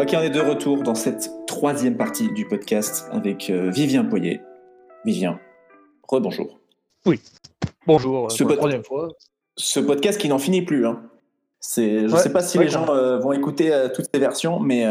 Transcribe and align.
Ok, 0.00 0.14
on 0.16 0.22
est 0.22 0.30
de 0.30 0.40
retour 0.40 0.82
dans 0.82 0.94
cette 0.94 1.30
troisième 1.46 1.94
partie 1.94 2.32
du 2.32 2.48
podcast 2.48 3.06
avec 3.12 3.50
euh, 3.50 3.68
Vivien 3.70 4.02
Poyer. 4.02 4.40
Vivien, 5.04 5.38
rebonjour. 6.08 6.58
Oui, 7.04 7.20
bonjour, 7.86 8.32
Ce 8.32 8.42
pour 8.42 8.50
la 8.52 8.56
troisième 8.56 8.82
fois. 8.82 9.08
Ce 9.58 9.78
podcast 9.78 10.18
qui 10.18 10.30
n'en 10.30 10.38
finit 10.38 10.62
plus. 10.62 10.86
Hein. 10.86 11.02
C'est, 11.58 11.98
je 11.98 12.04
ne 12.06 12.12
Ouais, 12.12 12.18
sais 12.18 12.32
pas 12.32 12.40
si 12.40 12.56
ouais, 12.56 12.64
les 12.64 12.70
gens 12.70 12.88
euh, 12.88 13.18
vont 13.18 13.34
écouter 13.34 13.74
euh, 13.74 13.90
toutes 13.94 14.06
ces 14.10 14.18
versions, 14.18 14.58
mais 14.58 14.86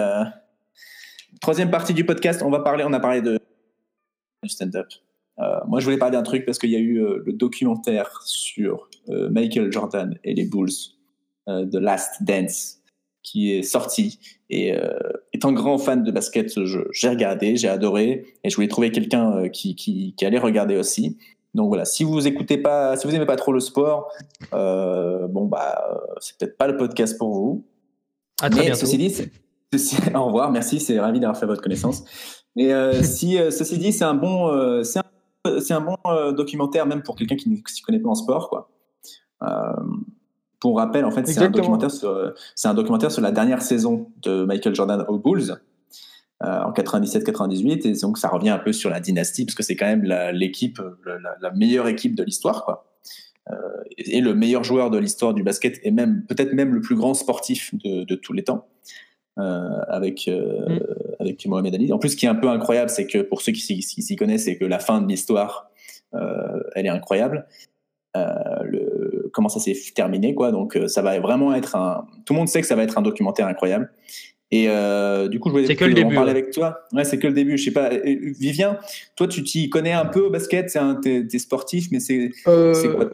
troisième 1.41 1.71
partie 1.71 1.95
du 1.95 2.05
podcast, 2.05 2.43
on 2.43 2.51
va 2.51 2.59
parler. 2.59 2.83
On 2.85 2.93
a 2.93 2.99
parlé 2.99 3.23
de 3.23 3.39
du 4.43 4.49
stand-up. 4.49 4.89
Moi, 5.67 5.79
je 5.79 5.85
voulais 5.85 5.97
parler 5.97 6.17
d'un 6.17 6.23
truc 6.23 6.45
parce 6.45 6.59
qu'il 6.59 6.69
y 6.69 6.75
a 6.75 6.79
eu 6.79 6.99
le 7.25 7.33
documentaire 7.33 8.21
sur 8.25 8.87
Michael 9.07 9.71
Jordan 9.71 10.19
et 10.23 10.35
les 10.35 10.45
Bulls, 10.45 10.69
The 11.47 11.75
Last 11.75 12.21
Dance, 12.21 12.78
qui 13.23 13.53
est 13.53 13.63
sorti. 13.63 14.19
Et 14.49 14.73
euh, 14.73 14.97
étant 15.33 15.51
grand 15.51 15.77
fan 15.77 16.03
de 16.03 16.11
basket, 16.11 16.51
j'ai 16.91 17.09
regardé, 17.09 17.55
j'ai 17.55 17.67
adoré, 17.67 18.25
et 18.43 18.49
je 18.49 18.55
voulais 18.55 18.67
trouver 18.67 18.91
quelqu'un 18.91 19.31
euh, 19.35 19.47
qui, 19.49 19.75
qui, 19.75 20.13
qui 20.17 20.25
allait 20.25 20.39
regarder 20.39 20.77
aussi. 20.77 21.17
Donc 21.55 21.67
voilà, 21.69 21.85
si 21.85 22.03
vous 22.03 22.27
écoutez 22.27 22.57
pas, 22.57 22.95
si 22.95 23.07
vous 23.07 23.15
aimez 23.15 23.25
pas 23.25 23.35
trop 23.35 23.51
le 23.51 23.59
sport, 23.59 24.11
euh, 24.53 25.27
bon 25.27 25.45
bah 25.45 25.83
euh, 25.91 25.97
c'est 26.19 26.37
peut-être 26.37 26.57
pas 26.57 26.67
le 26.67 26.77
podcast 26.77 27.17
pour 27.17 27.33
vous. 27.33 27.65
À 28.41 28.49
très 28.49 28.59
Mais 28.59 28.65
bientôt. 28.67 28.81
ceci 28.81 28.97
dit, 28.97 29.09
ceci- 29.73 29.97
au 30.15 30.25
revoir, 30.25 30.51
merci, 30.51 30.79
c'est 30.79 30.99
ravi 30.99 31.19
d'avoir 31.19 31.37
fait 31.37 31.47
votre 31.47 31.61
connaissance. 31.61 32.03
Et 32.55 32.73
euh, 32.73 33.01
si 33.03 33.37
ceci 33.51 33.77
dit, 33.77 33.91
c'est 33.91 34.03
un 34.03 34.13
bon, 34.13 34.83
c'est 34.83 34.99
un, 35.73 35.81
bon 35.81 35.97
documentaire 36.33 36.85
même 36.85 37.01
pour 37.01 37.15
quelqu'un 37.15 37.35
qui 37.35 37.49
ne 37.49 37.57
s'y 37.67 37.81
connaît 37.81 37.99
pas 37.99 38.09
en 38.09 38.15
sport, 38.15 38.49
quoi. 38.49 38.69
Pour 40.59 40.77
rappel, 40.77 41.05
en 41.05 41.11
fait, 41.11 41.25
c'est 41.27 41.39
un 41.39 41.49
documentaire 41.61 41.91
sur, 41.91 42.33
c'est 42.55 42.67
un 42.67 42.73
documentaire 42.73 43.11
sur 43.11 43.21
la 43.21 43.31
dernière 43.31 43.61
saison 43.61 44.11
de 44.23 44.43
Michael 44.45 44.75
Jordan 44.75 45.05
aux 45.07 45.17
Bulls. 45.19 45.55
euh, 46.43 46.61
en 46.63 46.71
97-98 46.71 47.85
et 47.85 47.93
donc 48.01 48.17
ça 48.17 48.29
revient 48.29 48.49
un 48.49 48.59
peu 48.59 48.71
sur 48.71 48.89
la 48.89 49.01
dynastie 49.01 49.45
parce 49.45 49.55
que 49.55 49.63
c'est 49.63 49.75
quand 49.75 49.87
même 49.87 50.03
la- 50.03 50.31
l'équipe 50.31 50.79
la, 51.41 51.51
meilleure 51.51 51.87
équipe 51.89 52.15
de 52.15 52.23
l'histoire 52.23 52.63
quoi 52.65 52.85
Euh, 53.51 53.55
et 53.97 54.17
et 54.17 54.21
le 54.21 54.33
meilleur 54.35 54.63
joueur 54.63 54.89
de 54.91 54.97
l'histoire 54.99 55.33
du 55.33 55.43
basket 55.43 55.79
et 55.83 55.91
même 55.91 56.23
peut-être 56.29 56.53
même 56.53 56.73
le 56.73 56.81
plus 56.81 56.95
grand 56.95 57.13
sportif 57.15 57.73
de, 57.83 58.03
de 58.05 58.15
tous 58.15 58.31
les 58.33 58.43
temps 58.45 58.67
euh, 59.39 59.79
avec 59.89 60.27
Mm. 60.29 60.79
avec 61.19 61.45
Mohamed 61.45 61.73
Ali. 61.75 61.91
En 61.91 61.97
plus, 61.99 62.09
ce 62.11 62.15
qui 62.15 62.25
est 62.25 62.29
un 62.29 62.35
peu 62.43 62.47
incroyable, 62.49 62.89
c'est 62.89 63.07
que 63.07 63.17
pour 63.21 63.41
ceux 63.41 63.51
qui 63.51 63.61
s'y 63.61 63.79
qui 63.79 64.01
s'y 64.01 64.15
connaissent, 64.15 64.45
c'est 64.45 64.57
que 64.57 64.65
la 64.65 64.79
fin 64.79 65.01
de 65.01 65.07
l'histoire, 65.07 65.69
elle 66.75 66.85
est 66.85 66.89
incroyable. 66.99 67.47
Euh, 68.17 68.63
le, 68.63 69.29
comment 69.33 69.49
ça 69.49 69.59
s'est 69.59 69.75
terminé, 69.95 70.33
quoi. 70.33 70.51
Donc, 70.51 70.75
euh, 70.75 70.87
ça 70.87 71.01
va 71.01 71.19
vraiment 71.19 71.53
être 71.53 71.75
un. 71.75 72.07
Tout 72.25 72.33
le 72.33 72.39
monde 72.39 72.47
sait 72.47 72.61
que 72.61 72.67
ça 72.67 72.75
va 72.75 72.83
être 72.83 72.97
un 72.97 73.01
documentaire 73.03 73.47
incroyable. 73.47 73.91
Et 74.51 74.65
euh, 74.67 75.27
du 75.27 75.39
coup, 75.39 75.49
je 75.49 75.53
voulais 75.53 75.67
C'est 75.67 75.75
que 75.75 75.85
le 75.85 75.91
en 75.91 75.95
début, 75.95 76.15
parler 76.15 76.31
ouais. 76.33 76.39
avec 76.39 76.51
toi. 76.51 76.79
Ouais, 76.91 77.03
c'est 77.03 77.19
que 77.19 77.27
le 77.27 77.33
début. 77.33 77.55
Je 77.57 77.65
sais 77.65 77.71
pas. 77.71 77.89
Vivien, 78.39 78.79
toi, 79.15 79.27
tu 79.27 79.43
t'y 79.43 79.69
connais 79.69 79.93
un 79.93 80.05
peu 80.05 80.21
au 80.21 80.29
basket. 80.31 80.71
C'est 80.71 80.79
un, 80.79 80.95
t'es, 80.95 81.27
t'es 81.27 81.37
sportif, 81.37 81.89
mais 81.91 81.99
c'est, 81.99 82.31
Euh, 82.47 82.73
c'est 82.73 82.89
quoi 82.91 83.09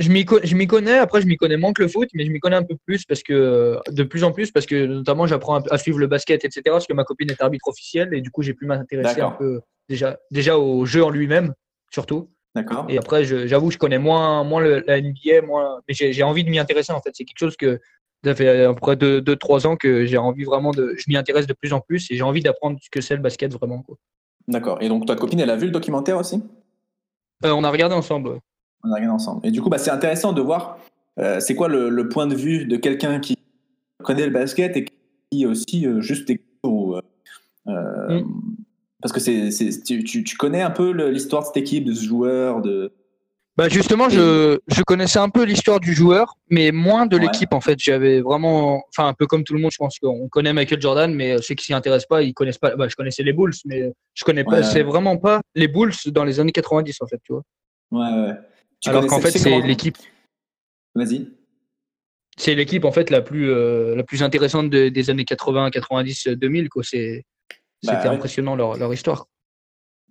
je 0.00 0.10
m'y 0.10 0.24
co- 0.24 0.38
je 0.44 0.54
m'y 0.54 0.68
connais, 0.68 0.96
après 0.96 1.20
je 1.20 1.26
m'y 1.26 1.36
connais 1.36 1.56
moins 1.56 1.72
que 1.72 1.82
le 1.82 1.88
foot, 1.88 2.08
mais 2.14 2.24
je 2.24 2.30
m'y 2.30 2.38
connais 2.38 2.54
un 2.54 2.62
peu 2.62 2.76
plus 2.86 3.04
parce 3.04 3.24
que 3.24 3.78
de 3.90 4.04
plus 4.04 4.22
en 4.22 4.30
plus 4.30 4.52
parce 4.52 4.64
que 4.64 4.86
notamment 4.86 5.26
j'apprends 5.26 5.56
à, 5.56 5.74
à 5.74 5.76
suivre 5.76 5.98
le 5.98 6.06
basket, 6.06 6.44
etc. 6.44 6.62
Parce 6.66 6.86
que 6.86 6.92
ma 6.92 7.02
copine 7.02 7.28
est 7.32 7.42
arbitre 7.42 7.66
officielle 7.66 8.14
et 8.14 8.20
du 8.20 8.30
coup 8.30 8.42
j'ai 8.42 8.54
pu 8.54 8.64
m'intéresser 8.64 9.08
un 9.20 9.24
D'accord. 9.30 9.38
peu 9.38 9.60
déjà 9.88 10.16
déjà 10.30 10.56
au 10.56 10.86
jeu 10.86 11.02
en 11.02 11.10
lui-même 11.10 11.52
surtout. 11.90 12.28
D'accord. 12.58 12.86
Et 12.88 12.98
après 12.98 13.22
je- 13.24 13.46
j'avoue 13.46 13.70
je 13.70 13.78
connais 13.78 13.98
moins 13.98 14.42
moins 14.44 14.60
le, 14.60 14.82
la 14.86 14.98
NBA, 15.00 15.42
moins, 15.46 15.80
mais 15.86 15.94
j'ai 15.94 16.22
envie 16.22 16.42
de 16.44 16.50
m'y 16.50 16.58
intéresser 16.58 16.92
en 16.92 17.00
fait. 17.00 17.10
C'est 17.14 17.24
quelque 17.24 17.38
chose 17.38 17.56
que 17.56 17.80
ça 18.24 18.34
fait 18.34 18.64
à 18.64 18.74
peu 18.74 18.80
près 18.80 18.96
2 18.96 19.20
deux, 19.20 19.36
trois 19.36 19.66
ans 19.66 19.76
que 19.76 20.04
j'ai 20.06 20.18
envie 20.18 20.44
vraiment 20.44 20.72
de, 20.72 20.94
je 20.96 21.04
m'y 21.08 21.16
intéresse 21.16 21.46
de 21.46 21.52
plus 21.52 21.72
en 21.72 21.80
plus 21.80 22.10
et 22.10 22.16
j'ai 22.16 22.22
envie 22.22 22.42
d'apprendre 22.42 22.76
ce 22.82 22.90
que 22.90 23.00
c'est 23.00 23.14
le 23.14 23.22
basket 23.22 23.52
vraiment. 23.52 23.84
D'accord. 24.48 24.78
Et 24.82 24.88
donc, 24.88 25.06
ta 25.06 25.14
copine, 25.14 25.38
elle 25.40 25.50
a 25.50 25.56
vu 25.56 25.66
le 25.66 25.70
documentaire 25.72 26.16
aussi? 26.18 26.42
Euh, 27.44 27.50
on 27.52 27.62
a 27.64 27.70
regardé 27.70 27.94
ensemble. 27.94 28.40
On 28.82 28.90
a 28.90 28.94
regardé 28.94 29.12
ensemble. 29.14 29.46
Et 29.46 29.50
du 29.52 29.60
coup, 29.62 29.68
bah, 29.68 29.78
c'est 29.78 29.90
intéressant 29.90 30.32
de 30.32 30.40
voir 30.40 30.78
euh, 31.20 31.38
c'est 31.38 31.54
quoi 31.54 31.68
le, 31.68 31.90
le 31.90 32.08
point 32.08 32.26
de 32.26 32.34
vue 32.34 32.64
de 32.64 32.76
quelqu'un 32.76 33.20
qui 33.20 33.36
connaît 34.02 34.26
le 34.26 34.32
basket 34.32 34.76
et 34.76 34.86
qui 35.30 35.46
aussi 35.46 35.86
euh, 35.86 36.00
juste 36.00 36.26
découvre. 36.26 36.44
ou, 36.64 36.94
euh, 36.96 37.00
euh, 37.68 38.22
Parce 39.00 39.12
que 39.12 39.20
c'est, 39.20 39.50
tu, 39.84 40.24
connais 40.36 40.62
un 40.62 40.70
peu 40.70 40.90
l'histoire 41.08 41.42
de 41.42 41.46
cette 41.46 41.56
équipe, 41.56 41.84
de 41.84 41.92
ce 41.94 42.04
joueur, 42.04 42.60
de. 42.60 42.92
Bah 43.56 43.68
justement, 43.68 44.08
je, 44.08 44.58
je 44.68 44.82
connaissais 44.82 45.18
un 45.18 45.30
peu 45.30 45.42
l'histoire 45.44 45.80
du 45.80 45.92
joueur, 45.92 46.34
mais 46.48 46.70
moins 46.70 47.06
de 47.06 47.16
Ouais. 47.16 47.22
l'équipe 47.22 47.52
en 47.52 47.60
fait. 47.60 47.76
J'avais 47.80 48.20
vraiment, 48.20 48.84
enfin 48.90 49.08
un 49.08 49.14
peu 49.14 49.26
comme 49.26 49.42
tout 49.42 49.52
le 49.54 49.60
monde, 49.60 49.72
je 49.72 49.78
pense 49.78 49.98
qu'on 49.98 50.28
connaît 50.28 50.52
Michael 50.52 50.80
Jordan, 50.80 51.12
mais 51.12 51.40
ceux 51.42 51.54
qui 51.56 51.64
s'y 51.64 51.74
intéressent 51.74 52.06
pas, 52.08 52.22
ils 52.22 52.32
connaissent 52.34 52.58
pas. 52.58 52.76
Bah, 52.76 52.86
je 52.88 52.94
connaissais 52.94 53.24
les 53.24 53.32
Bulls, 53.32 53.52
mais 53.64 53.92
je 54.14 54.24
connais 54.24 54.44
pas. 54.44 54.58
Ouais, 54.58 54.62
C'est 54.62 54.76
ouais. 54.76 54.82
vraiment 54.84 55.16
pas 55.16 55.40
les 55.56 55.66
Bulls 55.66 55.92
dans 56.06 56.22
les 56.24 56.38
années 56.38 56.52
90 56.52 56.98
en 57.00 57.06
fait, 57.08 57.20
tu 57.24 57.32
vois. 57.32 57.42
Ouais, 57.90 58.26
ouais. 58.28 58.34
Tu 58.80 58.90
Alors 58.90 59.06
qu'en 59.06 59.20
fait, 59.20 59.32
c'est 59.32 59.60
l'équipe, 59.62 59.96
Vas-y. 60.94 61.28
c'est 62.36 62.54
l'équipe 62.54 62.84
en 62.84 62.92
fait 62.92 63.10
la 63.10 63.22
plus 63.22 63.50
euh, 63.50 63.96
la 63.96 64.04
plus 64.04 64.22
intéressante 64.22 64.70
de- 64.70 64.88
des 64.88 65.10
années 65.10 65.24
80, 65.24 65.70
90, 65.70 66.28
2000 66.28 66.68
quoi. 66.68 66.84
C'est 66.84 67.24
c'était 67.82 67.96
ouais. 68.08 68.08
impressionnant 68.08 68.56
leur, 68.56 68.76
leur 68.76 68.92
histoire. 68.92 69.26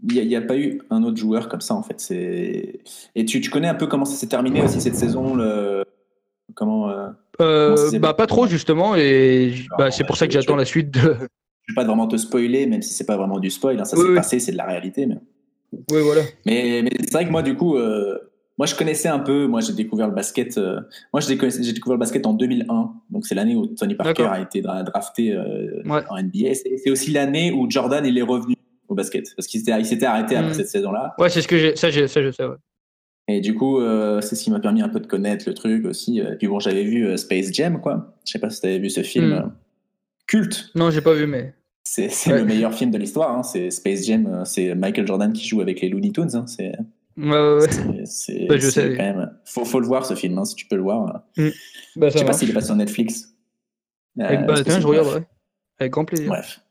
Il 0.07 0.27
n'y 0.27 0.35
a, 0.35 0.41
pas 0.41 0.57
eu 0.57 0.79
un 0.91 1.01
autre 1.03 1.17
joueur 1.17 1.49
comme 1.49 1.61
ça, 1.61 1.73
en 1.73 1.81
fait. 1.81 2.05
Et 2.11 3.25
tu, 3.25 3.41
tu 3.41 3.49
connais 3.49 3.67
un 3.67 3.73
peu 3.75 3.87
comment 3.87 4.05
ça 4.05 4.15
s'est 4.15 4.27
terminé 4.27 4.61
aussi 4.61 4.79
cette 4.79 4.95
saison 4.95 5.35
le... 5.35 5.83
Comment. 6.53 6.89
euh, 6.89 7.09
Euh, 7.41 7.75
Comment 7.75 7.99
bah 7.99 8.13
pas 8.13 8.27
trop 8.27 8.47
justement, 8.47 8.95
et 8.95 9.53
bah, 9.71 9.75
Alors, 9.85 9.93
c'est 9.93 10.05
pour 10.05 10.15
ça 10.17 10.27
que 10.27 10.33
j'attends 10.33 10.55
la 10.55 10.65
suite 10.65 10.91
de. 10.91 10.99
Je 10.99 11.73
vais 11.73 11.75
pas 11.75 11.83
vraiment 11.83 12.07
te 12.07 12.15
spoiler, 12.15 12.65
même 12.67 12.81
si 12.81 12.93
c'est 12.93 13.05
pas 13.05 13.17
vraiment 13.17 13.39
du 13.39 13.49
spoil. 13.49 13.79
hein, 13.79 13.85
ça 13.85 13.97
Oui, 13.97 14.03
s'est 14.03 14.09
oui. 14.09 14.15
passé, 14.15 14.39
c'est 14.39 14.51
de 14.53 14.57
la 14.57 14.65
réalité. 14.65 15.05
Mais, 15.07 15.17
Oui 15.91 16.01
voilà. 16.01 16.21
mais, 16.45 16.81
mais 16.83 16.91
c'est 17.01 17.11
vrai 17.13 17.25
que 17.25 17.31
moi, 17.31 17.41
du 17.43 17.55
coup, 17.55 17.75
euh, 17.77 18.17
moi, 18.57 18.65
je 18.65 18.75
connaissais 18.75 19.07
un 19.07 19.19
peu. 19.19 19.45
Moi, 19.47 19.61
j'ai 19.61 19.73
découvert 19.73 20.07
le 20.07 20.13
basket. 20.15 20.57
euh, 20.57 20.79
moi, 21.13 21.21
j'ai 21.21 21.35
découvert, 21.35 21.95
le 21.95 21.99
basket 21.99 22.25
en 22.25 22.33
2001. 22.33 22.93
Donc, 23.09 23.25
c'est 23.27 23.35
l'année 23.35 23.55
où 23.55 23.67
Tony 23.67 23.95
Parker 23.95 24.23
a 24.31 24.41
été 24.41 24.61
dra- 24.61 24.83
drafté 24.83 25.33
euh, 25.33 25.81
Ouais. 25.85 26.01
en 26.09 26.17
NBA. 26.21 26.53
C'est, 26.55 26.89
aussi 26.89 27.11
l'année 27.11 27.51
où 27.51 27.69
Jordan 27.69 28.05
il 28.05 28.17
est 28.17 28.21
revenu 28.23 28.55
au 28.87 28.95
basket 28.95 29.25
parce 29.35 29.47
qu'il 29.47 29.59
s'était, 29.59 30.05
arrêté 30.05 30.35
après 30.35 30.51
Mm. 30.51 30.53
cette 30.55 30.69
saison-là. 30.69 31.13
Ouais, 31.19 31.29
c'est 31.29 31.41
ce 31.41 31.47
que 31.47 31.57
j'ai. 31.57 31.75
Ça, 31.75 31.91
ça 31.91 32.21
je 32.23 32.31
sais. 32.31 32.45
Ouais. 32.45 32.55
Et 33.29 33.41
du 33.41 33.53
coup, 33.55 33.81
euh, 33.81 34.21
c'est 34.21 34.35
ce 34.35 34.43
qui 34.43 34.49
m'a 34.51 34.59
permis 34.61 34.81
un 34.81 34.87
peu 34.89 35.01
de 35.01 35.07
connaître 35.07 35.43
le 35.47 35.53
truc 35.53 35.85
aussi. 35.85 36.19
Et 36.19 36.35
puis 36.37 36.47
bon, 36.47 36.59
j'avais 36.59 36.83
vu 36.85 37.17
Space 37.17 37.51
Jam, 37.51 37.81
quoi. 37.81 38.15
Je 38.25 38.31
sais 38.31 38.39
pas 38.39 38.49
si 38.49 38.61
tu 38.61 38.67
avais 38.67 38.79
vu 38.79 38.89
ce 38.89 39.03
film 39.03 39.27
Mm. 39.29 39.33
euh, 39.33 39.41
culte. 40.27 40.69
Non, 40.75 40.89
j'ai 40.91 41.01
pas 41.01 41.13
vu, 41.13 41.27
mais. 41.27 41.53
C'est, 41.83 42.09
Ouais. 42.31 42.39
le 42.39 42.45
meilleur 42.45 42.73
film 42.73 42.91
de 42.91 42.97
l'histoire. 42.97 43.37
hein. 43.37 43.43
C'est 43.43 43.69
Space 43.71 44.05
Jam. 44.05 44.41
C'est 44.45 44.75
Michael 44.75 45.05
Jordan 45.07 45.31
qui 45.31 45.47
joue 45.47 45.61
avec 45.61 45.79
les 45.81 45.89
Looney 45.89 46.11
Tunes. 46.11 46.29
hein. 46.35 46.45
C'est, 46.47 46.73
Ouais, 47.17 47.25
ouais, 47.25 47.53
ouais. 47.61 48.05
c'est, 48.05 48.59
sais. 48.59 48.93
quand 48.95 49.03
même. 49.03 49.31
Faut, 49.45 49.65
faut 49.65 49.79
le 49.79 49.87
voir 49.87 50.05
ce 50.05 50.13
film, 50.13 50.37
hein, 50.37 50.45
si 50.45 50.55
tu 50.55 50.67
peux 50.67 50.75
le 50.75 50.83
voir. 50.83 51.23
Bah, 51.95 52.09
Je 52.09 52.17
sais 52.17 52.25
pas 52.25 52.33
s'il 52.33 52.49
est 52.49 52.53
pas 52.53 52.61
sur 52.61 52.75
Netflix. 52.75 53.33
Euh, 54.19 54.23
Avec, 54.25 54.45
bah, 54.45 54.53
tiens, 54.63 54.75
c'est- 54.75 54.81
je 54.81 54.87
regarde, 54.87 55.07
ouais. 55.07 55.23
Avec 55.79 55.93
grand 55.93 56.05
plaisir. 56.05 56.27
Bref. 56.27 56.61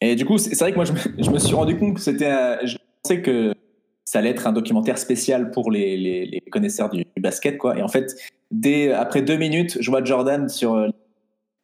Et 0.00 0.14
du 0.16 0.24
coup, 0.24 0.38
c'est 0.38 0.58
vrai 0.58 0.70
que 0.70 0.76
moi, 0.76 0.84
je 0.84 0.92
me, 0.92 0.98
je 1.18 1.30
me 1.30 1.38
suis 1.38 1.54
rendu 1.54 1.76
compte 1.76 1.94
que 1.94 2.00
c'était. 2.00 2.30
euh, 2.32 2.56
Je 2.64 2.76
pensais 3.02 3.20
que 3.22 3.52
ça 4.04 4.18
allait 4.20 4.30
être 4.30 4.46
un 4.46 4.52
documentaire 4.52 4.98
spécial 4.98 5.50
pour 5.50 5.70
les, 5.70 5.96
les, 5.96 6.26
les 6.26 6.40
connaisseurs 6.50 6.88
du, 6.90 7.04
du 7.04 7.20
basket, 7.22 7.58
quoi. 7.58 7.76
Et 7.78 7.82
en 7.82 7.88
fait, 7.88 8.14
dès 8.50 8.92
après 8.92 9.22
deux 9.22 9.36
minutes, 9.36 9.78
je 9.80 9.90
vois 9.90 10.02
Jordan 10.04 10.48
sur 10.48 10.74
euh, 10.74 10.88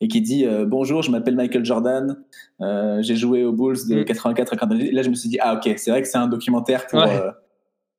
et 0.01 0.09
qui 0.09 0.21
dit 0.21 0.47
euh, 0.47 0.65
bonjour, 0.67 1.03
je 1.03 1.11
m'appelle 1.11 1.35
Michael 1.37 1.65
Jordan, 1.65 2.17
euh, 2.61 3.01
j'ai 3.03 3.17
joué 3.17 3.43
aux 3.45 3.53
Bulls 3.53 3.89
de 3.89 4.01
Mm. 4.03 4.05
84 4.05 4.53
à 4.53 4.57
88. 4.57 4.93
Là, 4.93 5.03
je 5.03 5.09
me 5.11 5.15
suis 5.15 5.29
dit 5.29 5.39
ah 5.41 5.55
ok, 5.55 5.73
c'est 5.77 5.91
vrai 5.91 6.03
que 6.03 6.09
c'est 6.09 6.19
un 6.19 6.29
documentaire 6.29 6.87
pour 6.87 7.01
Ouais. 7.01 7.17
euh, 7.17 7.31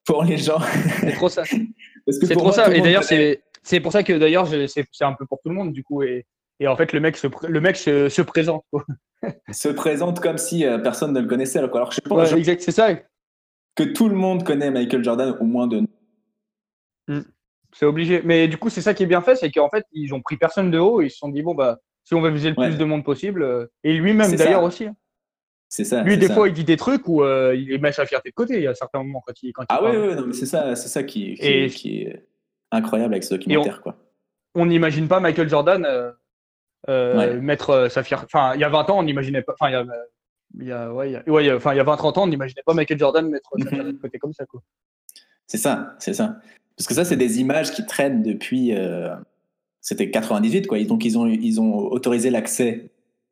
pour 0.07 0.23
les 0.23 0.37
gens. 0.37 0.59
C'est 1.01 1.11
trop 1.13 1.29
ça. 1.29 1.43
C'est 2.09 2.33
trop 2.35 2.45
moi, 2.45 2.53
ça. 2.53 2.73
Et 2.73 2.81
d'ailleurs, 2.81 3.03
c'est 3.03 3.41
c'est 3.63 3.81
pour 3.81 3.91
ça 3.91 4.01
que 4.01 4.13
d'ailleurs, 4.13 4.47
c'est 4.47 4.85
un 5.01 5.13
peu 5.13 5.25
pour 5.25 5.39
tout 5.41 5.49
le 5.49 5.55
monde, 5.55 5.73
du 5.73 5.83
coup. 5.83 6.01
Et, 6.01 6.25
et 6.61 6.67
en 6.69 6.75
fait, 6.77 6.93
le 6.93 6.99
mec 7.01 7.17
se, 7.17 7.27
le 7.47 7.59
mec 7.61 7.75
se, 7.75 8.07
se 8.07 8.21
présente. 8.21 8.63
quoi. 8.71 8.85
se 9.51 9.67
présente 9.67 10.19
comme 10.21 10.37
si 10.37 10.65
euh, 10.65 10.77
personne 10.77 11.11
ne 11.13 11.19
le 11.19 11.27
connaissait. 11.27 11.59
Alors, 11.59 11.75
alors 11.75 11.91
je 11.91 11.99
pense 12.01 12.17
Ouais, 12.17 12.25
je- 12.25 12.37
exact, 12.37 12.61
c'est 12.61 12.71
ça. 12.71 12.95
que 13.75 13.83
tout 13.83 14.07
le 14.07 14.15
monde 14.15 14.43
connaît 14.45 14.71
Michael 14.71 15.03
Jordan 15.03 15.35
au 15.39 15.43
moins 15.43 15.67
de 15.67 15.81
C'est 17.73 17.85
obligé. 17.85 18.21
Mais 18.23 18.47
du 18.47 18.57
coup, 18.57 18.69
c'est 18.69 18.81
ça 18.81 18.93
qui 18.93 19.03
est 19.03 19.07
bien 19.07 19.21
fait, 19.21 19.35
c'est 19.35 19.51
qu'en 19.51 19.69
fait, 19.69 19.83
ils 19.91 20.13
ont 20.13 20.21
pris 20.21 20.37
personne 20.37 20.71
de 20.71 20.79
haut 20.79 21.01
et 21.01 21.07
ils 21.07 21.11
se 21.11 21.17
sont 21.17 21.29
dit, 21.29 21.41
bon, 21.41 21.53
bah, 21.53 21.77
si 22.05 22.15
on 22.15 22.21
veut 22.21 22.29
viser 22.31 22.49
le 22.51 22.55
Ouais. 22.57 22.69
plus 22.69 22.77
de 22.77 22.85
monde 22.85 23.03
possible, 23.03 23.43
euh, 23.43 23.65
et 23.83 23.93
lui-même 23.93 24.33
d'ailleurs 24.35 24.63
aussi. 24.63 24.85
hein. 24.85 24.95
C'est 25.69 25.83
ça. 25.83 26.01
Lui, 26.03 26.17
des 26.17 26.27
ça. 26.27 26.33
fois, 26.33 26.47
il 26.47 26.53
dit 26.53 26.63
des 26.63 26.77
trucs 26.77 27.07
où 27.09 27.23
euh, 27.23 27.53
il 27.55 27.79
met 27.81 27.91
sa 27.91 28.05
fierté 28.05 28.29
de 28.29 28.33
côté. 28.35 28.55
Il 28.55 28.63
y 28.63 28.67
a 28.67 28.73
certains 28.75 28.99
moments 28.99 29.21
quand 29.25 29.33
il, 29.43 29.51
quand 29.51 29.63
il 29.63 29.65
Ah 29.69 29.83
ouais, 29.83 29.91
parle. 29.91 30.07
ouais, 30.07 30.15
non, 30.15 30.27
mais 30.27 30.33
c'est 30.33 30.45
ça, 30.45 30.75
c'est 30.75 30.87
ça 30.87 31.03
qui, 31.03 31.33
qui, 31.35 31.45
Et- 31.45 31.67
qui 31.69 32.01
est 32.03 32.25
incroyable 32.71 33.13
avec 33.13 33.23
ce 33.23 33.33
documentaire, 33.35 33.81
quoi. 33.81 33.97
On 34.55 34.65
n'imagine 34.65 35.07
pas 35.07 35.19
Michael 35.19 35.49
Jordan 35.49 35.85
euh, 35.85 36.11
euh, 36.89 37.17
Ouais. 37.17 37.33
mettre 37.41 37.87
sa 37.91 38.01
fierté. 38.03 38.25
Enfin, 38.25 38.53
il 38.55 38.61
y 38.61 38.63
a 38.63 38.69
20 38.69 38.89
ans, 38.89 38.99
on 38.99 39.03
n'imaginait 39.03 39.41
pas. 39.41 39.53
Enfin, 39.59 39.69
il 39.69 39.73
y 39.73 39.75
a, 39.75 39.85
il 40.61 40.67
y 40.67 40.71
a, 40.71 40.93
ouais, 40.93 41.09
il 41.09 41.13
y 41.13 41.15
a, 41.17 41.23
ouais, 41.29 41.43
il 41.43 41.47
y 41.47 41.49
a- 41.49 41.55
enfin, 41.57 41.73
il 41.73 41.77
y 41.77 41.79
a 41.81 41.83
20-30 41.83 42.17
ans, 42.17 42.23
on 42.23 42.27
n'imaginait 42.27 42.63
pas 42.65 42.73
Michael 42.73 42.97
Jordan 42.97 43.29
mettre 43.29 43.49
sa 43.61 43.69
fierté 43.69 43.91
de 43.91 43.97
côté 43.97 44.17
comme 44.19 44.33
ça. 44.33 44.45
Quoi. 44.45 44.61
C'est 45.47 45.57
ça, 45.57 45.95
c'est 45.99 46.13
ça. 46.13 46.37
Parce 46.77 46.87
que 46.87 46.93
ça, 46.93 47.03
c'est 47.05 47.17
des 47.17 47.39
images 47.41 47.71
qui 47.71 47.85
traînent 47.85 48.23
depuis. 48.23 48.73
C'était 49.81 50.09
98, 50.11 50.67
quoi. 50.67 50.79
Et 50.79 50.85
Donc, 50.85 51.05
ils 51.05 51.17
ont, 51.17 51.27
ils 51.27 51.59
ont 51.61 51.75
autorisé 51.77 52.29
l'accès 52.29 52.89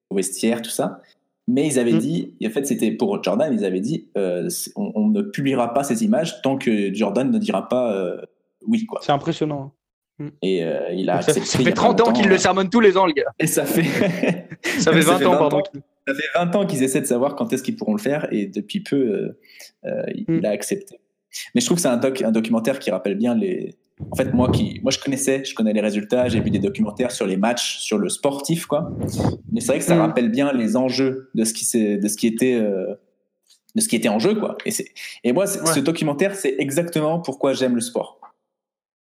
au 0.10 0.16
vestiaire, 0.16 0.62
tout 0.62 0.70
ça. 0.70 1.02
Mais 1.47 1.68
ils 1.68 1.77
avaient 1.80 1.94
Mm. 1.94 2.00
dit, 2.00 2.33
et 2.42 2.47
en 2.47 2.50
fait, 2.50 2.65
c'était 2.65 2.92
pour 2.92 3.21
Jordan, 3.24 3.53
ils 3.53 3.65
avaient 3.65 3.80
dit, 3.81 4.07
euh, 4.18 4.50
on, 4.75 4.92
on 4.95 5.07
ne 5.09 5.21
publiera 5.21 5.74
pas 5.74 5.83
ces 5.83 6.03
images 6.03 6.42
tant 6.42 6.57
que 6.57 6.94
Jordan 6.94 7.30
ne 7.30 7.38
dira 7.38 7.68
pas 7.69 7.94
euh, 7.95 8.19
oui, 8.68 8.86
quoi. 8.86 9.00
C'est 9.03 9.12
impressionnant. 9.12 9.74
Et 10.42 10.63
euh, 10.63 10.89
il 10.94 11.09
a 11.09 11.21
Ça, 11.21 11.31
accepté. 11.31 11.63
fait 11.65 11.69
a 11.69 11.74
pas 11.74 11.75
30 11.75 12.01
ans 12.01 12.13
qu'il 12.13 12.27
le 12.30 12.38
sermonne 12.38 12.69
tous 12.69 12.80
les 12.80 12.95
ans, 12.97 13.06
le 13.06 13.12
gars. 13.13 13.31
Et 13.38 13.47
ça 13.47 13.65
fait. 13.65 13.83
Ça 14.80 14.92
fait 14.92 15.01
20 15.01 15.25
ans, 15.25 15.38
pardon. 15.38 15.62
Ça 16.07 16.13
fait 16.15 16.27
20 16.39 16.56
ans 16.56 16.65
qu'ils 16.65 16.81
essaient 16.83 17.01
de 17.01 17.06
savoir 17.06 17.36
quand 17.36 17.51
est-ce 17.53 17.62
qu'ils 17.63 17.75
pourront 17.75 17.94
le 17.94 18.01
faire 18.01 18.27
et 18.31 18.48
depuis 18.48 18.80
peu, 18.81 19.38
il 19.83 20.25
Mm. 20.27 20.45
a 20.45 20.50
accepté. 20.50 21.00
Mais 21.53 21.59
je 21.62 21.65
trouve 21.65 21.75
que 21.77 21.81
c'est 21.81 21.89
un, 21.89 21.98
doc, 21.98 22.21
un 22.21 22.31
documentaire 22.31 22.80
qui 22.80 22.89
rappelle 22.91 23.15
bien 23.15 23.36
les. 23.36 23.75
En 24.12 24.15
fait, 24.15 24.33
moi, 24.33 24.50
qui, 24.50 24.80
moi, 24.83 24.92
je 24.92 25.00
connaissais, 25.00 25.44
je 25.45 25.53
connais 25.56 25.74
les 25.74 25.81
résultats, 25.81 26.27
j'ai 26.30 26.39
vu 26.42 26.50
des 26.51 26.59
documentaires 26.59 27.12
sur 27.12 27.25
les 27.25 27.38
matchs, 27.38 27.80
sur 27.80 27.97
le 27.97 28.09
sportif, 28.09 28.65
quoi. 28.65 28.92
Mais 29.51 29.62
c'est 29.62 29.68
vrai 29.68 29.80
que 29.80 29.86
ça 29.86 29.95
Mm. 29.95 30.00
rappelle 30.01 30.30
bien 30.30 30.51
les 30.53 30.75
enjeux 30.77 31.30
de 31.33 31.44
ce 31.44 31.53
qui, 31.53 31.97
de 31.97 32.07
ce 32.07 32.18
qui 32.18 32.27
était. 32.27 32.56
euh, 32.56 32.95
de 33.75 33.81
ce 33.81 33.89
qui 33.89 33.97
était 33.97 34.07
en 34.07 34.19
jeu, 34.19 34.36
quoi. 34.36 34.57
Et, 34.65 34.71
et 35.25 35.33
moi, 35.33 35.44
Ouais. 35.44 35.74
ce 35.74 35.80
documentaire, 35.81 36.33
c'est 36.36 36.56
exactement 36.59 37.19
pourquoi 37.19 37.51
j'aime 37.51 37.75
le 37.75 37.81
sport. 37.81 38.21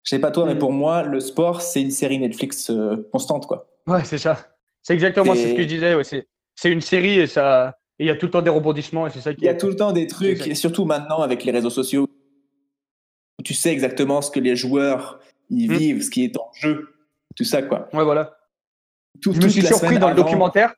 Je 0.04 0.10
sais 0.12 0.20
pas 0.20 0.30
toi, 0.30 0.46
mais 0.46 0.54
Mm. 0.54 0.60
pour 0.60 0.72
moi, 0.72 1.02
le 1.02 1.20
sport, 1.20 1.62
c'est 1.64 1.82
une 1.82 1.90
série 1.90 2.20
Netflix 2.20 2.70
euh, 2.70 3.08
constante, 3.12 3.48
quoi. 3.48 3.68
Ouais, 3.88 4.04
c'est 4.04 4.20
ça. 4.20 4.38
C'est 4.84 4.94
exactement 4.94 5.34
ce 5.34 5.56
que 5.56 5.64
je 5.64 5.68
disais. 5.68 5.96
ouais, 5.96 6.04
c'est 6.04 6.72
une 6.72 6.82
série 6.82 7.20
et 7.20 7.26
ça. 7.28 7.76
Il 7.98 8.06
y 8.06 8.12
a 8.12 8.16
tout 8.16 8.28
le 8.28 8.32
temps 8.32 8.42
des 8.44 8.50
rebondissements 8.52 9.08
et 9.08 9.10
c'est 9.12 9.22
ça 9.22 9.34
qui 9.34 9.42
Il 9.42 9.46
y 9.46 9.50
a 9.50 9.56
tout 9.56 9.68
le 9.68 9.76
temps 9.76 9.92
des 9.94 10.06
trucs, 10.08 10.46
et 10.48 10.54
surtout 10.56 10.86
maintenant 10.86 11.22
avec 11.22 11.44
les 11.44 11.52
réseaux 11.52 11.70
sociaux, 11.72 12.08
où 13.42 13.44
tu 13.44 13.54
sais 13.56 13.72
exactement 13.72 14.22
ce 14.22 14.30
que 14.32 14.40
les 14.40 14.56
joueurs 14.56 15.20
ils 15.50 15.70
Mm. 15.70 15.76
vivent, 15.76 16.02
ce 16.04 16.10
qui 16.10 16.24
est 16.24 16.38
en 16.38 16.50
jeu, 16.54 16.90
tout 17.36 17.44
ça 17.44 17.62
quoi. 17.62 17.90
Ouais, 17.94 18.04
voilà. 18.04 18.38
Tout, 19.22 19.34
Je 19.34 19.42
me 19.42 19.50
suis 19.50 19.62
surpris 19.62 20.00
dans 20.00 20.10
le 20.10 20.16
documentaire. 20.16 20.74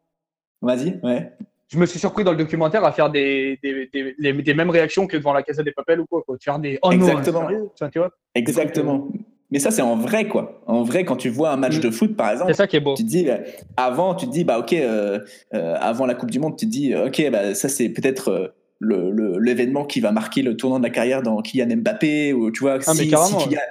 Vas-y, 0.62 1.00
ouais. 1.04 1.31
Je 1.69 1.77
me 1.77 1.86
suis 1.86 2.00
surpris 2.00 2.24
dans 2.24 2.31
le 2.31 2.38
documentaire 2.38 2.83
à 2.86 2.92
faire 2.92 3.10
des, 3.10 3.60
des, 3.63 3.89
des, 3.94 4.15
les- 4.18 4.33
des 4.33 4.54
mêmes 4.54 4.69
réactions 4.69 5.07
que 5.07 5.18
devant 5.18 5.33
la 5.33 5.44
Casa 5.44 5.62
des 5.63 5.71
Papels 5.71 6.00
ou 6.00 6.06
quoi. 6.06 6.21
quoi. 6.24 6.38
Faire 6.39 6.57
des. 6.60 6.80
Oh 6.81 6.92
Exactement. 6.92 7.50
non, 7.50 7.71
tu 7.92 8.00
vois 8.00 8.12
Exactement. 8.36 9.07
Mais 9.51 9.59
ça, 9.59 9.69
c'est 9.71 9.81
en 9.83 9.95
vrai, 9.95 10.27
quoi. 10.27 10.62
En 10.66 10.83
vrai, 10.83 11.04
quand 11.06 11.16
tu 11.16 11.30
vois 11.30 11.51
un 11.51 11.57
match 11.57 11.77
Mm. 11.77 11.81
de 11.81 11.89
foot, 11.92 12.16
par 12.16 12.31
exemple, 12.31 12.51
C'est 12.51 12.57
ça 12.57 12.68
qui 12.68 12.75
est 12.75 12.80
beau. 12.80 12.95
tu 12.95 13.04
te 13.04 13.07
dis, 13.09 13.30
euh, 13.30 13.38
avant, 13.77 14.16
tu 14.16 14.25
te 14.25 14.31
dis, 14.31 14.44
bah, 14.44 14.57
ok, 14.59 14.74
euh, 14.74 15.19
euh, 15.54 15.75
avant 15.80 16.06
la 16.07 16.16
Coupe 16.16 16.31
du 16.31 16.39
Monde, 16.39 16.57
tu 16.57 16.66
te 16.66 16.71
dis, 16.71 16.94
euh, 16.94 17.07
ok, 17.07 17.30
bah, 17.31 17.54
ça, 17.54 17.69
c'est 17.69 17.89
peut-être 17.89 18.54
le- 18.83 19.12
le- 19.12 19.39
l'événement 19.39 19.85
qui 19.85 20.00
va 20.00 20.12
marquer 20.12 20.41
le 20.41 20.56
tournant 20.57 20.77
de 20.80 20.83
la 20.83 20.89
carrière 20.89 21.21
dans 21.24 21.41
Kylian 21.41 21.77
Mbappé, 21.77 22.33
ou 22.33 22.51
tu 22.51 22.59
vois, 22.62 22.74
Ah, 22.85 22.94
mais 22.94 23.03
si, 23.03 23.07
Kylian, 23.07 23.62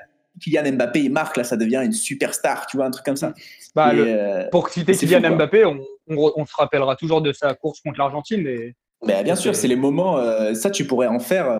Kylian 0.41 0.73
Mbappé, 0.73 1.00
il 1.00 1.12
marque, 1.12 1.37
là, 1.37 1.44
ça 1.44 1.56
devient 1.56 1.82
une 1.85 1.93
superstar, 1.93 2.67
tu 2.67 2.76
vois, 2.79 2.87
un 2.87 2.91
truc 2.91 3.05
comme 3.05 3.17
ça. 3.17 3.35
Bah, 3.75 3.93
le- 3.93 4.05
euh, 4.06 4.49
pour 4.50 4.69
citer 4.69 4.93
Kylian 4.94 5.23
fou. 5.29 5.35
Mbappé, 5.35 5.64
on, 5.64 5.79
on, 6.09 6.14
re- 6.14 6.32
on 6.37 6.47
se 6.47 6.55
rappellera 6.56 6.97
toujours 6.97 7.20
de 7.23 7.32
sa 7.32 7.55
course 7.55 7.81
contre 7.81 7.99
l'Argentine. 7.99 8.47
Et... 8.47 8.75
Ben, 9.06 9.23
bien 9.25 9.37
sûr, 9.37 9.55
c'est 9.55 9.69
les 9.69 9.76
moments. 9.76 10.19
euh, 10.19 10.55
ça, 10.55 10.70
tu 10.70 10.85
pourrais 10.87 11.09
en 11.09 11.19
faire. 11.20 11.50
euh. 11.50 11.59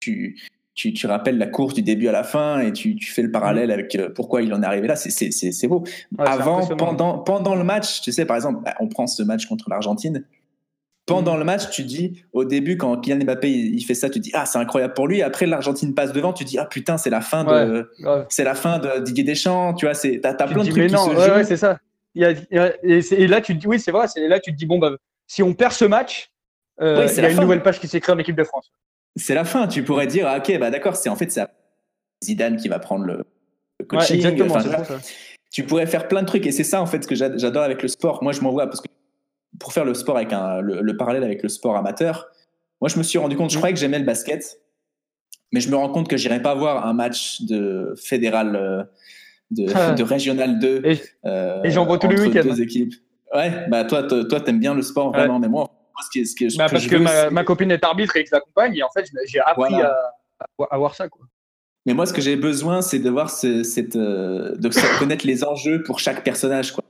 Tu, 0.00 0.36
tu, 0.74 0.92
tu 0.92 1.06
rappelles 1.06 1.38
la 1.38 1.46
course 1.46 1.74
du 1.74 1.82
début 1.82 2.08
à 2.08 2.12
la 2.12 2.24
fin 2.24 2.60
et 2.60 2.72
tu, 2.72 2.96
tu 2.96 3.10
fais 3.12 3.22
le 3.22 3.30
parallèle 3.30 3.70
avec 3.70 3.94
euh, 3.94 4.10
pourquoi 4.10 4.42
il 4.42 4.52
en 4.52 4.62
est 4.62 4.66
arrivé 4.66 4.88
là. 4.88 4.96
C'est- 4.96 5.10
C'est 5.10 5.30
c'est- 5.30 5.52
c'est 5.52 5.68
beau. 5.68 5.84
Ouais, 6.18 6.26
Avant, 6.26 6.66
pendant, 6.76 7.18
pendant 7.18 7.54
le 7.54 7.64
match, 7.64 8.00
tu 8.02 8.10
sais, 8.12 8.24
par 8.24 8.36
exemple, 8.36 8.60
bah, 8.64 8.74
on 8.80 8.88
prend 8.88 9.06
ce 9.06 9.22
match 9.22 9.46
contre 9.46 9.70
l'Argentine. 9.70 10.24
Pendant 11.06 11.36
le 11.36 11.44
match, 11.44 11.68
tu 11.70 11.82
dis, 11.82 12.24
au 12.32 12.44
début, 12.44 12.78
quand 12.78 12.96
Kylian 12.98 13.24
Mbappé 13.24 13.50
il, 13.50 13.82
fait 13.84 13.94
ça, 13.94 14.08
tu 14.08 14.20
dis, 14.20 14.30
ah, 14.32 14.46
c'est 14.46 14.58
incroyable 14.58 14.94
pour 14.94 15.06
lui. 15.06 15.20
Après, 15.20 15.44
l'Argentine 15.44 15.94
passe 15.94 16.12
devant, 16.12 16.32
tu 16.32 16.44
dis, 16.44 16.58
ah 16.58 16.64
putain, 16.64 16.96
c'est 16.96 17.10
la 17.10 17.20
fin 17.20 17.44
de, 17.44 17.90
Ouais. 18.00 18.24
c'est 18.30 18.44
la 18.44 18.54
fin 18.54 18.78
de 18.78 19.00
Didier 19.00 19.22
Deschamps. 19.24 19.74
Tu 19.74 19.84
vois, 19.84 19.94
c'est, 19.94 20.20
t'as, 20.22 20.32
plein 20.34 20.46
de 20.64 20.70
trucs 20.70 20.86
qui 20.88 20.96
se 20.96 21.08
ouais, 21.10 21.14
jouent. 21.14 21.32
ouais, 21.34 21.44
c'est 21.44 21.58
ça. 21.58 21.78
Il 22.14 22.22
y 22.22 22.24
a, 22.24 22.30
il 22.30 22.46
y 22.52 22.58
a- 22.58 22.72
et, 22.82 23.00
et 23.22 23.26
là, 23.26 23.40
tu 23.42 23.54
te 23.54 23.60
dis, 23.60 23.66
oui, 23.66 23.78
c'est 23.78 23.90
vrai, 23.90 24.06
c'est 24.08 24.26
là, 24.28 24.40
tu 24.40 24.50
te 24.52 24.56
dis, 24.56 24.64
bon, 24.66 24.78
bah, 24.78 24.92
si 25.26 25.42
on 25.42 25.52
perd 25.52 25.72
ce 25.72 25.84
match, 25.84 26.30
euh, 26.80 27.04
Oui, 27.06 27.12
il 27.14 27.22
y 27.22 27.26
a 27.26 27.28
une 27.28 27.36
fin. 27.36 27.42
nouvelle 27.42 27.62
page 27.62 27.80
qui 27.80 27.88
s'écrit 27.88 28.12
en 28.12 28.18
équipe 28.18 28.36
de 28.36 28.44
France. 28.44 28.70
c'est 29.16 29.34
la 29.34 29.44
fin. 29.44 29.66
Tu 29.68 29.84
pourrais 29.84 30.06
dire, 30.06 30.26
ah, 30.26 30.38
ok, 30.38 30.58
bah 30.58 30.70
d'accord, 30.70 30.96
c'est 30.96 31.08
en 31.10 31.16
fait 31.16 31.30
c'est 31.30 31.44
Zidane 32.24 32.56
qui 32.56 32.68
va 32.68 32.78
prendre 32.78 33.04
le, 33.04 33.12
le 33.18 33.24
Ouais, 33.80 33.86
coaching. 33.86 34.16
exactement, 34.16 34.54
Enfin, 34.54 34.60
c'est 34.86 34.98
tu 35.50 35.62
ça. 35.62 35.68
pourrais 35.68 35.86
faire 35.86 36.08
plein 36.08 36.22
de 36.22 36.26
trucs 36.26 36.46
et 36.46 36.52
c'est 36.52 36.64
ça 36.64 36.80
en 36.80 36.86
fait 36.86 37.02
ce 37.02 37.08
que 37.08 37.14
j'a- 37.14 37.36
j'adore 37.36 37.62
avec 37.62 37.82
le 37.82 37.88
sport. 37.88 38.22
Moi, 38.22 38.32
je 38.32 38.40
m'en 38.40 38.50
vois 38.50 38.66
parce 38.66 38.80
que 38.80 38.88
pour 39.60 39.72
faire 39.72 39.84
le 39.84 39.94
sport 39.94 40.16
avec 40.16 40.32
un, 40.32 40.60
le, 40.60 40.80
le 40.80 40.96
parallèle 40.96 41.24
avec 41.24 41.42
le 41.42 41.48
sport 41.48 41.76
amateur, 41.76 42.26
moi, 42.80 42.88
je 42.88 42.98
me 42.98 43.02
suis 43.02 43.18
rendu 43.18 43.36
compte, 43.36 43.50
je 43.50 43.56
Mm. 43.56 43.58
croyais 43.58 43.74
que 43.74 43.80
j'aimais 43.80 43.98
le 43.98 44.04
basket, 44.04 44.60
mais 45.52 45.60
je 45.60 45.70
me 45.70 45.76
rends 45.76 45.88
compte 45.90 46.08
que 46.08 46.16
j'irais 46.16 46.42
pas 46.42 46.54
voir 46.54 46.86
un 46.86 46.92
match 46.92 47.42
de 47.42 47.94
fédéral, 47.96 48.56
euh, 48.56 48.82
de, 49.50 49.66
Ah. 49.74 49.92
de 49.92 50.02
régional 50.02 50.58
2. 50.58 50.82
Et- 50.84 51.00
euh, 51.24 51.62
et 51.62 51.70
j'en 51.70 51.86
vois 51.86 51.98
tous 51.98 52.08
les 52.08 52.20
week-ends. 52.20 52.42
deux 52.42 52.60
équipes. 52.60 52.94
Ouais, 53.34 53.66
bah 53.68 53.84
toi, 53.84 54.02
toi, 54.04 54.40
t'aimes 54.40 54.60
bien 54.60 54.74
le 54.74 54.82
sport 54.82 55.10
Ouais. 55.12 55.18
vraiment, 55.18 55.38
mais 55.38 55.48
moi, 55.48 55.70
ce 56.02 56.10
qui, 56.10 56.26
ce 56.50 56.56
Bah, 56.58 56.66
que 56.66 56.72
parce 56.72 56.84
je 56.84 56.88
que 56.88 56.96
veux, 56.96 57.30
ma, 57.30 57.44
copine 57.44 57.70
est 57.70 57.84
arbitre 57.84 58.16
et 58.16 58.24
que 58.24 58.30
l'accompagne, 58.32 58.76
et 58.76 58.82
en 58.82 58.90
fait, 58.90 59.06
j'ai 59.26 59.40
appris 59.40 59.70
Voilà. 59.70 59.90
à, 60.40 60.44
à, 60.62 60.74
à 60.74 60.78
voir 60.78 60.94
ça. 60.94 61.08
Quoi. 61.08 61.26
Mais 61.86 61.94
moi, 61.94 62.06
ce 62.06 62.12
que 62.12 62.20
j'ai 62.20 62.36
besoin, 62.36 62.80
c'est 62.82 62.98
de 62.98 63.10
voir 63.10 63.30
ce, 63.30 63.62
cette, 63.62 63.96
euh, 63.96 64.54
de 64.56 64.68
connaître 64.98 65.26
les 65.26 65.44
enjeux 65.44 65.82
pour 65.82 65.98
chaque 66.00 66.24
personnage. 66.24 66.72
Quoi. 66.72 66.84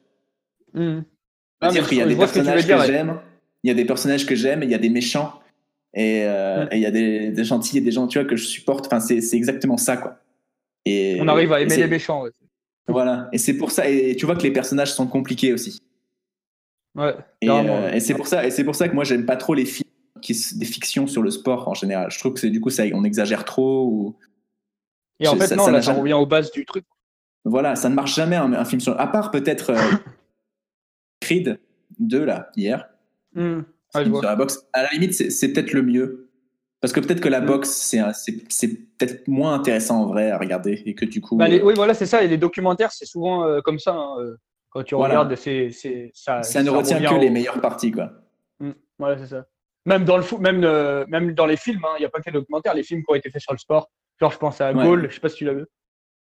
Ah, 1.68 1.68
qu'il 1.88 1.98
y 1.98 2.02
a 2.02 2.06
des 2.06 2.14
que 2.14 2.18
personnages 2.18 2.66
que, 2.66 2.78
j'aime, 2.86 3.18
il 3.62 3.68
y 3.68 3.70
a 3.70 3.74
des 3.74 3.84
personnages 3.84 4.26
que 4.26 4.34
j'aime, 4.34 4.62
il 4.62 4.70
y 4.70 4.74
a 4.74 4.78
des 4.78 4.90
méchants, 4.90 5.40
et 5.94 6.24
euh, 6.24 6.66
et 6.70 6.76
il 6.76 6.82
y 6.82 6.86
a 6.86 6.90
des, 6.90 7.30
des 7.30 7.44
gentils 7.44 7.78
et 7.78 7.80
des 7.80 7.92
gens, 7.92 8.06
tu 8.06 8.18
vois, 8.18 8.28
que 8.28 8.36
je 8.36 8.44
supporte. 8.44 8.86
Enfin, 8.86 9.00
c'est 9.00 9.20
c'est 9.20 9.36
exactement 9.36 9.76
ça, 9.76 9.96
quoi. 9.96 10.18
Et 10.84 11.18
On 11.20 11.28
arrive 11.28 11.52
à 11.52 11.60
aimer 11.60 11.76
les 11.76 11.86
méchants. 11.86 12.22
Ouais. 12.24 12.30
Voilà. 12.88 13.28
Et 13.32 13.38
c'est 13.38 13.54
pour 13.54 13.70
ça. 13.70 13.88
Et 13.88 14.14
tu 14.16 14.26
vois 14.26 14.36
que 14.36 14.42
les 14.42 14.50
personnages 14.52 14.92
sont 14.92 15.06
compliqués 15.06 15.52
aussi. 15.54 15.80
Ouais, 16.94 17.14
Et, 17.40 17.48
euh, 17.50 17.92
et 17.92 18.00
c'est 18.00 18.14
pour 18.14 18.26
ça. 18.28 18.46
Et 18.46 18.50
c'est 18.50 18.62
pour 18.64 18.74
ça 18.76 18.88
que 18.88 18.94
moi, 18.94 19.02
j'aime 19.04 19.24
pas 19.26 19.36
trop 19.36 19.54
les 19.54 19.64
films, 19.64 19.88
qui, 20.20 20.36
des 20.56 20.64
fictions 20.66 21.06
sur 21.06 21.22
le 21.22 21.30
sport 21.30 21.66
en 21.68 21.74
général. 21.74 22.10
Je 22.10 22.18
trouve 22.18 22.34
que 22.34 22.40
c'est 22.40 22.50
du 22.50 22.60
coup 22.60 22.70
ça, 22.70 22.84
on 22.92 23.02
exagère 23.04 23.44
trop 23.44 23.86
ou. 23.88 24.16
Et 25.20 25.26
en 25.28 25.36
fait, 25.36 25.46
ça- 25.46 25.56
non, 25.56 25.64
ça 25.64 25.70
là, 25.72 25.80
ça 25.80 25.86
jamais- 25.86 26.00
revient 26.00 26.12
aux 26.12 26.26
bases 26.26 26.50
du 26.52 26.64
truc. 26.66 26.84
Voilà, 27.44 27.76
ça 27.76 27.88
ne 27.88 27.94
marche 27.94 28.14
jamais 28.14 28.36
un, 28.36 28.52
un 28.52 28.64
film 28.64 28.80
sur. 28.80 28.98
À 29.00 29.06
part 29.10 29.30
peut-être 29.30 29.70
euh, 29.70 29.76
Creed 31.24 31.58
2 31.98 32.24
là 32.24 32.50
hier. 32.56 32.88
Hmm. 33.34 33.58
Ouais, 33.58 33.62
je 33.94 33.98
film 34.00 34.10
vois. 34.12 34.20
sur 34.20 34.28
la 34.30 34.36
boxe. 34.36 34.66
À 34.72 34.82
la 34.82 34.90
limite, 34.90 35.14
c'est 35.14 35.52
peut-être 35.52 35.72
le 35.72 35.82
mieux. 35.82 36.30
Parce 36.80 36.92
que 36.92 37.00
peut-être 37.00 37.20
que 37.22 37.28
la 37.30 37.40
Mm. 37.40 37.46
boxe, 37.46 37.70
c'est 38.50 38.68
peut-être 38.98 39.26
moins 39.26 39.54
intéressant 39.54 40.02
en 40.02 40.06
vrai 40.06 40.30
à 40.30 40.36
regarder 40.38 40.82
et 40.84 40.94
que 40.94 41.06
du 41.06 41.20
coup. 41.22 41.36
Bah, 41.36 41.48
les- 41.48 41.60
euh, 41.60 41.64
oui, 41.64 41.72
voilà, 41.74 41.94
c'est 41.94 42.04
ça. 42.06 42.22
Et 42.22 42.28
les 42.28 42.36
documentaires, 42.36 42.92
c'est 42.92 43.06
souvent 43.06 43.44
euh, 43.46 43.60
comme 43.62 43.78
ça. 43.78 43.94
hein, 43.94 44.16
euh, 44.20 44.36
Quand 44.70 44.82
tu 44.82 44.96
Voilà. 44.96 45.20
regardes, 45.20 45.36
c'est, 45.36 45.70
ça, 46.14 46.42
ça 46.42 46.62
ne 46.64 46.68
retient 46.70 47.00
que 47.00 47.14
au- 47.14 47.18
les 47.20 47.30
meilleures 47.30 47.60
parties, 47.60 47.92
quoi. 47.92 48.10
Voilà, 48.98 49.16
c'est 49.18 49.28
ça. 49.28 49.46
Même 49.86 50.04
dans 50.04 50.16
le 50.16 50.22
foot, 50.24 50.40
même, 50.40 50.64
euh, 50.64 51.04
même 51.08 51.32
dans 51.32 51.46
les 51.46 51.56
films, 51.56 51.80
hein, 51.84 51.94
il 51.98 52.00
n'y 52.00 52.06
a 52.06 52.08
pas 52.08 52.18
que 52.18 52.26
les 52.26 52.32
documentaires, 52.32 52.74
les 52.74 52.82
films 52.82 53.00
qui 53.04 53.12
ont 53.12 53.14
été 53.14 53.30
faits 53.30 53.40
sur 53.42 53.52
le 53.52 53.58
sport. 53.58 53.88
Genre, 54.20 54.32
je 54.32 54.38
pense 54.38 54.60
à 54.60 54.72
Ouais. 54.72 54.84
Gaulle, 54.84 55.06
je 55.08 55.14
sais 55.14 55.20
pas 55.20 55.28
si 55.28 55.36
tu 55.36 55.44
l'as 55.44 55.54
vu. 55.54 55.64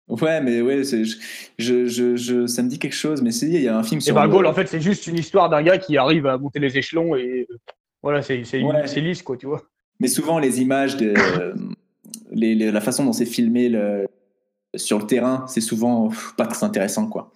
Ouais, 0.08 0.40
mais 0.42 0.60
ouais, 0.60 0.84
je, 0.84 1.16
je, 1.58 2.16
je, 2.16 2.46
ça 2.46 2.62
me 2.62 2.68
dit 2.68 2.78
quelque 2.78 2.92
chose. 2.94 3.22
Mais 3.22 3.30
c'est 3.30 3.46
il 3.46 3.60
y 3.62 3.68
a 3.68 3.76
un 3.76 3.82
film 3.82 3.98
Et 3.98 4.02
sur. 4.02 4.14
bah, 4.14 4.26
le- 4.26 4.30
Gaulle, 4.32 4.46
en 4.46 4.52
fait, 4.54 4.66
c'est 4.66 4.80
juste 4.80 5.06
une 5.06 5.16
histoire 5.18 5.48
d'un 5.48 5.62
gars 5.62 5.78
qui 5.78 5.96
arrive 5.96 6.26
à 6.26 6.36
monter 6.36 6.58
les 6.58 6.76
échelons 6.76 7.16
et 7.16 7.46
euh, 7.50 7.56
voilà, 8.02 8.20
c'est, 8.22 8.44
c'est, 8.44 8.62
Ouais. 8.62 8.84
lisse, 9.00 9.22
quoi, 9.22 9.36
tu 9.36 9.46
vois. 9.46 9.62
Mais 10.00 10.08
souvent, 10.08 10.38
les 10.38 10.60
images, 10.60 10.96
de, 10.98 11.14
les, 12.30 12.54
les- 12.54 12.70
la 12.70 12.80
façon 12.80 13.04
dont 13.04 13.12
c'est 13.12 13.24
filmé 13.26 13.68
le, 13.70 14.06
sur 14.74 14.98
le 14.98 15.06
terrain, 15.06 15.46
c'est 15.48 15.60
souvent 15.62 16.10
pas 16.36 16.46
très 16.46 16.64
intéressant, 16.64 17.06
quoi. 17.08 17.32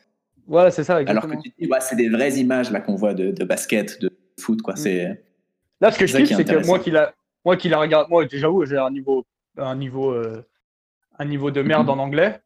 Voilà, 0.47 0.71
c'est 0.71 0.85
ça, 0.85 0.97
Alors 0.97 1.27
que 1.27 1.37
tu 1.43 1.53
dis, 1.59 1.67
ouais, 1.69 1.79
c'est 1.81 1.97
des 1.97 2.09
vraies 2.09 2.33
images 2.39 2.71
là 2.71 2.81
qu'on 2.81 2.95
voit 2.97 3.15
de, 3.15 3.31
de 3.31 3.45
basket, 3.45 4.01
de 4.01 4.11
foot, 4.41 4.61
quoi. 4.63 4.75
Mm. 4.75 4.77
C'est 4.77 5.25
Là, 5.81 5.91
ce 5.93 5.99
que 5.99 6.07
je 6.07 6.17
kiffe, 6.17 6.37
c'est 6.37 6.45
que 6.45 6.67
moi 6.67 6.79
qui 6.81 6.91
la, 6.91 7.15
moi 7.45 7.57
qui 7.57 7.69
la 7.69 7.79
regarde, 7.79 8.09
moi, 8.11 8.25
j'avoue, 8.31 8.65
j'ai 8.67 8.77
un 8.79 8.91
niveau, 8.91 9.25
un 9.57 9.77
niveau, 9.77 10.11
euh, 10.11 10.43
un 11.19 11.25
niveau 11.25 11.51
de 11.51 11.63
merde 11.63 11.85
Mhm. 11.87 11.91
en 11.93 11.99
anglais. 12.03 12.41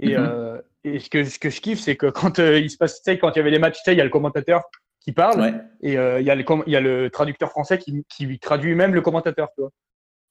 Et, 0.00 0.16
Mhm. 0.16 0.24
euh, 0.26 0.60
et 0.84 0.98
ce 0.98 1.08
que, 1.10 1.24
ce 1.24 1.38
que 1.38 1.50
je 1.50 1.60
kiffe, 1.60 1.80
c'est 1.80 1.96
que 1.96 2.06
quand 2.06 2.38
euh, 2.38 2.58
il 2.58 2.70
se 2.70 2.76
passe, 2.76 3.00
quand 3.20 3.30
il 3.30 3.36
y 3.36 3.40
avait 3.40 3.50
les 3.50 3.58
matchs, 3.58 3.78
il 3.86 3.94
y 3.94 4.00
a 4.00 4.04
le 4.04 4.10
commentateur 4.10 4.62
qui 5.00 5.12
parle 5.12 5.40
ouais. 5.40 5.54
et 5.82 5.98
euh, 5.98 6.20
il 6.20 6.26
y 6.26 6.30
a 6.30 6.34
le, 6.34 6.44
il 6.66 6.72
y 6.72 6.76
a 6.76 6.80
le 6.80 7.10
traducteur 7.10 7.50
français 7.50 7.78
qui, 7.78 8.04
qui 8.08 8.38
traduit 8.38 8.74
même 8.74 8.94
le 8.94 9.00
commentateur, 9.00 9.48
tu 9.54 9.62
vois. 9.62 9.70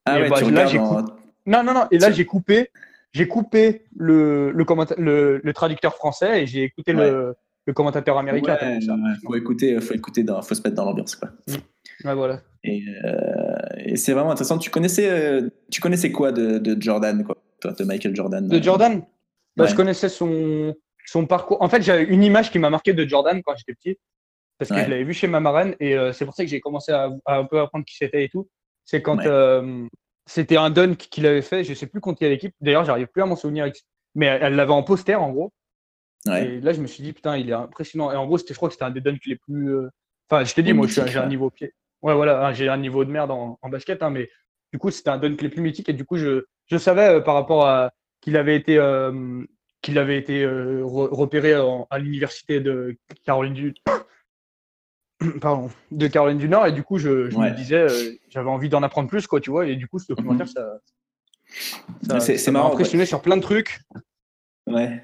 Ah 0.05 0.17
Et 0.17 0.21
ouais, 0.23 0.29
bah, 0.29 0.41
tu 0.41 0.51
là, 0.51 0.65
j'ai 0.65 0.79
en- 0.79 1.05
Non, 1.45 1.63
non, 1.63 1.73
non. 1.73 1.87
Et 1.91 1.99
là, 1.99 2.11
j'ai 2.11 2.25
coupé, 2.25 2.69
j'ai 3.13 3.27
coupé 3.27 3.85
le, 3.95 4.51
le, 4.51 4.63
commenta- 4.65 4.95
le, 4.97 5.39
le 5.43 5.53
traducteur 5.53 5.95
français 5.95 6.43
et 6.43 6.47
j'ai 6.47 6.63
écouté 6.63 6.93
le, 6.93 7.35
le 7.65 7.73
commentateur 7.73 8.17
américain. 8.17 8.57
Ouais, 8.61 8.79
ça. 8.81 8.93
ouais, 8.93 8.99
faut 9.25 9.35
écouter, 9.35 9.79
faut 9.79 9.93
écouter, 9.93 10.23
dans, 10.23 10.41
faut 10.41 10.55
se 10.55 10.61
mettre 10.63 10.75
dans 10.75 10.85
l'ambiance, 10.85 11.15
quoi. 11.15 11.29
Ouais, 12.03 12.15
voilà. 12.15 12.41
Et, 12.63 12.83
euh, 13.05 13.55
et 13.77 13.95
c'est 13.95 14.13
vraiment 14.13 14.31
intéressant. 14.31 14.57
Tu 14.57 14.69
connaissais, 14.69 15.09
euh, 15.09 15.49
tu 15.71 15.81
connaissais 15.81 16.11
quoi 16.11 16.31
de, 16.31 16.57
de 16.59 16.81
Jordan, 16.81 17.23
quoi, 17.23 17.37
toi, 17.59 17.73
de 17.73 17.83
Michael 17.83 18.15
Jordan 18.15 18.47
De 18.47 18.57
euh, 18.57 18.61
Jordan? 18.61 19.03
Bah, 19.55 19.63
Ouais. 19.65 19.69
Je 19.69 19.75
connaissais 19.75 20.09
son, 20.09 20.75
son 21.05 21.25
parcours. 21.25 21.61
En 21.61 21.69
fait, 21.69 21.81
j'avais 21.81 22.03
une 22.03 22.23
image 22.23 22.51
qui 22.51 22.59
m'a 22.59 22.69
marqué 22.69 22.93
de 22.93 23.05
Jordan 23.07 23.41
quand 23.43 23.55
j'étais 23.55 23.73
petit. 23.73 23.99
Parce 24.57 24.69
que 24.69 24.75
Ouais. 24.75 24.85
je 24.85 24.89
l'avais 24.89 25.03
vu 25.03 25.13
chez 25.13 25.27
ma 25.27 25.39
marraine 25.39 25.75
et 25.79 25.97
euh, 25.97 26.13
c'est 26.13 26.25
pour 26.25 26.35
ça 26.35 26.43
que 26.43 26.49
j'ai 26.49 26.59
commencé 26.61 26.91
à, 26.91 27.09
à 27.25 27.37
un 27.37 27.45
peu 27.45 27.59
apprendre 27.59 27.83
qui 27.85 27.95
c'était 27.95 28.23
et 28.25 28.29
tout. 28.29 28.47
C'est 28.85 29.01
quand 29.01 29.17
Ouais. 29.17 29.25
euh, 29.27 29.85
c'était 30.27 30.57
un 30.57 30.69
dunk 30.69 30.95
qu'il 31.09 31.25
avait 31.25 31.41
fait. 31.41 31.63
Je 31.63 31.73
sais 31.73 31.87
plus 31.87 31.99
contre 31.99 32.19
quelle 32.19 32.31
équipe. 32.31 32.53
D'ailleurs, 32.61 32.85
j'arrive 32.85 33.07
plus 33.07 33.21
à 33.23 33.25
m'en 33.25 33.35
souvenir. 33.35 33.71
Mais 34.13 34.25
elle 34.27 34.55
l'avait 34.55 34.71
en 34.73 34.83
poster 34.83 35.15
en 35.15 35.31
gros. 35.31 35.51
Et 36.27 36.59
là, 36.61 36.73
je 36.73 36.81
me 36.81 36.85
suis 36.87 37.01
dit, 37.03 37.13
putain, 37.13 37.37
il 37.37 37.49
est 37.49 37.53
impressionnant. 37.53 38.11
Et 38.11 38.15
en 38.15 38.27
gros, 38.27 38.37
je 38.37 38.53
crois 38.53 38.69
que 38.69 38.73
c'était 38.73 38.85
un 38.85 38.91
des 38.91 39.01
dunks 39.01 39.25
les 39.25 39.37
plus. 39.37 39.73
euh, 39.73 39.89
Enfin, 40.29 40.43
je 40.43 40.53
t'ai 40.53 40.61
dit, 40.63 40.73
moi, 40.73 40.85
j'ai 40.87 41.17
un 41.17 41.25
niveau 41.27 41.49
pied. 41.49 41.73
Ouais, 42.03 42.13
voilà, 42.13 42.45
hein, 42.45 42.53
j'ai 42.53 42.69
un 42.69 42.77
niveau 42.77 43.03
de 43.05 43.11
merde 43.11 43.31
en, 43.31 43.57
en 43.61 43.69
basket, 43.69 44.01
hein, 44.03 44.09
mais 44.11 44.29
du 44.71 44.79
coup, 44.79 44.91
c'était 44.91 45.09
un 45.09 45.17
dunk 45.17 45.37
les 45.41 45.49
plus 45.49 45.61
mythiques. 45.61 45.89
Et 45.89 45.93
du 45.93 46.05
coup, 46.05 46.17
je, 46.17 46.45
je 46.67 46.77
savais 46.77 47.21
par 47.23 47.33
rapport 47.35 47.65
à 47.65 47.91
qu'il 48.21 48.37
avait 48.37 48.55
été, 48.55 48.77
euh, 48.77 49.43
qu'il 49.81 49.97
avait 49.97 50.17
été 50.17 50.43
euh, 50.43 50.81
re- 50.83 51.09
repéré 51.13 51.57
en- 51.57 51.87
à 51.89 51.99
l'université 51.99 52.59
de 52.59 52.95
Caroline 53.25 53.53
du. 53.53 53.73
Pardon, 55.41 55.69
de 55.91 56.07
Caroline 56.07 56.37
du 56.37 56.49
Nord. 56.49 56.67
Et 56.67 56.71
du 56.71 56.83
coup, 56.83 56.97
je, 56.97 57.29
je 57.29 57.37
Ouais. 57.37 57.51
me 57.51 57.55
disais, 57.55 57.75
euh, 57.75 58.11
j'avais 58.29 58.49
envie 58.49 58.69
d'en 58.69 58.81
apprendre 58.83 59.09
plus, 59.09 59.27
quoi, 59.27 59.39
tu 59.39 59.49
vois. 59.51 59.67
Et 59.67 59.75
du 59.75 59.87
coup, 59.87 59.99
ce 59.99 60.07
documentaire, 60.07 60.47
ça. 60.47 60.79
ça- 62.07 62.19
C'est- 62.19 62.37
ça 62.37 62.45
c'est 62.45 62.51
m'a 62.51 62.59
marrant, 62.59 62.71
impressionné 62.73 63.05
sur 63.05 63.21
plein 63.21 63.37
de 63.37 63.41
trucs. 63.41 63.79
Ouais. 64.67 65.03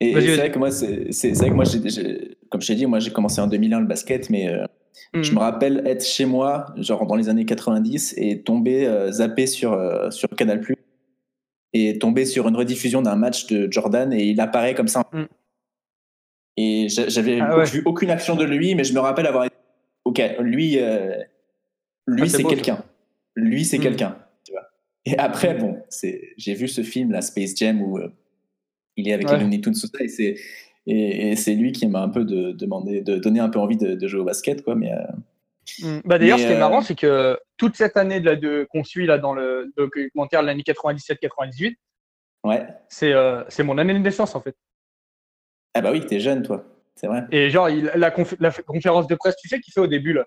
Et, 0.00 0.12
c'est 0.20 0.36
vrai 0.36 0.50
que 0.52 0.58
moi, 0.58 0.70
c'est 0.70 1.10
vrai 1.34 1.48
que 1.48 1.54
moi, 1.54 1.64
j'ai- 1.64 1.88
j'ai- 1.88 2.36
comme 2.50 2.60
je 2.60 2.66
t'ai 2.66 2.74
dit, 2.74 2.84
moi, 2.86 2.98
j'ai 2.98 3.12
commencé 3.12 3.40
en 3.40 3.46
2001 3.46 3.80
le 3.80 3.86
basket, 3.86 4.28
mais 4.28 4.52
je 5.14 5.30
Mhm. 5.30 5.34
me 5.36 5.38
rappelle 5.40 5.82
être 5.86 6.04
chez 6.04 6.26
moi, 6.26 6.66
genre 6.76 7.06
dans 7.06 7.16
les 7.16 7.30
années 7.30 7.46
90, 7.46 8.12
et 8.18 8.42
tomber, 8.42 8.86
euh, 8.86 9.10
zapper 9.10 9.46
sur, 9.46 9.72
euh, 9.72 10.10
sur 10.10 10.28
Canal+, 10.30 10.60
et 11.76 11.98
tomber 11.98 12.24
sur 12.24 12.48
une 12.48 12.56
rediffusion 12.56 13.02
d'un 13.02 13.16
match 13.16 13.46
de 13.46 13.68
Jordan, 13.70 14.12
et 14.12 14.24
il 14.24 14.40
apparaît 14.40 14.74
comme 14.74 14.88
ça. 14.88 15.04
Mm. 15.12 15.22
Et 16.58 16.88
j'a- 16.88 17.08
j'avais 17.08 17.38
Ah 17.40 17.58
ouais. 17.58 17.64
vu 17.64 17.82
aucune 17.84 18.10
action 18.10 18.34
de 18.36 18.44
lui, 18.44 18.74
mais 18.74 18.84
je 18.84 18.94
me 18.94 19.00
rappelle 19.00 19.26
avoir 19.26 19.44
été... 19.44 19.54
Ok, 20.04 20.22
lui, 20.40 20.78
euh, 20.78 21.14
lui 22.06 22.22
Ah, 22.24 22.28
c'est 22.28 22.44
quelqu'un. 22.44 22.82
Lui, 23.34 23.64
c'est 23.64 23.78
Mm. 23.78 23.82
quelqu'un. 23.82 24.18
Et 25.08 25.16
après, 25.18 25.54
bon, 25.54 25.78
c'est- 25.88 26.32
j'ai 26.36 26.54
vu 26.54 26.66
ce 26.66 26.82
film, 26.82 27.12
la 27.12 27.20
Space 27.22 27.54
Jam, 27.56 27.80
où 27.80 27.98
euh, 27.98 28.08
il 28.96 29.08
est 29.08 29.12
avec 29.12 29.28
Ouais. 29.28 29.36
les 29.36 29.44
Looney 29.44 29.60
Tunes, 29.60 29.72
tout 29.74 29.86
ça, 29.86 29.88
et 30.02 30.08
c'est 30.08 30.36
et, 30.88 31.30
et 31.32 31.36
c'est 31.36 31.54
lui 31.54 31.72
qui 31.72 31.86
m'a 31.88 32.00
un 32.00 32.08
peu 32.08 32.24
de, 32.24 32.52
demandé, 32.52 33.00
de 33.02 33.16
donner 33.16 33.40
un 33.40 33.48
peu 33.48 33.58
envie 33.58 33.76
de, 33.76 33.94
de 33.96 34.06
jouer 34.08 34.20
au 34.20 34.24
basket, 34.24 34.62
quoi. 34.62 34.74
Mais 34.76 34.92
euh, 34.92 34.96
Mm. 35.82 35.98
Bah 36.04 36.16
d'ailleurs, 36.18 36.38
ce 36.38 36.46
qui 36.46 36.52
est 36.52 36.58
marrant, 36.58 36.80
c'est 36.80 36.94
que 36.94 37.36
toute 37.56 37.76
cette 37.76 37.96
année 37.96 38.20
de 38.20 38.34
de 38.34 38.66
qu'on 38.70 38.84
suit 38.84 39.06
là 39.06 39.18
dans 39.18 39.34
le 39.34 39.72
documentaire 39.76 40.42
de 40.42 40.46
l'année 40.46 40.62
97-98, 40.62 41.76
ouais. 42.44 42.66
c'est 42.88 43.12
euh, 43.12 43.42
c'est 43.48 43.62
mon 43.62 43.78
année 43.78 43.94
de 43.94 43.98
naissance 43.98 44.34
en 44.34 44.40
fait. 44.40 44.56
Ah 45.74 45.80
bah 45.80 45.90
oui, 45.92 46.04
t'es 46.06 46.20
jeune, 46.20 46.42
toi. 46.42 46.64
C'est 46.94 47.06
vrai. 47.06 47.24
Et 47.30 47.50
genre 47.50 47.68
il- 47.68 47.90
la, 47.94 48.10
conf- 48.10 48.36
la 48.40 48.50
conférence 48.50 49.06
de 49.06 49.14
presse, 49.14 49.36
tu 49.36 49.48
sais 49.48 49.60
qu'il 49.60 49.72
fait 49.72 49.80
au 49.80 49.86
début 49.86 50.12
là. 50.14 50.24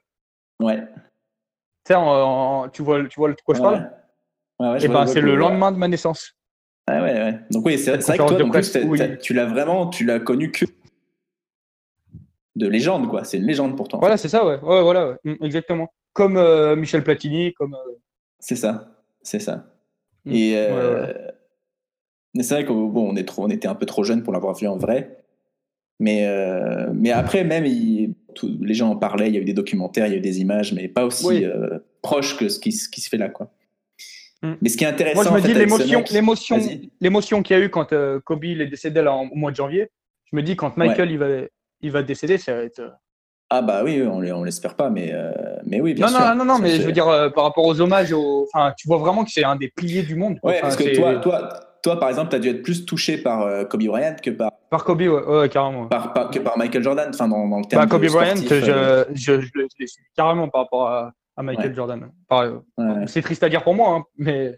Ouais. 0.60 0.80
Tu 0.82 1.88
sais, 1.88 1.96
en- 1.96 2.04
en- 2.64 2.70
tu 2.70 2.84
vois, 2.84 3.04
tu 3.08 3.20
vois 3.20 3.30
de 3.30 3.42
quoi 3.44 3.56
je 3.56 3.62
Ouais. 3.62 3.66
parle. 3.72 3.92
Ouais, 4.60 4.70
ouais, 4.72 4.84
Et 4.84 4.88
vois- 4.88 5.06
ben 5.06 5.08
c'est 5.08 5.22
le 5.22 5.36
lendemain 5.36 5.72
de 5.72 5.78
ma 5.78 5.88
naissance. 5.88 6.34
Ouais, 6.90 7.00
ouais, 7.00 7.14
ouais. 7.14 7.40
Donc 7.52 7.66
oui, 7.66 7.78
c'est 7.80 7.92
vrai 7.98 8.00
que 8.18 8.24
toi, 8.28 8.38
donc, 8.38 9.20
tu 9.22 9.34
l'as 9.34 9.46
vraiment, 9.46 9.88
tu 9.88 10.06
l'as 10.06 10.20
connu 10.20 10.52
que 10.52 10.66
de 12.60 12.68
légende, 12.68 13.08
quoi. 13.10 13.24
C'est 13.24 13.38
une 13.38 13.46
légende 13.46 13.76
pour 13.76 13.88
toi. 13.88 13.98
en 13.98 14.00
Voilà, 14.02 14.18
c'est 14.18 14.30
ça, 14.30 14.46
ouais, 14.46 14.60
ouais, 14.62 14.82
voilà, 14.84 15.10
ouais. 15.10 15.16
Mm, 15.24 15.44
exactement. 15.46 15.92
Comme 16.14 16.38
euh, 16.38 16.76
Michel 16.76 17.04
Platini, 17.04 17.54
comme. 17.54 17.74
euh, 17.74 17.94
C'est 18.40 18.56
ça. 18.56 18.96
C'est 19.22 19.40
ça. 19.40 19.66
Mm. 20.26 20.32
Et 20.34 20.54
euh, 20.58 21.06
Ouais, 22.36 22.44
c'est 22.44 22.54
vrai 22.54 22.66
qu'on 22.66 22.86
bon, 22.88 23.10
on 23.12 23.16
est 23.16 23.24
trop, 23.28 23.44
on 23.46 23.50
était 23.50 23.68
un 23.68 23.76
peu 23.76 23.86
trop 23.86 24.04
jeune 24.04 24.22
pour 24.24 24.34
l'avoir 24.34 24.56
vu 24.56 24.68
en 24.68 24.78
vrai. 24.78 25.24
Mais, 26.00 26.26
mais 26.94 27.12
après, 27.12 27.44
même, 27.44 27.66
il- 27.66 28.14
tout- 28.36 28.58
les 28.62 28.74
gens 28.74 28.90
en 28.92 28.96
parlaient, 28.96 29.28
il 29.28 29.34
y 29.36 29.38
a 29.38 29.42
eu 29.42 29.46
des 29.46 29.54
documentaires, 29.54 30.06
il 30.08 30.12
y 30.12 30.14
a 30.14 30.18
eu 30.18 30.22
des 30.22 30.40
images, 30.40 30.72
mais 30.74 30.88
pas 30.88 31.04
aussi 31.06 31.26
Oui. 31.28 31.46
proches 32.02 32.38
que 32.38 32.48
ce 32.48 32.58
qui, 32.60 32.72
ce 32.72 32.88
qui 32.88 33.02
se 33.02 33.10
fait 33.10 33.18
là. 33.18 33.28
Quoi. 33.30 33.52
Mm. 34.42 34.54
Mais 34.62 34.70
ce 34.70 34.78
qui 34.78 34.86
est 34.86 34.88
intéressant, 34.88 35.30
Moi, 35.32 35.40
je 35.40 35.48
me 35.48 35.48
dis 35.54 35.60
l'émotion, 35.60 36.04
l'émotion, 36.12 36.58
l'émotion 37.02 37.44
qu'il 37.44 37.58
y 37.58 37.60
a 37.60 37.64
eu 37.66 37.70
quand 37.70 37.94
Kobe 38.24 38.46
il 38.46 38.62
est 38.62 38.68
décédé 38.68 39.02
là 39.02 39.14
en- 39.14 39.28
au 39.28 39.36
mois 39.36 39.52
de 39.52 39.58
janvier. 39.58 39.90
Je 40.32 40.36
me 40.38 40.42
dis 40.44 40.56
quand 40.56 40.78
Michael 40.78 41.12
il 41.12 41.18
va, 41.18 41.28
il 41.82 41.92
va 41.92 42.04
décéder, 42.04 42.38
ça 42.38 42.54
va 42.56 42.64
être. 42.64 42.80
euh, 42.80 42.90
Ah 43.50 43.62
bah 43.62 43.82
oui, 43.84 44.02
on 44.04 44.44
l'espère 44.44 44.76
pas, 44.76 44.90
mais, 44.90 45.10
euh, 45.14 45.32
mais 45.66 45.82
oui, 45.82 45.94
bien 45.94 46.06
non, 46.08 46.12
sûr. 46.12 46.20
non, 46.20 46.36
non, 46.36 46.46
non, 46.46 46.60
mais 46.60 46.72
je 46.78 46.82
veux 46.84 46.92
dire 46.92 47.08
euh, 47.08 47.30
par 47.30 47.44
rapport 47.46 47.66
aux 47.66 47.80
hommages, 47.82 48.12
aux... 48.14 48.48
Enfin, 48.54 48.74
tu 48.78 48.88
vois 48.88 48.98
vraiment 48.98 49.24
que 49.24 49.32
c'est 49.32 49.44
un 49.44 49.56
des 49.56 49.70
piliers 49.76 50.04
du 50.04 50.16
monde. 50.16 50.38
Ouais, 50.44 50.54
Enfin, 50.54 50.62
parce 50.62 50.76
que 50.76 50.96
toi, 50.96 51.16
toi, 51.18 51.50
toi, 51.82 52.00
par 52.00 52.10
exemple, 52.10 52.30
tu 52.30 52.36
as 52.36 52.40
dû 52.40 52.50
être 52.50 52.62
plus 52.62 52.86
touché 52.86 53.18
par 53.18 53.42
euh, 53.42 53.64
Kobe 53.64 53.84
Bryant 53.86 54.16
que 54.22 54.30
par, 54.32 54.52
Par 54.70 54.84
Kobe, 54.84 55.02
ouais, 55.02 55.08
ouais, 55.08 55.50
carrément. 55.50 55.88
par, 55.88 56.14
par- 56.14 56.30
que 56.30 56.40
par 56.40 56.58
Michael 56.58 56.84
Jordan, 56.84 57.10
enfin, 57.14 57.28
dans, 57.28 57.48
dans 57.48 57.60
le 57.60 57.66
terme 57.66 57.84
Bah, 57.86 57.90
Kobe 57.90 58.06
Bryant, 58.06 58.36
je, 58.36 59.06
je, 59.16 59.32
l'ai 59.34 59.88
suivi 59.88 60.08
carrément 60.16 60.48
par 60.50 60.62
rapport 60.64 60.88
à, 60.88 61.12
à 61.38 61.42
Michael 61.44 61.70
Ouais. 61.70 61.76
Jordan. 61.76 62.12
Ouais. 62.30 63.08
C'est 63.08 63.22
triste 63.22 63.42
à 63.44 63.50
dire 63.50 63.64
pour 63.64 63.74
moi, 63.74 63.96
hein, 63.96 64.04
mais 64.18 64.58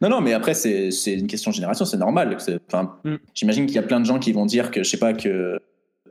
Non, 0.00 0.10
non, 0.10 0.20
mais 0.20 0.32
après, 0.34 0.54
c'est 0.54 0.90
une 1.06 1.26
question 1.26 1.50
de 1.50 1.56
génération, 1.56 1.84
c'est 1.86 1.96
normal. 1.96 2.36
Enfin, 2.68 2.98
Mm. 3.02 3.14
J'imagine 3.34 3.66
qu'il 3.66 3.74
y 3.76 3.78
a 3.78 3.82
plein 3.82 3.98
de 3.98 4.04
gens 4.06 4.18
qui 4.20 4.32
vont 4.32 4.46
dire 4.46 4.70
que, 4.70 4.82
je 4.84 4.90
sais 4.90 4.98
pas, 4.98 5.12
que 5.14 5.58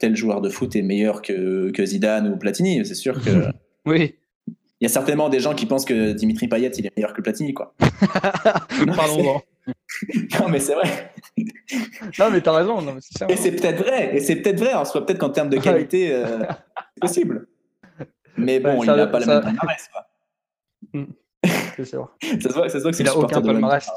tel 0.02 0.16
joueur 0.16 0.42
de 0.42 0.50
foot 0.50 0.76
est 0.76 0.82
meilleur 0.82 1.22
que, 1.22 1.72
que 1.72 1.86
Zidane 1.86 2.28
ou 2.28 2.38
Platini. 2.38 2.84
C'est 2.86 2.96
sûr 2.96 3.22
que. 3.24 3.30
oui. 3.86 4.16
Il 4.48 4.86
y 4.86 4.88
a 4.88 4.90
certainement 4.90 5.30
des 5.30 5.40
gens 5.40 5.54
qui 5.54 5.68
pensent 5.68 5.86
que 5.86 6.12
Dimitri 6.14 6.48
Payet, 6.48 6.72
il 6.76 6.88
est 6.88 6.98
meilleur 6.98 7.14
que 7.14 7.22
Platini, 7.22 7.54
quoi. 7.54 7.76
Non, 8.86 8.94
Pardon. 8.96 9.42
Non, 10.40 10.50
mais 10.50 10.60
c'est 10.60 10.74
vrai. 10.74 11.14
Non, 12.20 12.32
mais 12.32 12.42
t'as 12.42 12.52
raison. 12.52 12.82
Non, 12.82 12.96
mais. 12.96 13.34
Et 13.34 13.38
c'est 13.38 13.52
peut-être 13.52 13.78
vrai. 13.84 14.16
Et 14.16 14.20
c'est 14.20 14.38
peut-être 14.38 14.60
vrai. 14.60 14.74
En 14.74 14.84
soi, 14.86 15.06
peut-être 15.06 15.20
qu'en 15.20 15.30
termes 15.30 15.50
de 15.50 15.58
qualité, 15.58 16.12
euh, 16.12 16.40
c'est 16.96 17.00
possible. 17.00 17.48
Mais 18.38 18.60
bon, 18.60 18.80
Ouais, 18.80 18.86
ça- 18.88 18.94
il 18.94 18.98
n'a 18.98 19.06
pas 19.08 19.22
ça- 19.22 19.36
le 19.40 19.46
même 19.46 19.56
palmarès, 19.56 19.88
quoi. 19.94 20.08
C'est 21.76 21.86
sûr. 21.86 22.12
Ça 22.22 22.50
se 22.50 22.54
voit, 22.54 22.70
ça 22.70 22.78
se 22.80 22.84
voit 22.84 22.92
que 22.92 22.98
c'est 22.98 23.04
Il 23.04 23.10
aucun 23.12 23.40
palmarès. 23.42 23.88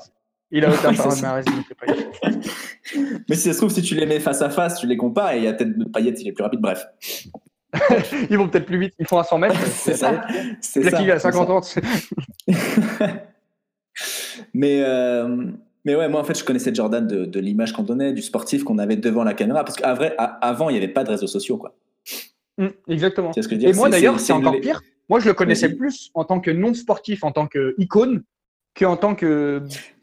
Il 0.56 0.64
a 0.64 0.70
aucun 0.72 0.94
palmarès. 0.94 1.44
il 1.48 1.60
était 1.60 1.74
pas- 1.74 1.92
Mais 3.28 3.34
si 3.34 3.42
ça 3.42 3.52
se 3.52 3.58
trouve, 3.58 3.70
si 3.72 3.82
tu 3.82 3.94
les 3.96 4.06
mets 4.06 4.20
face 4.20 4.40
à 4.40 4.50
face, 4.50 4.78
tu 4.78 4.86
les 4.86 4.96
compares 4.96 5.32
et 5.32 5.38
il 5.38 5.44
y 5.44 5.48
a 5.48 5.52
peut-être 5.52 5.92
Payet, 5.92 6.12
il 6.12 6.28
est 6.28 6.32
plus 6.32 6.44
rapide. 6.44 6.60
Bref. 6.60 6.86
Ils 8.30 8.38
vont 8.38 8.48
peut-être 8.48 8.66
plus 8.66 8.78
vite. 8.78 8.94
Ils 9.00 9.06
font 9.06 9.18
à 9.18 9.24
100 9.24 9.38
mètres. 9.38 9.56
C'est 9.72 9.94
ça. 9.96 10.22
C'est 10.60 10.88
ça. 10.88 11.02
est 11.02 11.10
à 11.10 11.18
c'est 11.18 11.32
50 11.32 11.64
ça. 11.64 11.80
ans. 11.80 13.06
Mais, 14.52 14.82
euh, 14.84 15.46
mais 15.84 15.94
ouais, 15.96 16.08
moi 16.08 16.20
en 16.20 16.24
fait, 16.24 16.38
je 16.38 16.44
connaissais 16.44 16.72
Jordan 16.74 17.06
de, 17.06 17.24
de 17.24 17.40
l'image 17.40 17.72
qu'on 17.72 17.82
donnait, 17.82 18.12
du 18.12 18.22
sportif 18.22 18.62
qu'on 18.64 18.78
avait 18.78 18.96
devant 18.96 19.24
la 19.24 19.34
caméra. 19.34 19.64
Parce 19.64 19.76
qu'avant, 19.76 20.68
il 20.68 20.72
n'y 20.72 20.78
avait 20.78 20.88
pas 20.92 21.02
de 21.04 21.10
réseaux 21.10 21.26
sociaux. 21.26 21.56
Quoi. 21.56 21.74
Mm, 22.58 22.68
Exactement. 22.88 23.32
Ce 23.32 23.40
que 23.40 23.46
je 23.48 23.50
veux 23.50 23.56
dire? 23.58 23.68
Et 23.70 23.72
moi 23.72 23.88
d'ailleurs, 23.88 24.20
c'est- 24.20 24.32
encore 24.32 24.60
pire. 24.60 24.80
Moi, 25.10 25.20
je 25.20 25.26
le 25.26 25.34
connaissais 25.34 25.66
Vas-y. 25.68 25.76
plus 25.76 26.10
en 26.14 26.24
tant 26.24 26.40
que 26.40 26.50
non 26.50 26.72
sportif, 26.72 27.24
en 27.24 27.32
tant 27.32 27.46
que 28.74 28.84
qu'en 28.84 28.96
tant 28.96 29.14
que 29.14 29.62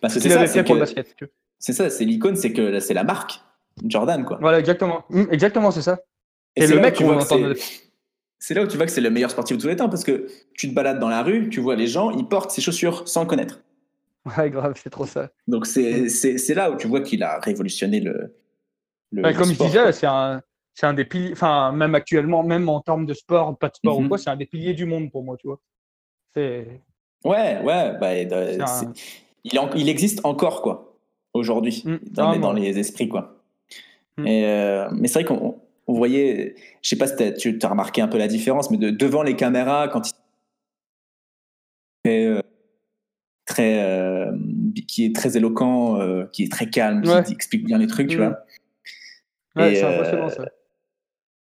c'est 0.10 0.20
ça, 0.22 0.48
c'est 0.48 0.60
fait 0.60 0.63
pour 0.63 0.75
le 0.75 0.82
que- 0.82 0.86
basket. 0.86 1.16
tu 1.16 1.25
vois. 1.25 1.34
c'est 1.60 1.74
ça, 1.74 1.90
c'est 1.90 2.06
l'icône, 2.06 2.36
c'est 2.36 2.54
que 2.54 2.80
c'est 2.80 2.94
la 2.94 3.04
marque 3.04 3.42
Jordan. 3.86 4.25
Quoi. 4.25 4.38
Voilà, 4.42 4.60
exactement. 4.60 5.04
Mm, 5.10 5.24
Exactement, 5.32 5.72
c'est 5.72 5.82
ça. 5.82 6.00
Et, 6.56 6.68
c'est 6.68 6.75
le 6.75 6.82
mec, 6.82 6.96
tu 6.96 7.04
on 7.04 7.08
vois 7.08 7.18
que 7.18 7.34
entend. 7.34 7.54
c'est- 8.40 8.54
là 8.54 8.63
où 8.63 8.68
tu 8.68 8.75
vois 8.78 8.86
que 8.86 8.92
c'est 8.92 9.01
le 9.01 9.10
meilleur 9.10 9.32
sportif 9.32 9.56
de 9.58 9.62
tous 9.62 9.68
les 9.70 9.75
temps 9.75 9.88
parce 9.90 10.04
que 10.04 10.28
tu 10.56 10.70
te 10.70 10.74
balades 10.74 11.00
dans 11.00 11.10
la 11.10 11.24
rue, 11.24 11.50
tu 11.50 11.60
vois 11.62 11.75
les 11.75 11.88
gens, 11.88 12.12
ils 12.12 12.28
portent 12.28 12.51
ses 12.51 12.62
chaussures 12.62 13.08
sans 13.08 13.22
le 13.22 13.28
connaître. 13.28 13.62
Ouais, 14.38 14.50
grave, 14.50 14.74
c'est 14.82 14.90
trop 14.90 15.06
ça. 15.06 15.30
Donc 15.48 15.66
c'est 15.66 16.54
là 16.54 16.72
où 16.72 16.75
tu 16.78 16.88
vois 16.88 17.01
qu'il 17.01 17.24
a 17.24 17.40
révolutionné 17.40 18.00
le. 18.01 18.36
le- 19.12 19.24
Ouais, 19.24 19.32
le 19.34 19.38
comme 19.38 19.50
je 19.50 19.54
sport, 19.56 19.68
disais, 19.68 19.82
quoi. 19.82 19.92
c'est 19.94 20.08
un, 20.08 20.42
c'est 20.74 20.86
un 20.86 20.94
des 20.94 21.06
piliers. 21.06 21.32
Enfin, 21.34 21.72
même 21.72 21.96
actuellement, 21.96 22.44
même 22.44 22.68
en 22.70 22.82
termes 22.82 23.06
de 23.06 23.13
sport, 23.13 23.58
pas 23.58 23.70
de 23.70 23.75
sport 23.75 23.98
ou 24.00 24.08
quoi, 24.08 24.18
c'est 24.18 24.30
un 24.30 24.36
des 24.36 24.46
piliers 24.46 24.74
du 24.74 24.86
monde 24.86 25.12
pour 25.12 25.24
moi, 25.24 25.38
tu 25.38 25.48
vois. 25.48 25.60
C'est. 26.34 26.82
Ouais, 27.24 27.60
ouais, 27.62 27.98
bah, 28.00 28.10
euh, 28.12 28.60
un- 28.62 28.94
il, 29.44 29.60
en- 29.60 29.72
il 29.75 29.90
existe 29.90 30.22
encore, 30.25 30.62
quoi, 30.62 30.98
aujourd'hui, 31.34 31.84
Mm, 31.86 31.96
dans, 32.12 32.32
les, 32.32 32.38
vraiment. 32.40 32.48
dans 32.48 32.54
les 32.54 32.80
esprits, 32.80 33.08
quoi. 33.10 33.44
Mm. 34.18 34.28
Et, 34.28 34.46
euh, 34.46 34.90
mais 34.94 35.08
c'est 35.08 35.22
vrai 35.24 35.25
qu'on 35.25 35.60
on 35.88 35.94
voyait, 35.94 36.56
je 36.82 36.90
sais 36.90 36.96
pas 36.96 37.08
si 37.08 37.34
tu 37.34 37.60
as 37.62 37.68
remarqué 37.68 38.01
un 38.01 38.08
peu 38.08 38.18
la 38.18 38.28
différence, 38.28 38.72
mais 38.72 38.78
de, 38.78 38.90
devant 38.92 39.24
les 39.24 39.36
caméras, 39.36 39.88
quand 39.90 40.08
il 40.10 40.13
très, 42.04 42.25
euh, 42.25 42.42
très 43.46 43.84
euh, 43.84 44.32
qui 44.88 45.06
est 45.06 45.16
très 45.16 45.38
éloquent, 45.38 46.00
qui 46.32 46.44
est 46.44 46.51
très 46.51 46.70
calme, 46.70 47.04
Ouais. 47.06 47.24
qui 47.24 47.34
explique 47.34 47.66
bien 47.66 47.78
les 47.78 47.88
trucs, 47.88 48.08
tu 48.10 48.18
Mm. 48.18 48.20
vois. 48.20 48.40
Ouais, 49.58 49.74
Et, 49.74 49.75
c'est 49.75 49.84
impressionnant 49.84 50.30
ça. 50.30 50.46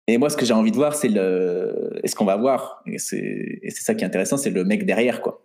Et 0.07 0.17
moi, 0.17 0.29
ce 0.29 0.35
que 0.37 0.45
j'ai 0.45 0.53
envie 0.53 0.71
de 0.71 0.75
voir, 0.75 0.95
c'est 0.95 1.07
le, 1.09 1.99
et 2.03 2.07
ce 2.07 2.15
qu'on 2.15 2.25
va 2.25 2.35
voir, 2.35 2.81
et 2.87 2.97
c'est 2.97 3.69
ça 3.69 3.93
qui 3.95 4.03
est 4.03 4.07
intéressant, 4.07 4.35
c'est 4.37 4.49
le 4.49 4.63
mec 4.65 4.85
derrière, 4.85 5.21
quoi. 5.21 5.41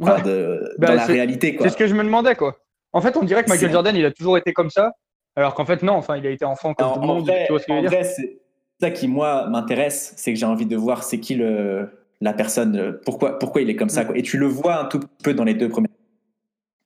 Enfin, 0.00 0.20
de- 0.22 0.74
Bah, 0.78 0.88
dans 0.88 0.94
la 0.94 1.06
c'est- 1.06 1.12
réalité. 1.12 1.56
C'est 1.60 1.70
ce 1.70 1.76
que 1.76 1.86
je 1.86 1.94
me 1.94 2.04
demandais, 2.04 2.34
quoi. 2.34 2.58
En 2.92 3.00
fait, 3.00 3.16
on 3.16 3.22
dirait 3.24 3.44
que 3.44 3.48
Michael 3.50 3.72
Jordan, 3.72 3.96
il 3.96 4.04
a 4.04 4.10
toujours 4.10 4.36
été 4.38 4.52
comme 4.52 4.70
ça, 4.70 4.92
alors 5.36 5.54
qu'en 5.54 5.64
fait, 5.64 5.82
non, 5.82 5.94
enfin, 5.94 6.16
il 6.16 6.26
a 6.26 6.30
été 6.30 6.44
enfant 6.44 6.74
comme 6.74 6.86
En, 6.86 6.94
tout 6.94 7.00
le 7.00 7.06
monde. 7.06 7.26
vrai, 7.26 7.44
tu 7.46 7.52
vois 7.52 7.60
ce 7.60 7.66
que 7.66 7.72
je 7.72 7.78
en 7.78 7.82
veux 7.82 7.88
dire 7.88 7.98
vrai, 7.98 8.04
c'est 8.08 8.38
ça 8.80 8.90
qui 8.90 9.08
moi 9.08 9.46
m'intéresse, 9.48 10.12
c'est 10.16 10.32
que 10.32 10.38
j'ai 10.38 10.46
envie 10.46 10.66
de 10.66 10.76
voir 10.76 11.02
c'est 11.02 11.18
qui 11.20 11.34
le 11.34 11.90
la 12.22 12.32
personne, 12.32 12.76
euh, 12.76 12.92
pourquoi 13.04 13.38
pourquoi 13.38 13.60
il 13.60 13.68
est 13.70 13.76
comme 13.76 13.88
ça 13.90 14.02
Mm. 14.02 14.06
quoi. 14.06 14.16
Et 14.18 14.22
tu 14.22 14.38
le 14.38 14.46
vois 14.46 14.76
un 14.80 14.84
tout 14.86 15.00
peu 15.22 15.34
dans 15.34 15.44
les 15.44 15.52
deux 15.54 15.68
premiers. 15.68 15.88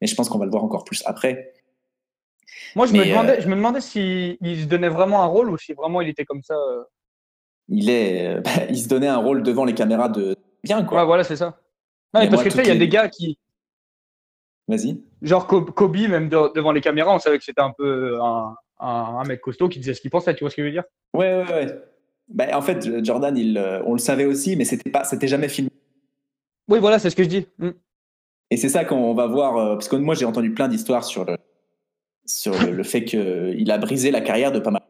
Mais 0.00 0.06
je 0.08 0.14
pense 0.16 0.28
qu'on 0.28 0.38
va 0.38 0.44
le 0.44 0.50
voir 0.50 0.64
encore 0.64 0.84
plus 0.84 1.02
après. 1.06 1.52
Moi, 2.74 2.86
je 2.86 2.92
me 2.92 2.98
Mais, 3.00 3.10
demandais, 3.10 3.38
euh, 3.38 3.40
je 3.40 3.48
me 3.48 3.54
demandais 3.54 3.80
s'il 3.80 4.38
se 4.40 4.66
donnait 4.66 4.88
vraiment 4.88 5.22
un 5.22 5.26
rôle 5.26 5.50
ou 5.50 5.56
si 5.58 5.72
vraiment 5.72 6.00
il 6.00 6.08
était 6.08 6.24
comme 6.24 6.42
ça. 6.42 6.54
euh. 6.54 6.82
Il 7.68 7.90
est, 7.90 8.26
euh, 8.36 8.42
il 8.70 8.78
se 8.78 8.88
donnait 8.88 9.06
un 9.08 9.18
rôle 9.18 9.42
devant 9.42 9.64
les 9.64 9.74
caméras 9.74 10.08
de 10.08 10.36
bien 10.64 10.84
quoi. 10.84 11.00
Ouais, 11.00 11.06
voilà, 11.06 11.22
c'est 11.24 11.36
ça. 11.36 11.58
Non, 12.12 12.20
mais 12.20 12.26
Mais 12.26 12.30
parce 12.30 12.42
que 12.44 12.48
tu 12.48 12.56
sais, 12.56 12.62
il 12.64 12.68
y 12.68 12.72
a 12.72 12.76
des 12.76 12.88
gars 12.88 13.08
qui, 13.08 13.38
Vas-y. 14.68 15.00
genre 15.22 15.46
Kobe, 15.46 15.96
même 15.96 16.28
de- 16.28 16.52
devant 16.54 16.72
les 16.72 16.80
caméras, 16.80 17.14
on 17.14 17.18
savait 17.18 17.38
que 17.38 17.44
c'était 17.44 17.60
un 17.60 17.72
peu 17.76 18.20
un, 18.20 18.54
un, 18.78 18.86
un 18.88 19.24
mec 19.24 19.40
costaud 19.40 19.68
qui 19.68 19.78
disait 19.80 19.94
ce 19.94 20.00
qu'il 20.00 20.10
pensait, 20.10 20.34
tu 20.34 20.44
vois 20.44 20.50
ce 20.50 20.56
que 20.56 20.62
je 20.62 20.66
veux 20.66 20.72
dire? 20.72 20.84
Ouais, 21.14 21.42
ouais, 21.44 21.52
ouais. 21.52 21.80
Bah, 22.28 22.46
en 22.56 22.62
fait, 22.62 23.04
Jordan, 23.04 23.36
il, 23.36 23.58
euh, 23.58 23.82
on 23.84 23.92
le 23.94 23.98
savait 23.98 24.24
aussi, 24.26 24.54
mais 24.56 24.64
c'était 24.64 24.90
pas, 24.90 25.02
c'était 25.04 25.26
jamais 25.28 25.48
filmé. 25.48 25.70
Oui, 26.68 26.78
voilà, 26.78 27.00
c'est 27.00 27.10
ce 27.10 27.16
que 27.16 27.24
je 27.24 27.28
dis. 27.28 27.46
Mm. 27.58 27.70
Et 28.52 28.56
c'est 28.56 28.68
ça 28.68 28.84
qu'on 28.84 29.14
va 29.14 29.26
voir, 29.26 29.56
euh, 29.56 29.74
parce 29.74 29.88
que 29.88 29.96
moi 29.96 30.14
j'ai 30.14 30.24
entendu 30.24 30.52
plein 30.52 30.68
d'histoires 30.68 31.04
sur 31.04 31.24
le, 31.24 31.36
sur 32.26 32.52
le, 32.60 32.70
le 32.72 32.82
fait 32.84 33.04
qu'il 33.04 33.70
a 33.70 33.78
brisé 33.78 34.10
la 34.10 34.20
carrière 34.20 34.52
de 34.52 34.58
pas 34.60 34.70
mal 34.70 34.82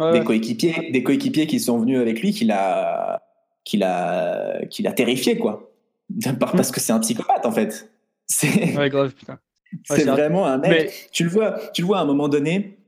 Ouais, 0.00 0.12
des 0.12 0.18
ouais. 0.20 0.24
coéquipiers, 0.24 0.90
des 0.92 1.02
coéquipiers 1.02 1.46
qui 1.46 1.60
sont 1.60 1.78
venus 1.78 1.98
avec 1.98 2.20
lui, 2.22 2.32
qu'il 2.32 2.50
a, 2.52 3.22
qu'il 3.64 3.82
a, 3.82 4.64
qu'il 4.66 4.86
a 4.86 4.92
terrifié 4.92 5.38
quoi. 5.38 5.70
Par- 6.40 6.52
Parce 6.52 6.70
que 6.70 6.80
c'est 6.80 6.92
un 6.92 7.00
psychopathe 7.00 7.46
en 7.46 7.52
fait. 7.52 7.90
C'est, 8.26 8.76
Ouais, 8.76 8.88
grave, 8.90 9.12
putain. 9.12 9.38
c'est 9.84 10.04
vraiment 10.04 10.46
un 10.46 10.58
mec. 10.58 10.70
Mais 10.70 10.90
Tu 11.10 11.24
le 11.24 11.30
vois, 11.30 11.56
tu 11.74 11.82
le 11.82 11.86
vois 11.88 11.98
à 11.98 12.02
un 12.02 12.04
moment 12.04 12.28
donné. 12.28 12.78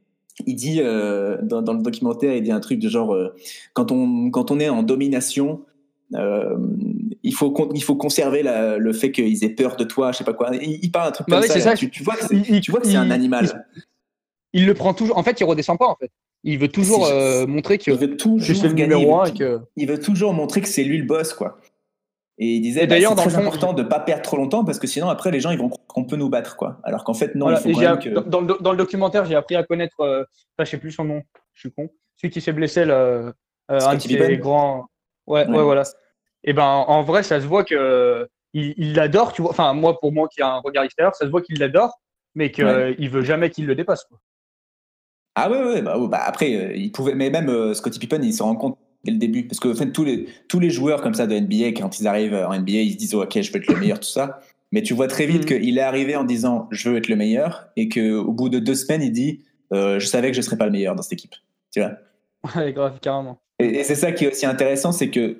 Il 0.47 0.55
dit 0.55 0.79
euh, 0.81 1.37
dans, 1.43 1.62
dans 1.62 1.73
le 1.75 1.83
documentaire, 1.83 2.35
il 2.35 2.43
dit 2.43 2.52
un 2.52 2.61
truc 2.61 2.79
de 2.79 2.88
genre 2.88 3.12
euh, 3.14 3.35
quand 3.75 3.91
on 3.93 4.31
quand 4.31 4.50
on 4.52 4.61
est 4.61 4.69
en 4.69 4.83
domination, 4.85 5.62
euh, 6.14 6.57
il 7.25 7.35
faut 7.35 7.52
il 7.75 7.83
faut 7.83 7.97
conserver 7.97 8.43
la- 8.45 8.79
le 8.79 8.93
fait 8.93 9.11
qu'ils 9.12 9.45
aient 9.45 9.49
peur 9.50 9.75
de 9.76 9.83
toi, 9.85 10.12
je 10.12 10.19
sais 10.19 10.25
pas 10.25 10.33
quoi. 10.33 10.50
Il, 10.55 10.79
il 10.83 10.91
parle 10.93 11.09
un 11.09 11.12
truc 11.12 11.26
Bah 11.29 11.37
comme 11.37 11.43
oui, 11.43 11.49
ça. 11.49 11.55
c'est 11.55 11.61
ça. 11.61 11.75
Tu, 11.75 11.91
tu 11.91 12.02
vois 12.05 12.14
que 12.14 12.25
c'est, 12.26 12.37
Il- 12.37 12.55
il- 12.57 12.61
tu 12.61 12.71
vois 12.71 12.81
que 12.81 12.87
c'est 12.87 12.97
un 12.97 13.07
il- 13.07 13.12
animal. 13.12 13.67
il 14.52 14.64
le 14.67 14.75
prend 14.75 14.95
toujours. 14.95 15.19
En 15.19 15.23
fait, 15.25 15.38
il 15.41 15.45
redescend 15.45 15.76
pas, 15.79 15.87
en 15.88 15.97
fait. 15.97 16.11
Il 16.45 16.59
veut 16.59 16.69
toujours 16.69 17.07
euh, 17.07 17.47
montrer 17.47 17.79
que, 17.79 17.91
Il 17.91 17.97
veut 17.97 18.17
toujours 18.17 18.57
c'est 18.57 18.67
le 18.69 18.75
gagner. 18.75 18.95
numéro 18.95 19.21
un 19.21 19.27
il 19.27 19.33
veut- 19.45 19.59
que. 19.59 19.65
il 19.77 19.89
veut 19.89 20.01
toujours 20.01 20.33
montrer 20.35 20.61
que 20.61 20.69
c'est 20.69 20.83
lui 20.85 20.99
le 20.99 21.05
boss, 21.05 21.35
quoi. 21.35 21.59
Et 22.39 22.47
il 22.47 22.61
disait, 22.63 22.81
bah, 22.81 22.87
d'ailleurs, 22.97 23.11
c'est 23.17 23.29
très 23.29 23.31
le 23.31 23.47
important 23.47 23.73
de 23.75 23.83
pas 23.85 24.01
perdre 24.01 24.23
trop 24.23 24.37
longtemps 24.37 24.65
parce 24.65 24.79
que 24.81 24.87
sinon 24.87 25.09
après 25.09 25.31
les 25.31 25.39
gens 25.39 25.51
ils 25.51 25.59
vont 25.59 25.69
croire 25.69 25.87
qu'on 25.87 26.05
peut 26.05 26.17
nous 26.17 26.29
battre, 26.31 26.57
quoi. 26.57 26.81
Alors 26.83 27.05
qu'en 27.05 27.15
fait 27.15 27.35
non, 27.37 27.47
Voilà, 27.47 27.61
il 27.61 27.63
faut 27.75 27.79
quand 27.81 27.85
même 27.87 28.15
dans, 28.15 28.23
que. 28.23 28.29
dans 28.29 28.41
le, 28.41 28.57
dans 28.61 28.71
le 28.73 28.77
documentaire, 28.79 29.25
j'ai 29.27 29.35
appris 29.37 29.55
à 29.55 29.63
connaître. 29.63 30.01
Euh, 30.01 30.23
enfin, 30.57 30.65
je 30.65 30.71
sais 30.71 30.79
plus 30.79 30.91
son 30.91 31.05
nom. 31.05 31.23
Je 31.53 31.61
suis 31.61 31.71
con. 31.73 31.91
Celui 32.17 32.33
qui 32.33 32.41
s'est 32.41 32.53
blessé, 32.53 32.85
là, 32.85 32.95
euh, 32.95 33.33
un 33.69 33.95
de 33.95 34.01
ses 34.01 34.39
grands. 34.39 34.87
Ouais, 35.27 35.47
ouais, 35.47 35.57
Ouais. 35.57 35.63
voilà. 35.63 35.83
Et 36.43 36.53
ben, 36.55 36.65
en 36.65 37.03
vrai, 37.03 37.23
ça 37.23 37.41
se 37.41 37.47
voit 37.47 37.63
que 37.65 38.27
il 38.55 38.75
il 38.79 38.95
l'adore. 38.97 39.33
Tu 39.33 39.43
vois. 39.43 39.53
Enfin, 39.53 39.73
moi, 39.75 40.01
pour 40.01 40.11
moi, 40.13 40.27
qui 40.29 40.43
a 40.43 40.49
un 40.49 40.59
regard 40.59 40.83
extérieur, 40.85 41.15
ça 41.15 41.27
se 41.27 41.31
voit 41.31 41.43
qu'il 41.43 41.59
l'adore, 41.61 42.01
mais 42.35 42.51
qu'il 42.51 42.65
Ouais. 42.65 42.97
veut 43.09 43.23
jamais 43.23 43.51
qu'il 43.51 43.67
le 43.67 43.75
dépasse. 43.77 44.05
Quoi. 44.05 44.19
Ah 45.35 45.51
ouais, 45.51 45.62
ouais, 45.62 45.83
bah, 45.83 45.99
ouais, 45.99 46.09
bah, 46.09 46.21
après 46.25 46.55
euh, 46.55 46.77
il 46.77 46.93
pouvait, 46.93 47.15
mais 47.15 47.31
même 47.31 47.49
euh, 47.49 47.75
Scottie 47.75 47.99
Pippen 47.99 48.21
il 48.23 48.35
se 48.35 48.43
rend 48.43 48.55
compte 48.55 48.77
dès 49.05 49.12
le 49.12 49.19
début 49.19 49.47
parce 49.47 49.61
que 49.61 49.69
en 49.69 49.75
fait, 49.75 49.91
tous 49.93 50.05
les 50.05 50.27
tous 50.49 50.61
les 50.61 50.71
joueurs 50.71 51.01
comme 51.03 51.15
ça 51.15 51.27
de 51.27 51.35
NBA 51.35 51.69
quand 51.77 51.99
ils 52.01 52.07
arrivent 52.07 52.35
en 52.35 52.53
NBA 52.55 52.73
ils 52.73 52.93
se 52.93 52.97
disent 52.99 53.15
oh, 53.15 53.23
ok 53.23 53.41
je 53.41 53.51
veux 53.53 53.59
être 53.59 53.67
le 53.73 53.79
meilleur 53.81 53.99
tout 54.01 54.09
ça. 54.09 54.41
Mais 54.73 54.83
tu 54.83 54.95
vois 54.95 55.07
très 55.09 55.27
vite 55.27 55.43
Mhm. 55.51 55.59
qu'il 55.61 55.79
est 55.79 55.83
arrivé 55.83 56.17
en 56.17 56.25
disant 56.25 56.69
je 56.71 56.89
veux 56.91 56.97
être 56.97 57.09
le 57.09 57.17
meilleur 57.17 57.69
et 57.77 57.89
que 57.89 58.15
au 58.15 58.33
bout 58.33 58.49
de 58.49 58.59
deux 58.59 58.75
semaines 58.75 59.03
il 59.03 59.12
dit 59.12 59.41
euh, 59.73 59.99
je 59.99 60.07
savais 60.07 60.31
que 60.31 60.37
je 60.37 60.43
serais 60.43 60.57
pas 60.59 60.67
le 60.67 60.73
meilleur 60.73 60.95
dans 60.95 61.03
cette 61.03 61.15
équipe. 61.15 61.35
Tu 61.73 61.81
vois? 61.81 61.93
Ouais, 62.57 62.73
grave, 62.73 62.99
carrément. 63.01 63.39
Et, 63.59 63.67
et 63.81 63.85
c'est 63.85 63.95
ça 63.95 64.12
qui 64.12 64.25
est 64.25 64.31
aussi 64.33 64.45
intéressant, 64.45 64.93
c'est 64.93 65.09
que 65.11 65.39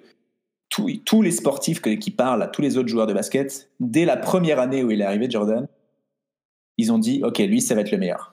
tous, 0.71 0.91
tous 1.05 1.21
les 1.21 1.31
sportifs 1.33 1.81
que- 1.83 1.91
qui 1.91 2.11
parlent 2.11 2.43
à 2.43 2.47
tous 2.47 2.63
les 2.63 2.79
autres 2.79 2.89
joueurs 2.89 3.07
de 3.07 3.13
basket, 3.13 3.71
dès 3.81 4.05
la 4.07 4.17
première 4.17 4.59
année 4.59 4.83
où 4.83 4.91
il 4.91 5.01
est 5.03 5.05
arrivé, 5.05 5.29
Jordan, 5.29 5.67
ils 6.79 6.93
ont 6.93 6.99
dit, 6.99 7.21
OK, 7.25 7.39
lui, 7.41 7.61
ça 7.61 7.75
va 7.75 7.83
être 7.83 7.91
le 7.91 7.99
meilleur. 7.99 8.32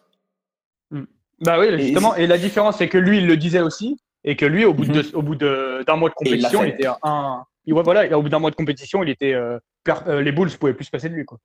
Bah 1.41 1.59
oui, 1.59 1.67
justement. 1.81 2.15
Et 2.15 2.27
la 2.27 2.37
différence, 2.37 2.77
c'est 2.77 2.89
que 2.89 2.97
lui, 2.97 3.19
il 3.19 3.27
le 3.27 3.37
disait 3.37 3.61
aussi, 3.61 3.97
et 4.23 4.35
que 4.35 4.45
lui, 4.45 4.65
au 4.65 4.73
bout 4.73 4.85
bout 4.85 5.35
de- 5.35 5.83
d'un 5.85 5.95
mois 5.95 6.09
de 6.09 6.13
il 6.21 6.25
compétition, 6.25 6.63
il, 6.63 6.69
était 6.69 6.87
un. 7.03 7.43
il- 7.65 7.73
ouais, 7.73 7.83
voilà, 7.83 8.17
au 8.17 8.21
bout 8.21 8.29
d'un 8.29 8.39
mois 8.39 8.51
de 8.51 8.55
compétition, 8.55 9.03
il 9.03 9.09
était. 9.09 9.33
euh, 9.33 9.57
per- 9.83 9.93
euh, 10.07 10.21
les 10.21 10.31
Bulls 10.31 10.49
pouvaient 10.59 10.73
plus 10.73 10.85
se 10.85 10.91
passer 10.91 11.07
de 11.09 11.13
lui, 11.15 11.25
quoi. 11.25 11.37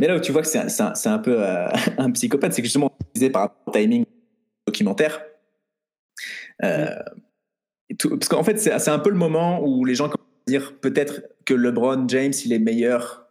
Mais 0.00 0.08
là 0.08 0.16
où 0.16 0.20
tu 0.20 0.32
vois 0.32 0.42
que 0.42 0.48
c'est 0.48 0.58
un, 0.58 1.18
peu 1.18 1.36
euh, 1.44 1.68
un 1.98 2.10
psychopathe, 2.12 2.52
c'est 2.54 2.62
que 2.62 2.66
justement, 2.66 2.86
on 3.00 3.06
disait 3.14 3.30
par 3.30 3.42
rapport 3.42 3.62
au 3.66 3.70
timing 3.70 4.04
documentaire, 4.66 5.22
euh, 6.62 6.88
tout- 7.98 8.10
parce 8.18 8.28
qu'en 8.28 8.42
fait, 8.42 8.56
c'est 8.58 8.88
un 8.90 8.98
peu 8.98 9.10
le 9.10 9.16
moment 9.16 9.60
où 9.62 9.84
les 9.84 9.94
gens 9.94 10.08
commencent 10.08 10.26
à 10.48 10.50
dire 10.50 10.74
peut-être 10.80 11.22
que 11.44 11.54
LeBron 11.54 12.08
James, 12.08 12.32
il 12.44 12.52
est 12.52 12.58
meilleur 12.58 13.26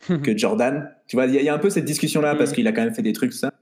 que 0.22 0.36
Jordan. 0.36 0.94
Tu 1.06 1.16
vois, 1.16 1.26
il 1.26 1.34
y, 1.34 1.42
y 1.42 1.48
a 1.48 1.54
un 1.54 1.58
peu 1.58 1.70
cette 1.70 1.86
discussion-là 1.86 2.34
parce 2.36 2.50
Mhm. 2.50 2.54
qu'il 2.56 2.66
a 2.68 2.72
quand 2.72 2.84
même 2.84 2.94
fait 2.94 3.02
des 3.02 3.12
trucs, 3.14 3.30
tout 3.32 3.38
ça. 3.38 3.52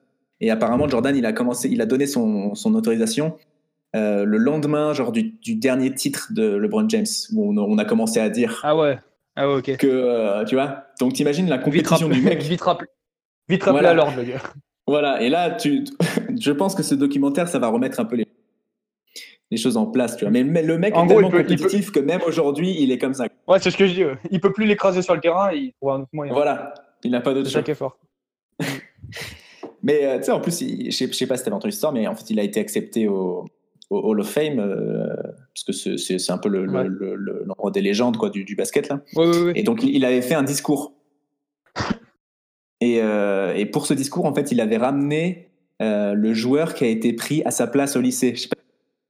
Et 0.41 0.51
apparemment, 0.51 0.89
Jordan, 0.89 1.17
il 1.17 1.25
a 1.27 1.33
commencé, 1.33 1.69
il 1.71 1.81
a 1.81 1.87
donné 1.87 2.07
son, 2.07 2.55
son 2.55 2.75
autorisation 2.75 3.37
euh, 3.95 4.25
le 4.25 4.37
lendemain, 4.37 4.93
genre 4.93 5.13
du, 5.13 5.23
du 5.41 5.55
dernier 5.57 5.95
titre 5.95 6.29
de 6.33 6.57
LeBron 6.57 6.87
James, 6.89 7.07
où 7.33 7.51
on, 7.51 7.57
on 7.57 7.79
a 7.79 7.85
commencé 7.87 8.21
à 8.21 8.29
dire 8.29 8.61
Ah 8.63 8.77
ouais. 8.77 8.99
Ah 9.37 9.49
ouais, 9.49 9.55
ok. 9.57 9.77
que, 9.77 9.87
euh, 9.87 10.45
tu 10.45 10.55
vois. 10.55 10.85
Donc, 11.01 11.13
t'imagines 11.15 11.49
la 11.49 11.59
compétition 11.59 12.09
du 12.09 12.21
mec. 12.21 12.43
vite 12.43 12.61
rappelé, 12.61 12.89
vite 13.49 13.63
rappelé 13.63 13.81
Voilà. 13.83 13.91
à 13.91 13.95
l'ordre, 13.95 14.17
le 14.17 14.25
gars. 14.25 14.43
Voilà. 14.87 15.23
Et 15.23 15.29
là, 15.31 15.51
tu, 15.53 15.85
je 16.39 16.53
pense 16.53 16.75
que 16.75 16.83
ce 16.83 16.95
documentaire, 16.95 17.49
ça 17.49 17.59
va 17.59 17.69
remettre 17.69 17.99
un 18.01 18.05
peu 18.05 18.17
les, 18.17 18.27
les 19.51 19.57
choses 19.57 19.77
en 19.79 19.87
place, 19.87 20.17
tu 20.17 20.25
vois. 20.25 20.33
Mais, 20.33 20.45
mais 20.45 20.63
le 20.63 20.77
mec 20.79 20.95
En 20.97 21.05
est 21.05 21.07
gros, 21.07 21.15
tellement 21.15 21.31
peut- 21.31 21.43
compétitif 21.43 21.91
que 21.91 22.01
même 22.01 22.21
aujourd'hui, 22.27 22.77
il 22.79 22.91
est 22.93 22.99
comme 22.99 23.15
ça. 23.15 23.27
Ouais, 23.49 23.59
c'est 23.61 23.71
ce 23.71 23.77
que 23.79 23.87
je 23.87 23.95
dis. 23.95 24.05
ouais. 24.05 24.17
Il 24.31 24.41
peut 24.41 24.53
plus 24.53 24.67
l'écraser 24.67 25.01
sur 25.01 25.15
le 25.15 25.21
terrain, 25.21 25.53
il 25.53 25.73
trouve 25.75 25.91
un 25.93 26.01
autre 26.01 26.11
moyen. 26.13 26.33
Voilà. 26.35 26.75
Il 27.05 27.11
n'a 27.13 27.21
pas 27.21 27.33
d'autre 27.33 27.49
C'est 27.49 27.75
ça 27.75 27.89
Mais 29.83 30.05
euh, 30.05 30.19
tu 30.19 30.25
sais, 30.25 30.33
en 30.33 30.41
plus, 30.41 30.61
il- 30.63 30.91
je 30.91 30.97
sais, 30.97 31.07
je 31.07 31.13
sais 31.13 31.27
pas 31.27 31.37
si 31.37 31.43
tu 31.45 31.49
avais 31.49 31.57
entendu 31.57 31.71
l'histoire, 31.71 31.93
mais 31.93 32.07
en 32.07 32.15
fait, 32.15 32.31
il 32.31 32.39
a 32.41 32.43
été 32.43 32.61
accepté 32.61 33.07
au, 33.09 33.45
au 33.91 33.99
Hall 34.11 34.21
of 34.21 34.29
Fame, 34.29 34.59
euh, 34.59 35.07
parce 35.55 35.65
que 35.65 35.97
c'est- 35.97 36.31
un 36.31 36.39
peu 36.39 36.49
le- 36.49 36.65
le- 36.67 36.73
Ouais. 36.73 36.85
le- 36.89 37.15
le- 37.15 37.45
l'endroit 37.47 37.71
des 37.71 37.81
légendes 37.83 38.17
quoi, 38.17 38.31
du, 38.31 38.45
du 38.45 38.57
basket. 38.57 38.89
Là. 38.89 39.01
Ouais, 39.15 39.27
ouais, 39.29 39.43
ouais. 39.43 39.53
Et 39.55 39.63
donc, 39.63 39.83
il 39.83 40.05
avait 40.05 40.23
fait 40.23 40.35
un 40.35 40.43
discours. 40.43 40.93
Et, 42.81 43.01
euh, 43.03 43.55
et 43.55 43.67
pour 43.67 43.87
ce 43.87 43.95
discours, 43.95 44.27
en 44.27 44.35
fait, 44.35 44.53
il 44.53 44.61
avait 44.61 44.77
ramené 44.77 45.51
euh, 45.83 46.15
le 46.15 46.33
joueur 46.35 46.73
qui 46.75 46.85
a 46.85 46.89
été 46.89 47.13
pris 47.13 47.43
à 47.45 47.51
sa 47.51 47.67
place 47.67 47.97
au 47.97 48.01
lycée. 48.01 48.33
Je 48.35 48.43
sais 48.43 48.49
pas 48.49 48.57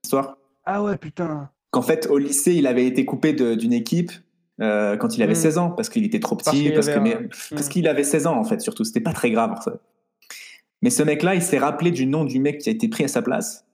l'histoire. 0.03 0.37
Ah 0.65 0.83
ouais, 0.83 0.97
putain. 0.97 1.49
Qu'en 1.71 1.81
fait, 1.81 2.07
au 2.09 2.17
lycée, 2.17 2.53
il 2.55 2.67
avait 2.67 2.85
été 2.85 3.05
coupé 3.05 3.33
d'une 3.33 3.73
équipe 3.73 4.11
quand 4.59 5.15
il 5.17 5.23
avait 5.23 5.31
Mm. 5.31 5.35
16 5.35 5.57
ans, 5.59 5.69
parce 5.71 5.87
qu'il 5.89 6.03
était 6.05 6.19
trop 6.19 6.35
Parce 6.35 6.49
petit, 6.51 6.63
qu'il 6.63 6.73
parce, 6.73 6.87
avait 6.89 6.97
que, 6.97 7.03
mais- 7.03 7.15
un- 7.15 7.27
parce 7.51 7.67
Mm. 7.67 7.71
qu'il 7.71 7.87
avait 7.87 8.03
16 8.03 8.27
ans, 8.27 8.37
en 8.37 8.43
fait, 8.43 8.59
surtout. 8.61 8.83
C'était 8.83 8.99
pas 9.01 9.13
très 9.13 9.31
grave, 9.31 9.51
en 9.51 9.61
fait. 9.61 9.71
Mais 10.81 10.89
ce 10.89 11.03
mec-là, 11.03 11.35
il 11.35 11.41
s'est 11.41 11.57
rappelé 11.57 11.91
du 11.91 12.05
nom 12.05 12.23
du 12.25 12.39
mec 12.39 12.59
qui 12.59 12.69
a 12.69 12.71
été 12.71 12.87
pris 12.87 13.03
à 13.03 13.07
sa 13.07 13.21
place. 13.21 13.65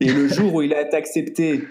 Et 0.00 0.12
le 0.12 0.28
jour 0.28 0.54
où 0.54 0.62
il 0.62 0.72
a 0.74 0.82
été 0.82 0.96
accepté 0.96 1.62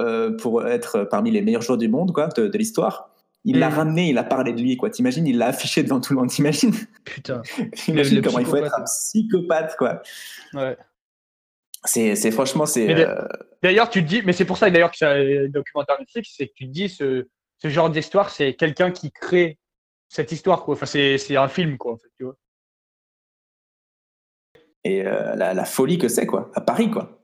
euh, 0.00 0.36
pour 0.36 0.66
être 0.66 1.04
parmi 1.04 1.30
les 1.30 1.40
meilleurs 1.42 1.62
joueurs 1.62 1.78
du 1.78 1.88
monde, 1.88 2.12
quoi, 2.12 2.28
de, 2.28 2.48
de 2.48 2.58
l'histoire, 2.58 3.10
il 3.44 3.58
l'a 3.60 3.70
Mm. 3.70 3.74
ramené, 3.74 4.08
il 4.10 4.18
a 4.18 4.24
parlé 4.24 4.52
de 4.52 4.60
lui, 4.60 4.76
quoi. 4.76 4.90
T'imagines, 4.90 5.26
il 5.26 5.38
l'a 5.38 5.46
affiché 5.48 5.82
devant 5.82 6.00
tout 6.00 6.12
le 6.12 6.18
monde. 6.20 6.30
T'imagines? 6.30 6.74
Putain. 7.04 7.42
T'imagines 7.76 8.20
comment 8.22 8.40
il 8.40 8.46
faut 8.46 8.56
être 8.56 8.74
un 8.78 8.82
psychopathe, 8.84 9.76
quoi. 9.76 10.02
Ouais. 10.54 10.76
C'est, 11.84 12.16
c'est 12.16 12.32
franchement, 12.32 12.66
c'est. 12.66 12.92
Euh, 13.06 13.22
D'ailleurs, 13.62 13.88
tu 13.88 14.02
te 14.02 14.08
dis, 14.08 14.22
mais 14.22 14.32
c'est 14.32 14.44
pour 14.44 14.58
ça 14.58 14.68
d'ailleurs 14.70 14.90
que 14.90 14.96
c'est 14.96 15.06
un 15.06 15.48
documentaire 15.48 15.96
Netflix, 16.00 16.34
c'est 16.36 16.48
que 16.48 16.52
tu 16.54 16.66
te 16.66 16.72
dis, 16.72 16.88
ce, 16.88 17.28
ce 17.58 17.68
genre 17.68 17.90
d'histoire, 17.90 18.30
c'est 18.30 18.54
quelqu'un 18.54 18.90
qui 18.90 19.12
crée 19.12 19.58
cette 20.08 20.32
histoire, 20.32 20.64
quoi. 20.64 20.74
Enfin, 20.74 20.86
c'est 20.86 21.16
c'est 21.18 21.36
un 21.36 21.48
film, 21.48 21.78
quoi, 21.78 21.92
en 21.92 21.96
fait, 21.96 22.08
tu 22.16 22.24
vois. 22.24 22.36
Et 24.86 25.06
euh, 25.06 25.34
la, 25.36 25.54
la 25.54 25.64
folie 25.64 25.98
que 25.98 26.08
c'est, 26.08 26.26
quoi. 26.26 26.50
À 26.54 26.60
Paris, 26.60 26.90
quoi. 26.90 27.18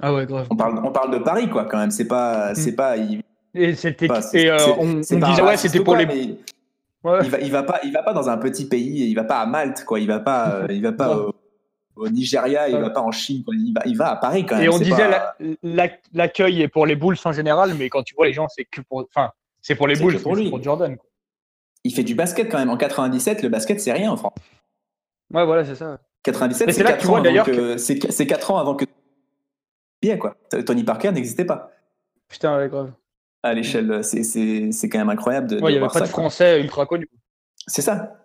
Ah 0.00 0.12
ouais, 0.12 0.26
grave. 0.26 0.46
On 0.50 0.56
parle, 0.56 0.78
on 0.84 0.90
parle 0.92 1.10
de 1.12 1.18
Paris, 1.18 1.48
quoi, 1.48 1.64
quand 1.64 1.78
même. 1.78 1.90
C'est 1.90 2.06
pas. 2.06 2.54
C'est 2.54 2.74
pas 2.74 2.96
il- 2.98 3.22
Et, 3.54 3.74
c'était, 3.74 4.08
c'est- 4.20 4.50
on, 4.78 5.02
c'est 5.02 5.16
on 5.16 5.20
pas 5.20 5.30
disait, 5.30 5.42
ouais, 5.42 5.56
c'était 5.56 5.78
ou 5.80 5.84
pour 5.84 5.94
quoi, 5.94 6.02
les. 6.04 6.06
mais 6.06 6.36
Ouais. 7.04 7.18
il 7.24 7.30
va, 7.30 7.40
il 7.40 7.50
va 7.50 7.62
pas, 7.64 7.80
il 7.82 7.92
va 7.92 8.02
pas 8.02 8.12
dans 8.12 8.28
un 8.28 8.36
petit 8.38 8.66
pays. 8.68 9.08
Il 9.10 9.14
va 9.14 9.24
pas 9.24 9.40
à 9.40 9.46
Malte, 9.46 9.84
quoi. 9.84 9.98
Il 9.98 10.06
va 10.06 10.20
pas, 10.20 10.50
euh, 10.62 10.66
il 10.70 10.82
va 10.82 10.92
pas 10.92 11.16
au, 11.16 11.34
au 11.96 12.08
Nigeria. 12.08 12.68
Il 12.68 12.76
va 12.78 12.90
pas 12.90 13.00
en 13.00 13.10
Chine. 13.12 13.42
Quoi. 13.44 13.54
Il 13.56 13.72
va, 13.74 13.82
il 13.86 13.96
va 13.96 14.10
à 14.12 14.16
Paris, 14.16 14.44
quand 14.46 14.56
même. 14.56 14.64
Et 14.64 14.68
on 14.68 14.78
disait, 14.78 15.08
pas- 15.08 15.34
la- 15.40 15.56
la- 15.62 15.88
l'accueil 16.12 16.62
est 16.62 16.68
pour 16.68 16.84
les 16.86 16.94
Bulls 16.96 17.16
en 17.24 17.32
général, 17.32 17.74
mais 17.78 17.88
quand 17.88 18.02
tu 18.02 18.14
vois 18.14 18.26
les 18.26 18.32
gens, 18.34 18.46
c'est 18.48 18.64
que 18.66 18.80
pour. 18.82 19.00
Enfin, 19.14 19.30
c'est 19.62 19.74
pour 19.74 19.88
les 19.88 19.96
Bulls, 19.96 20.18
pour 20.20 20.36
c'est 20.36 20.42
lui. 20.42 20.50
pour 20.50 20.62
Jordan, 20.62 20.96
quoi. 20.96 21.08
Il 21.84 21.92
fait 21.94 22.04
du 22.04 22.14
basket 22.14 22.48
quand 22.50 22.58
même. 22.58 22.70
En 22.70 22.76
97, 22.76 23.42
le 23.42 23.48
basket, 23.48 23.80
c'est 23.80 23.92
rien 23.92 24.12
en 24.12 24.16
France. 24.16 24.34
Ouais, 25.32 25.44
voilà, 25.44 25.64
c'est 25.64 25.74
ça. 25.74 25.98
97, 26.22 26.66
Mais 26.66 26.72
c'est 26.72 26.78
c'est 26.78 26.84
là 26.84 26.92
que 26.92 26.96
4 26.98 27.02
tu 27.04 27.08
ans 27.14 27.20
d'ailleurs 27.22 27.46
que, 27.46 27.76
c'est, 27.76 28.12
c'est 28.12 28.26
4 28.26 28.50
ans 28.52 28.58
avant 28.58 28.74
que. 28.74 28.84
Bien, 30.00 30.16
quoi. 30.16 30.36
Tony 30.66 30.84
Parker 30.84 31.12
n'existait 31.12 31.44
pas. 31.44 31.70
Putain, 32.28 32.56
ouais, 32.58 32.68
grave. 32.68 32.92
À 33.42 33.54
l'échelle, 33.54 34.04
c'est, 34.04 34.22
c'est, 34.22 34.70
c'est 34.72 34.88
quand 34.88 34.98
même 34.98 35.10
incroyable 35.10 35.48
de, 35.48 35.56
Ouais, 35.60 35.72
il 35.72 35.74
y 35.74 35.76
avait 35.76 35.80
voir 35.80 35.92
pas 35.92 35.98
ça. 36.00 36.06
de 36.06 36.10
quoi. 36.12 36.22
français 36.24 36.60
ultra 36.60 36.86
connu. 36.86 37.08
C'est 37.66 37.82
ça. 37.82 38.18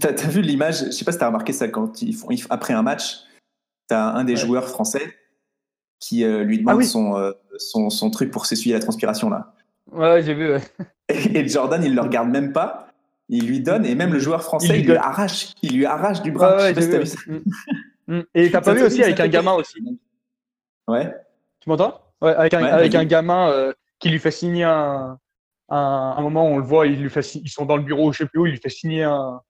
T'as, 0.00 0.12
t'as 0.12 0.28
vu 0.28 0.40
l'image, 0.40 0.86
je 0.86 0.90
sais 0.90 1.04
pas 1.04 1.12
si 1.12 1.18
t'as 1.18 1.26
remarqué 1.28 1.52
ça 1.52 1.68
quand 1.68 2.02
ils 2.02 2.14
font, 2.14 2.28
ils 2.30 2.44
après 2.50 2.72
un 2.72 2.82
match, 2.82 3.18
t'as 3.86 4.02
un 4.12 4.24
des 4.24 4.32
Ouais. 4.32 4.38
joueurs 4.40 4.68
français 4.68 5.16
qui 6.00 6.24
euh, 6.24 6.42
lui 6.42 6.58
demande 6.58 6.74
Ah 6.74 6.76
oui. 6.78 6.86
son, 6.86 7.16
euh, 7.16 7.32
son, 7.58 7.90
son 7.90 8.10
truc 8.10 8.30
pour 8.32 8.46
s'essuyer 8.46 8.74
la 8.74 8.80
transpiration 8.80 9.30
là. 9.30 9.54
Ouais, 9.92 10.22
j'ai 10.22 10.34
vu, 10.34 10.50
ouais. 10.52 10.60
Et 11.08 11.46
Jordan, 11.46 11.82
il 11.84 11.94
le 11.94 12.00
regarde 12.00 12.28
même 12.30 12.52
pas, 12.52 12.83
il 13.28 13.46
lui 13.46 13.60
donne 13.60 13.86
et 13.86 13.94
même 13.94 14.12
le 14.12 14.18
joueur 14.18 14.42
français, 14.42 14.78
Il 14.78 14.80
il 14.84 14.86
lui 14.90 14.96
arrache, 14.96 15.52
il 15.62 15.76
lui 15.76 15.86
arrache 15.86 16.20
du 16.22 16.30
bras. 16.32 16.56
Ouais, 16.56 16.74
si 16.74 16.88
vu. 18.08 18.24
Et 18.34 18.50
t'as 18.50 18.60
pas 18.60 18.74
vu 18.74 18.82
aussi 18.82 19.02
avec 19.02 19.18
un 19.20 19.28
gamin 19.28 19.52
aussi 19.54 19.78
Ouais. 20.86 21.14
Tu 21.60 21.68
m'entends? 21.70 22.00
Ouais, 22.20 22.34
avec 22.34 22.52
un, 22.54 22.62
Ouais, 22.62 22.68
avec 22.70 22.92
vas-y. 22.92 23.00
un 23.02 23.06
gamin 23.06 23.48
euh, 23.50 23.72
qui 23.98 24.10
lui 24.10 24.18
fait 24.18 24.30
signer 24.30 24.64
un, 24.64 25.18
un, 25.70 26.14
un 26.18 26.20
moment, 26.20 26.46
on 26.46 26.58
le 26.58 26.64
voit, 26.64 26.86
il 26.86 27.00
lui 27.00 27.08
fait, 27.08 27.34
ils 27.36 27.48
sont 27.48 27.64
dans 27.64 27.76
le 27.78 27.82
bureau, 27.82 28.12
je 28.12 28.18
sais 28.18 28.26
plus 28.26 28.40
où, 28.40 28.46
il 28.46 28.52
lui 28.52 28.58
fait 28.60 28.68
signer 28.68 29.04
un, 29.04 29.40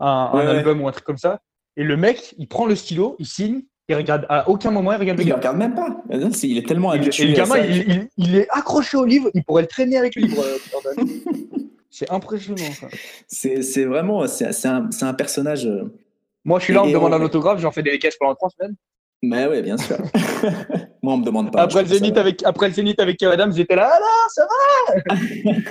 un, 0.00 0.30
album 0.34 0.80
ou 0.80 0.88
un 0.88 0.92
truc 0.92 1.04
comme 1.04 1.18
ça. 1.18 1.40
Et 1.76 1.84
le 1.84 1.96
mec, 1.98 2.34
il 2.38 2.48
prend 2.48 2.64
le 2.66 2.74
stylo, 2.74 3.16
il 3.18 3.26
signe, 3.26 3.62
il 3.90 3.94
regarde 3.96 4.24
à 4.30 4.48
aucun 4.48 4.70
moment, 4.70 4.92
il 4.92 4.96
regarde 4.98 5.18
le 5.18 5.24
Il 5.24 5.26
ne 5.26 5.30
gars. 5.32 5.36
regarde 5.36 5.56
même 5.58 5.74
pas. 5.74 6.02
Il 6.42 6.56
est 6.58 6.66
tellement 6.66 6.92
le, 6.92 6.98
habitué. 7.00 7.24
et 7.24 7.26
le 7.28 7.34
gamin, 7.34 7.58
il, 7.58 7.76
il- 7.92 8.08
il 8.16 8.36
est 8.36 8.48
accroché 8.50 8.96
au 8.96 9.04
livre, 9.04 9.30
il 9.34 9.44
pourrait 9.44 9.62
le 9.62 9.68
traîner 9.68 9.98
avec 9.98 10.14
le 10.16 10.22
livre. 10.22 10.42
C'est 11.90 12.10
impressionnant. 12.10 12.70
ça. 12.72 12.88
C'est 13.26 13.84
vraiment. 13.84 14.26
C'est 14.26 14.66
un, 14.66 15.14
personnage. 15.14 15.66
euh, 15.66 15.84
Moi, 16.44 16.58
je 16.58 16.64
suis 16.64 16.74
là, 16.74 16.82
on 16.82 16.86
me 16.86 16.92
demande 16.92 17.14
un 17.14 17.22
autographe, 17.22 17.60
j'en 17.60 17.70
fais 17.72 17.82
des 17.82 17.98
caches 17.98 18.18
pendant 18.18 18.34
trois 18.34 18.50
semaines. 18.50 18.74
Mais 19.22 19.46
ouais, 19.48 19.62
bien 19.62 19.76
sûr. 19.76 19.96
Moi, 21.02 21.14
on 21.14 21.16
me 21.18 21.24
demande 21.24 21.50
pas. 21.52 21.62
après, 21.62 21.82
le 21.82 21.88
Zénith 21.88 22.16
avec, 22.16 22.42
après 22.44 22.68
le 22.68 22.74
Zénith 22.74 23.00
avec 23.00 23.16
Kev 23.16 23.32
Adams, 23.32 23.52
j'étais 23.52 23.74
là, 23.74 23.90
ah 23.92 23.98
là, 23.98 24.28
ça 24.28 24.46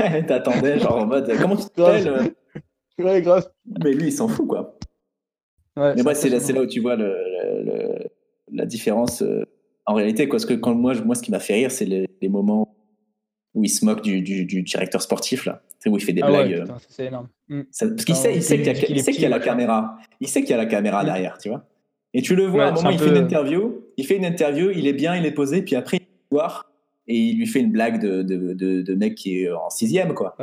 ouais. 0.03 0.23
T'attendais, 0.27 0.80
genre 0.80 0.97
en 0.97 1.06
mode. 1.06 1.32
Comment 1.39 1.56
tu 1.56 1.67
t'appelles 1.69 2.08
euh 2.08 2.23
va 2.99 3.06
Ouais, 3.06 3.21
grave. 3.21 3.47
Mais 3.84 3.93
lui, 3.93 4.08
il 4.08 4.12
s'en 4.12 4.27
fout, 4.27 4.47
quoi. 4.47 4.77
Ouais, 5.77 5.93
Mais 5.95 6.03
moi, 6.03 6.15
c'est 6.15 6.30
là, 6.30 6.62
où 6.62 6.65
tu 6.65 6.80
vois 6.82 6.95
le, 6.95 7.08
le- 7.10 7.63
le- 7.63 8.06
la 8.51 8.65
différence 8.65 9.21
euh, 9.21 9.45
en 9.86 9.93
réalité. 9.93 10.27
Quoi. 10.27 10.38
Parce 10.38 10.45
que 10.45 10.56
quand 10.56 10.73
moi, 10.73 10.93
je- 10.93 11.03
moi, 11.03 11.13
ce 11.15 11.21
qui 11.21 11.30
m'a 11.32 11.39
fait 11.39 11.53
rire, 11.53 11.71
c'est 11.71 11.86
les, 11.86 12.10
les 12.21 12.30
moments 12.30 12.75
où 13.57 13.63
il 13.63 13.69
se 13.69 13.83
moque 13.83 14.01
du, 14.01 14.21
du, 14.21 14.45
du 14.45 14.61
directeur 14.61 15.01
sportif, 15.01 15.45
là. 15.45 15.61
Où 15.85 15.97
il 15.97 16.03
fait 16.03 16.11
des 16.13 16.21
Ah 16.21 16.31
ouais, 16.31 16.47
blagues. 16.47 16.53
euh, 16.53 16.61
putain, 16.63 16.77
c'est 16.89 17.05
énorme. 17.05 17.27
Mm. 17.47 17.61
ça- 17.71 17.87
parce 17.87 18.03
qu'il 18.05 18.15
sait, 18.15 18.35
il 18.35 18.43
sait 18.43 18.55
il 18.57 18.61
qu'il 18.63 19.21
y 19.21 19.25
a, 19.25 19.27
y 19.27 19.31
la 19.31 19.39
caméra. 19.39 19.97
Il 20.19 20.27
sait 20.27 20.41
qu'il 20.41 20.49
y 20.49 20.53
a 20.53 20.57
la 20.57 20.65
caméra 20.65 21.01
Mm. 21.03 21.05
derrière, 21.05 21.37
tu 21.37 21.49
vois. 21.49 21.63
Et 22.13 22.21
tu 22.21 22.35
le 22.35 22.45
vois, 22.45 22.63
à 22.63 22.67
un 22.67 22.69
Ouais, 22.71 22.75
moment, 22.75 22.89
c'est 22.89 22.95
il 22.95 23.01
un 23.01 23.03
fait 23.13 23.17
une 23.19 23.23
interview, 23.23 23.81
il 23.97 24.05
fait 24.05 24.15
une 24.17 24.25
interview, 24.25 24.71
il 24.71 24.85
est 24.87 24.93
bien, 24.93 25.15
il 25.15 25.25
est 25.25 25.31
posé, 25.31 25.61
puis 25.61 25.75
après, 25.75 25.97
il 25.97 26.07
voir 26.31 26.71
et 27.07 27.15
il 27.15 27.37
lui 27.37 27.47
fait 27.47 27.59
une 27.61 27.71
blague 27.71 28.01
de, 28.01 28.21
de, 28.21 28.53
de, 28.53 28.81
de 28.81 28.93
mec 28.95 29.15
qui 29.15 29.43
est 29.43 29.51
en 29.51 29.69
sixième, 29.69 30.13
quoi. 30.13 30.35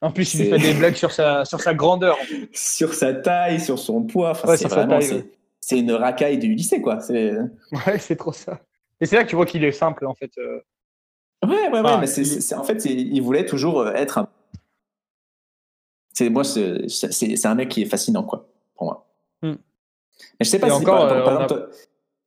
En 0.00 0.10
plus, 0.12 0.32
il 0.34 0.42
lui 0.44 0.48
fait 0.50 0.58
des 0.58 0.72
blagues 0.78 0.94
sur 0.94 1.12
sa, 1.12 1.44
sur 1.44 1.60
sa 1.60 1.74
grandeur. 1.74 2.16
Sur 2.52 2.94
sa 2.94 3.12
taille, 3.12 3.60
sur 3.60 3.78
son 3.78 4.02
poids. 4.04 4.30
Enfin, 4.30 4.48
Ouais, 4.48 4.56
c'est 4.56 4.68
vraiment, 4.68 4.98
c'est, 5.02 5.14
ouais. 5.74 5.80
une 5.80 5.92
racaille 5.92 6.38
du 6.38 6.54
lycée, 6.54 6.80
quoi. 6.80 7.00
C'est... 7.00 7.32
Ouais, 7.86 7.98
c'est 7.98 8.16
trop 8.16 8.32
ça. 8.32 8.60
Et 9.00 9.06
c'est 9.06 9.16
là 9.16 9.24
que 9.24 9.28
tu 9.28 9.36
vois 9.36 9.44
qu'il 9.46 9.62
est 9.64 9.72
simple, 9.72 10.06
en 10.06 10.14
fait. 10.14 10.30
euh. 10.38 10.60
Ouais, 11.46 11.68
ouais, 11.70 11.80
ouais, 11.80 11.98
mais 11.98 12.06
c'est- 12.06 12.54
en 12.54 12.64
fait, 12.64 12.84
il 12.84 13.20
voulait 13.22 13.46
toujours 13.46 13.80
euh, 13.80 13.92
être 13.94 14.18
un. 14.18 14.28
C'est, 16.12 16.28
moi, 16.28 16.44
c'est, 16.44 17.46
un 17.46 17.54
mec 17.54 17.68
qui 17.70 17.82
est 17.82 17.86
fascinant, 17.86 18.22
quoi, 18.24 18.46
pour 18.74 18.84
moi. 18.86 19.06
Hmm. 19.42 19.54
Mais 20.38 20.44
je 20.44 20.50
sais 20.50 20.58
pas 20.58 20.66
Et 20.66 20.70
si. 20.70 20.76
encore, 20.76 21.08
par, 21.08 21.16
euh, 21.16 21.24
par 21.24 21.42
a- 21.42 21.66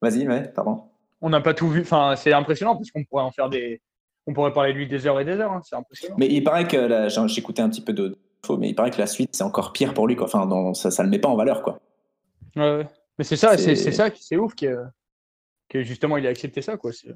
Vas-y, 0.01 0.27
ouais, 0.27 0.47
pardon. 0.49 0.83
On 1.21 1.29
n'a 1.29 1.41
pas 1.41 1.53
tout 1.53 1.69
vu. 1.69 1.81
Enfin, 1.81 2.15
c'est 2.17 2.33
impressionnant 2.33 2.75
parce 2.75 2.89
qu'on 2.91 3.03
pourrait 3.03 3.23
en 3.23 3.31
faire 3.31 3.49
des. 3.49 3.81
On 4.25 4.33
pourrait 4.33 4.51
parler 4.53 4.73
de 4.73 4.77
lui 4.79 4.87
des 4.87 5.05
heures 5.05 5.19
et 5.19 5.25
des 5.25 5.33
heures. 5.33 5.51
hein. 5.51 5.61
C'est 5.63 5.75
impressionnant. 5.75 6.15
Mais 6.17 6.27
il 6.27 6.43
paraît 6.43 6.67
que. 6.67 7.07
J'ai- 7.09 7.27
j'écoutais 7.27 7.61
un 7.61 7.69
petit 7.69 7.81
peu 7.81 7.93
de. 7.93 8.17
faux, 8.45 8.57
Mais 8.57 8.69
il 8.69 8.73
paraît 8.75 8.89
que 8.91 8.97
la 8.99 9.07
suite, 9.07 9.29
c'est 9.33 9.43
encore 9.43 9.71
pire 9.73 9.93
pour 9.93 10.07
lui, 10.07 10.15
quoi. 10.15 10.25
Enfin, 10.25 10.45
dans- 10.47 10.73
ça, 10.73 10.89
ça 10.91 11.03
le 11.03 11.09
met 11.09 11.19
pas 11.19 11.29
en 11.29 11.35
valeur, 11.35 11.61
quoi. 11.61 11.79
Ouais. 12.55 12.87
Mais 13.17 13.23
c'est 13.23 13.35
ça, 13.37 13.57
c'est 13.57 13.75
ça 13.91 14.09
qui 14.09 14.23
c'est 14.23 14.37
ouf 14.37 14.55
que, 14.55 14.83
que 15.69 15.83
justement 15.83 16.17
il 16.17 16.25
a 16.25 16.29
accepté 16.31 16.61
ça 16.63 16.77
quoi. 16.77 16.91
C'est- 16.91 17.13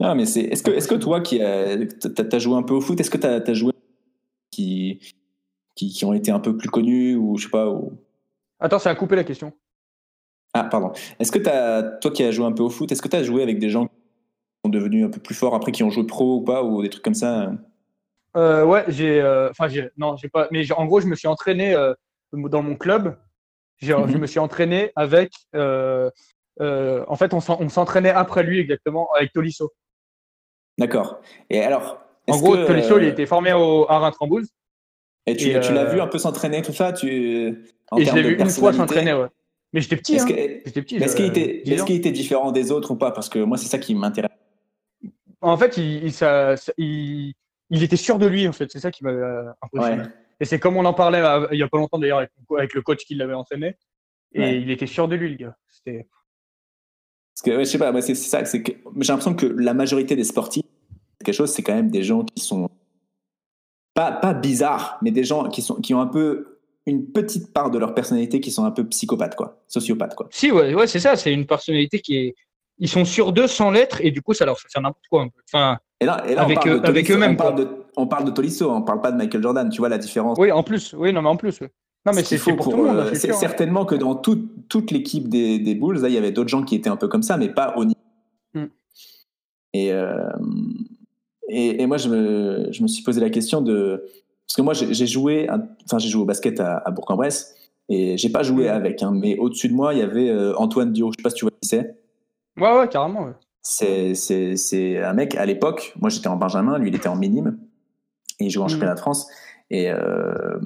Non, 0.00 0.14
mais 0.14 0.26
c'est. 0.26 0.42
Est-ce 0.42 0.62
que, 0.62 0.70
est-ce 0.70 0.88
que 0.88 0.94
toi, 0.94 1.20
qui 1.20 1.42
as, 1.42 1.76
t'as, 1.76 2.38
joué 2.38 2.56
un 2.56 2.62
peu 2.62 2.74
au 2.74 2.80
foot, 2.80 3.00
est-ce 3.00 3.10
que 3.10 3.18
t'as, 3.18 3.40
t'as 3.40 3.54
joué 3.54 3.72
qui, 4.50 5.00
qui, 5.74 5.90
qui 5.90 6.04
ont 6.04 6.12
été 6.12 6.30
un 6.30 6.40
peu 6.40 6.56
plus 6.56 6.68
connus 6.68 7.16
ou 7.16 7.36
je 7.36 7.44
sais 7.44 7.50
pas 7.50 7.68
ou... 7.68 7.92
Attends, 8.60 8.78
ça 8.78 8.90
a 8.90 8.94
coupé 8.94 9.16
la 9.16 9.24
question. 9.24 9.52
Ah, 10.54 10.64
pardon. 10.64 10.92
Est-ce 11.18 11.32
que 11.32 11.38
t'as, 11.38 11.82
toi 11.82 12.10
qui 12.10 12.22
as 12.22 12.30
joué 12.30 12.46
un 12.46 12.52
peu 12.52 12.62
au 12.62 12.70
foot, 12.70 12.90
est-ce 12.90 13.02
que 13.02 13.08
tu 13.08 13.16
as 13.16 13.22
joué 13.22 13.42
avec 13.42 13.58
des 13.58 13.70
gens 13.70 13.86
qui 13.86 13.92
sont 14.64 14.70
devenus 14.70 15.04
un 15.06 15.10
peu 15.10 15.20
plus 15.20 15.34
forts 15.34 15.54
après, 15.54 15.72
qui 15.72 15.82
ont 15.82 15.90
joué 15.90 16.04
pro 16.06 16.36
ou 16.36 16.40
pas, 16.42 16.62
ou 16.62 16.82
des 16.82 16.90
trucs 16.90 17.04
comme 17.04 17.14
ça 17.14 17.52
Euh, 18.36 18.64
ouais, 18.64 18.84
j'ai. 18.88 19.20
euh, 19.20 19.50
Enfin, 19.50 19.68
j'ai. 19.68 19.90
Non, 19.96 20.16
j'ai 20.16 20.28
pas. 20.28 20.48
Mais 20.50 20.70
en 20.72 20.86
gros, 20.86 21.00
je 21.00 21.06
me 21.06 21.16
suis 21.16 21.28
entraîné 21.28 21.74
euh, 21.74 21.92
dans 22.32 22.62
mon 22.62 22.76
club. 22.76 23.16
Mhm. 23.82 24.08
Je 24.08 24.18
me 24.18 24.26
suis 24.26 24.40
entraîné 24.40 24.90
avec. 24.96 25.32
en 25.54 27.16
fait, 27.16 27.34
on 27.34 27.40
s'entraînait 27.40 28.10
après 28.10 28.42
lui 28.44 28.58
exactement 28.60 29.08
avec 29.16 29.32
Tolisso. 29.32 29.72
D'accord. 30.78 31.20
Et 31.50 31.60
alors 31.60 32.00
En 32.28 32.38
gros, 32.38 32.54
que, 32.54 32.66
Tolisso, 32.66 32.96
euh, 32.96 33.02
il 33.02 33.08
était 33.08 33.26
formé 33.26 33.52
au 33.52 33.86
à 33.90 33.98
Reims-Rambouillet. 33.98 34.46
Et 35.26 35.36
tu, 35.36 35.50
l'as 35.52 35.60
euh, 35.82 35.84
vu 35.92 36.00
un 36.00 36.06
peu 36.06 36.18
s'entraîner, 36.18 36.62
tout 36.62 36.72
ça 36.72 36.92
tu, 36.92 37.64
en 37.90 37.98
Et 37.98 38.04
je 38.06 38.14
l'ai 38.14 38.22
vu 38.22 38.38
une 38.40 38.48
fois 38.48 38.72
s'entraîner, 38.72 39.12
ouais. 39.12 39.26
Mais 39.74 39.82
j'étais 39.82 39.96
petit. 39.96 40.14
Est-ce 40.14 40.24
hein. 40.24 40.28
que- 40.28 40.60
J'étais 40.64 40.80
petit. 40.82 40.98
mais 40.98 41.04
est-ce 41.04 41.16
qu'il 41.16 41.26
j'avais 41.26 41.40
était, 41.42 41.62
10 41.64 41.72
est-ce 41.72 41.82
ans. 41.82 41.84
qu'il 41.84 41.96
était 41.96 42.10
différent 42.12 42.52
des 42.52 42.72
autres 42.72 42.92
ou 42.92 42.96
pas? 42.96 43.10
Parce 43.10 43.28
que 43.28 43.38
moi, 43.40 43.58
c'est 43.58 43.68
ça 43.68 43.78
qui 43.78 43.94
m'intéresse. 43.94 44.30
En 45.42 45.56
fait, 45.58 45.76
il, 45.76 46.04
il, 46.04 46.12
ça- 46.12 46.54
il, 46.78 47.34
il 47.68 47.82
était 47.82 47.96
sûr 47.96 48.18
de 48.18 48.26
lui, 48.26 48.48
en 48.48 48.52
fait. 48.52 48.70
C'est 48.70 48.80
ça 48.80 48.90
qui 48.90 49.04
m'avait 49.04 49.20
euh, 49.20 49.44
impressionné. 49.60 50.02
Ouais. 50.02 50.08
Et 50.40 50.44
c'est 50.46 50.58
comme 50.58 50.76
on 50.78 50.84
en 50.86 50.94
parlait 50.94 51.22
il 51.52 51.58
y 51.58 51.62
a 51.62 51.68
pas 51.68 51.76
longtemps 51.78 51.98
d'ailleurs 51.98 52.18
avec, 52.18 52.30
avec 52.56 52.72
le 52.74 52.80
coach 52.80 53.04
qui 53.04 53.14
l'avait 53.14 53.34
entraîné. 53.34 53.76
Et 54.32 54.40
Ouais. 54.40 54.60
il 54.60 54.70
était 54.70 54.86
sûr 54.86 55.08
de 55.08 55.16
lui, 55.16 55.30
le 55.30 55.36
gars. 55.36 55.56
C'était. 55.68 56.06
Parce 57.38 57.52
que, 57.52 57.56
ouais, 57.56 57.64
je 57.64 57.70
sais 57.70 57.78
pas, 57.78 58.02
c'est 58.02 58.16
ça. 58.16 58.44
c'est 58.44 58.62
que 58.64 58.72
J'ai 58.72 59.12
l'impression 59.12 59.34
que 59.34 59.46
la 59.46 59.72
majorité 59.72 60.16
des 60.16 60.24
sportifs, 60.24 60.64
quelque 61.24 61.34
chose, 61.34 61.52
c'est 61.52 61.62
quand 61.62 61.74
même 61.74 61.88
des 61.88 62.02
gens 62.02 62.24
qui 62.24 62.42
sont 62.42 62.68
pas, 63.94 64.10
pas 64.10 64.34
bizarres, 64.34 64.98
mais 65.02 65.12
des 65.12 65.22
gens 65.22 65.48
qui, 65.48 65.62
sont, 65.62 65.76
qui 65.76 65.94
ont 65.94 66.00
un 66.00 66.08
peu 66.08 66.58
une 66.86 67.06
petite 67.12 67.52
part 67.52 67.70
de 67.70 67.78
leur 67.78 67.94
personnalité 67.94 68.40
qui 68.40 68.50
sont 68.50 68.64
un 68.64 68.72
peu 68.72 68.84
psychopathes, 68.88 69.36
quoi, 69.36 69.62
sociopathes, 69.68 70.16
quoi. 70.16 70.26
Si, 70.32 70.50
ouais, 70.50 70.74
ouais 70.74 70.88
c'est 70.88 70.98
ça. 70.98 71.14
C'est 71.14 71.32
une 71.32 71.46
personnalité 71.46 72.00
qui 72.00 72.16
est. 72.16 72.34
Ils 72.78 72.88
sont 72.88 73.04
sûrs 73.04 73.32
d'eux 73.32 73.46
sans 73.46 73.70
l'être 73.70 74.00
et 74.00 74.10
du 74.10 74.20
coup, 74.20 74.34
ça 74.34 74.44
leur 74.44 74.58
fait 74.58 74.68
faire 74.72 74.82
n'importe 74.82 75.04
quoi 75.08 75.22
un 75.22 75.28
peu. 75.28 75.40
Enfin, 75.48 75.78
Et 76.00 76.06
là, 76.06 76.24
et 76.28 76.34
là 76.34 76.42
Avec 76.42 76.66
avec 76.66 77.08
eux-mêmes, 77.10 77.32
On 77.32 77.36
parle, 77.36 77.54
de, 77.56 77.68
on 77.96 78.06
parle 78.08 78.24
de 78.24 78.30
Tolisso, 78.32 78.68
on 78.68 78.82
parle 78.82 79.00
pas 79.00 79.12
de 79.12 79.16
Michael 79.16 79.42
Jordan. 79.42 79.68
Tu 79.68 79.78
vois 79.78 79.88
la 79.88 79.98
différence 79.98 80.36
Oui, 80.40 80.50
en 80.50 80.64
plus. 80.64 80.92
Oui, 80.98 81.12
non, 81.12 81.22
mais 81.22 81.28
en 81.28 81.36
plus. 81.36 81.60
ouais. 81.60 81.70
Non, 82.06 82.12
mais 82.14 82.22
Ce 82.22 82.30
c'est 82.30 82.38
faut 82.38 82.50
c'est 82.50 82.56
pour, 82.56 82.70
tout 82.70 82.76
le 82.76 82.82
monde. 82.84 82.96
euh, 82.96 83.10
c'est 83.14 83.32
certainement 83.34 83.84
que 83.84 83.94
dans 83.94 84.14
toute, 84.14 84.68
toute 84.68 84.90
l'équipe 84.90 85.28
des, 85.28 85.58
des 85.58 85.74
Bulls, 85.74 85.98
là, 86.00 86.08
il 86.08 86.14
y 86.14 86.18
avait 86.18 86.32
d'autres 86.32 86.48
gens 86.48 86.62
qui 86.62 86.74
étaient 86.76 86.88
un 86.88 86.96
peu 86.96 87.08
comme 87.08 87.22
ça, 87.22 87.36
mais 87.36 87.48
pas 87.50 87.74
au 87.76 87.84
niveau. 87.84 87.94
Et, 89.74 89.92
euh, 89.92 90.30
et, 91.48 91.82
et 91.82 91.86
moi, 91.86 91.98
je 91.98 92.08
me, 92.08 92.68
je 92.72 92.82
me 92.82 92.88
suis 92.88 93.02
posé 93.02 93.20
la 93.20 93.30
question 93.30 93.60
de. 93.60 94.04
Parce 94.46 94.56
que 94.56 94.62
moi, 94.62 94.72
j'ai 94.72 95.06
joué, 95.06 95.46
à- 95.48 95.58
enfin, 95.84 95.98
j'ai 95.98 96.08
joué 96.08 96.22
au 96.22 96.24
basket 96.24 96.58
à, 96.60 96.78
à 96.78 96.90
Bourg-en-Bresse, 96.90 97.54
et 97.90 98.16
j'ai 98.16 98.30
pas 98.30 98.42
joué 98.42 98.66
Hmm. 98.70 98.74
avec, 98.74 99.02
hein, 99.02 99.12
mais 99.14 99.36
au-dessus 99.38 99.68
de 99.68 99.74
moi, 99.74 99.92
il 99.92 99.98
y 100.00 100.02
avait 100.02 100.30
euh, 100.30 100.54
Antoine 100.56 100.92
Dio, 100.92 101.10
je 101.12 101.16
sais 101.18 101.22
pas 101.22 101.28
si 101.30 101.36
tu 101.36 101.44
vois 101.44 101.50
qui 101.60 101.68
c'est. 101.68 101.96
Ouais, 102.58 102.78
ouais, 102.78 102.88
carrément. 102.88 103.24
ouais. 103.24 103.32
C'est- 103.60 104.98
un 105.02 105.12
mec, 105.12 105.34
à 105.34 105.44
l'époque, 105.44 105.92
moi 106.00 106.08
j'étais 106.08 106.28
en 106.28 106.36
Benjamin, 106.36 106.78
lui 106.78 106.88
il 106.88 106.94
était 106.94 107.08
en 107.08 107.16
minime, 107.16 107.58
et 108.40 108.46
il 108.46 108.50
jouait 108.50 108.62
en 108.62 108.66
Mhm. 108.66 108.70
championnat 108.72 108.94
de 108.94 109.00
France. 109.00 109.28
Et 109.70 109.90
euh, 109.90 110.58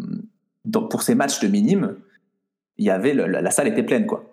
donc, 0.65 0.91
pour 0.91 1.03
ces 1.03 1.15
matchs 1.15 1.41
de 1.41 1.49
minime, 1.49 1.97
il 2.79 2.85
y 2.87 2.91
avait 2.91 3.15
le- 3.15 3.27
la, 3.27 3.41
la 3.43 3.51
salle 3.51 3.69
était 3.69 3.83
pleine, 3.83 4.07
quoi. 4.07 4.25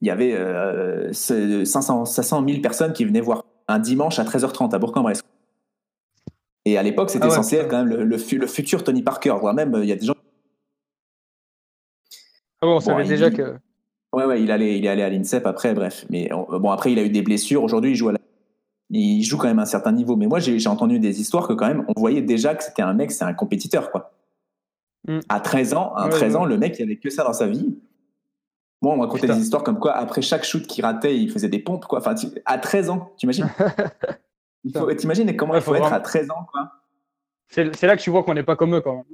Il 0.00 0.08
y 0.08 0.10
avait 0.10 0.34
euh, 0.34 1.12
ce- 1.12 1.64
500, 1.64 2.04
500 2.04 2.44
000 2.46 2.60
personnes 2.60 2.92
qui 2.92 3.04
venaient 3.04 3.20
voir 3.20 3.44
un 3.68 3.78
dimanche 3.78 4.18
à 4.18 4.24
13h30 4.24 4.74
à 4.74 4.78
Bourg-en-Bresse. 4.78 5.22
Et 6.66 6.78
à 6.78 6.82
l'époque, 6.82 7.10
c'était 7.10 7.24
Ah 7.26 7.28
ouais, 7.28 7.34
censé 7.34 7.56
être 7.56 7.68
quand 7.68 7.84
même 7.84 7.88
le, 7.96 8.04
le 8.04 8.18
fu- 8.18 8.38
le 8.38 8.46
futur 8.46 8.84
Tony 8.84 9.02
Parker, 9.02 9.34
voire 9.40 9.54
même, 9.54 9.74
il 9.82 9.88
y 9.88 9.92
a 9.92 9.96
des 9.96 10.06
gens. 10.06 10.14
Ah 12.60 12.66
bon, 12.66 12.76
on 12.76 12.80
savait 12.80 13.04
il- 13.04 13.08
déjà 13.08 13.30
que. 13.30 13.56
Ouais, 14.12 14.24
ouais, 14.24 14.42
il 14.42 14.50
allait, 14.50 14.78
il 14.78 14.84
est 14.84 14.88
allé 14.88 15.02
à 15.02 15.08
l'INSEP 15.10 15.46
après, 15.46 15.74
bref. 15.74 16.06
Mais 16.08 16.32
on- 16.32 16.58
bon, 16.60 16.70
après, 16.70 16.92
il 16.92 16.98
a 16.98 17.02
eu 17.02 17.10
des 17.10 17.22
blessures. 17.22 17.62
Aujourd'hui, 17.64 17.90
il 17.92 17.96
joue 17.96 18.08
à 18.10 18.12
la- 18.12 18.18
il 18.90 19.22
joue 19.22 19.36
quand 19.38 19.48
même 19.48 19.58
à 19.58 19.62
un 19.62 19.66
certain 19.66 19.92
niveau. 19.92 20.16
Mais 20.16 20.26
moi, 20.26 20.38
j'ai 20.38 20.58
j'ai 20.58 20.68
entendu 20.68 20.98
des 20.98 21.20
histoires 21.20 21.48
que 21.48 21.52
quand 21.52 21.66
même, 21.66 21.84
on 21.94 22.00
voyait 22.00 22.22
déjà 22.22 22.54
que 22.54 22.62
c'était 22.62 22.82
un 22.82 22.94
mec, 22.94 23.10
c'est 23.10 23.24
un 23.24 23.34
compétiteur, 23.34 23.90
quoi. 23.90 24.12
Mm. 25.06 25.20
À 25.28 25.40
13 25.40 25.74
ans, 25.74 25.92
à 25.94 26.04
Ouais, 26.04 26.10
13 26.10 26.32
ouais. 26.34 26.38
ans, 26.40 26.44
le 26.44 26.56
mec, 26.56 26.78
il 26.78 26.82
avait 26.82 26.96
que 26.96 27.10
ça 27.10 27.24
dans 27.24 27.32
sa 27.32 27.46
vie. 27.46 27.78
Moi, 28.82 28.94
on 28.98 29.08
Putain. 29.08 29.34
des 29.34 29.40
histoires 29.42 29.62
comme 29.62 29.78
quoi, 29.78 29.92
après 29.96 30.20
chaque 30.22 30.44
shoot 30.44 30.66
qu'il 30.66 30.84
ratait, 30.84 31.16
il 31.18 31.30
faisait 31.30 31.48
des 31.48 31.58
pompes, 31.58 31.86
quoi. 31.86 31.98
Enfin, 32.00 32.14
tu- 32.14 32.26
à 32.44 32.58
13 32.58 32.90
ans, 32.90 33.12
t'imagines? 33.16 33.48
Il 34.66 34.72
faut- 34.72 34.92
T'imagines 34.94 35.36
comment 35.36 35.52
Ouais, 35.52 35.58
il 35.58 35.62
faut, 35.62 35.72
faut 35.72 35.74
être 35.74 35.82
vraiment- 35.82 35.96
à 35.96 36.00
13 36.00 36.30
ans, 36.30 36.46
quoi 36.50 36.70
C'est 37.48 37.82
là 37.82 37.96
que 37.98 38.02
tu 38.02 38.08
vois 38.08 38.24
qu'on 38.24 38.32
n'est 38.32 38.42
pas 38.42 38.56
comme 38.56 38.74
eux 38.74 38.80
quand 38.80 39.04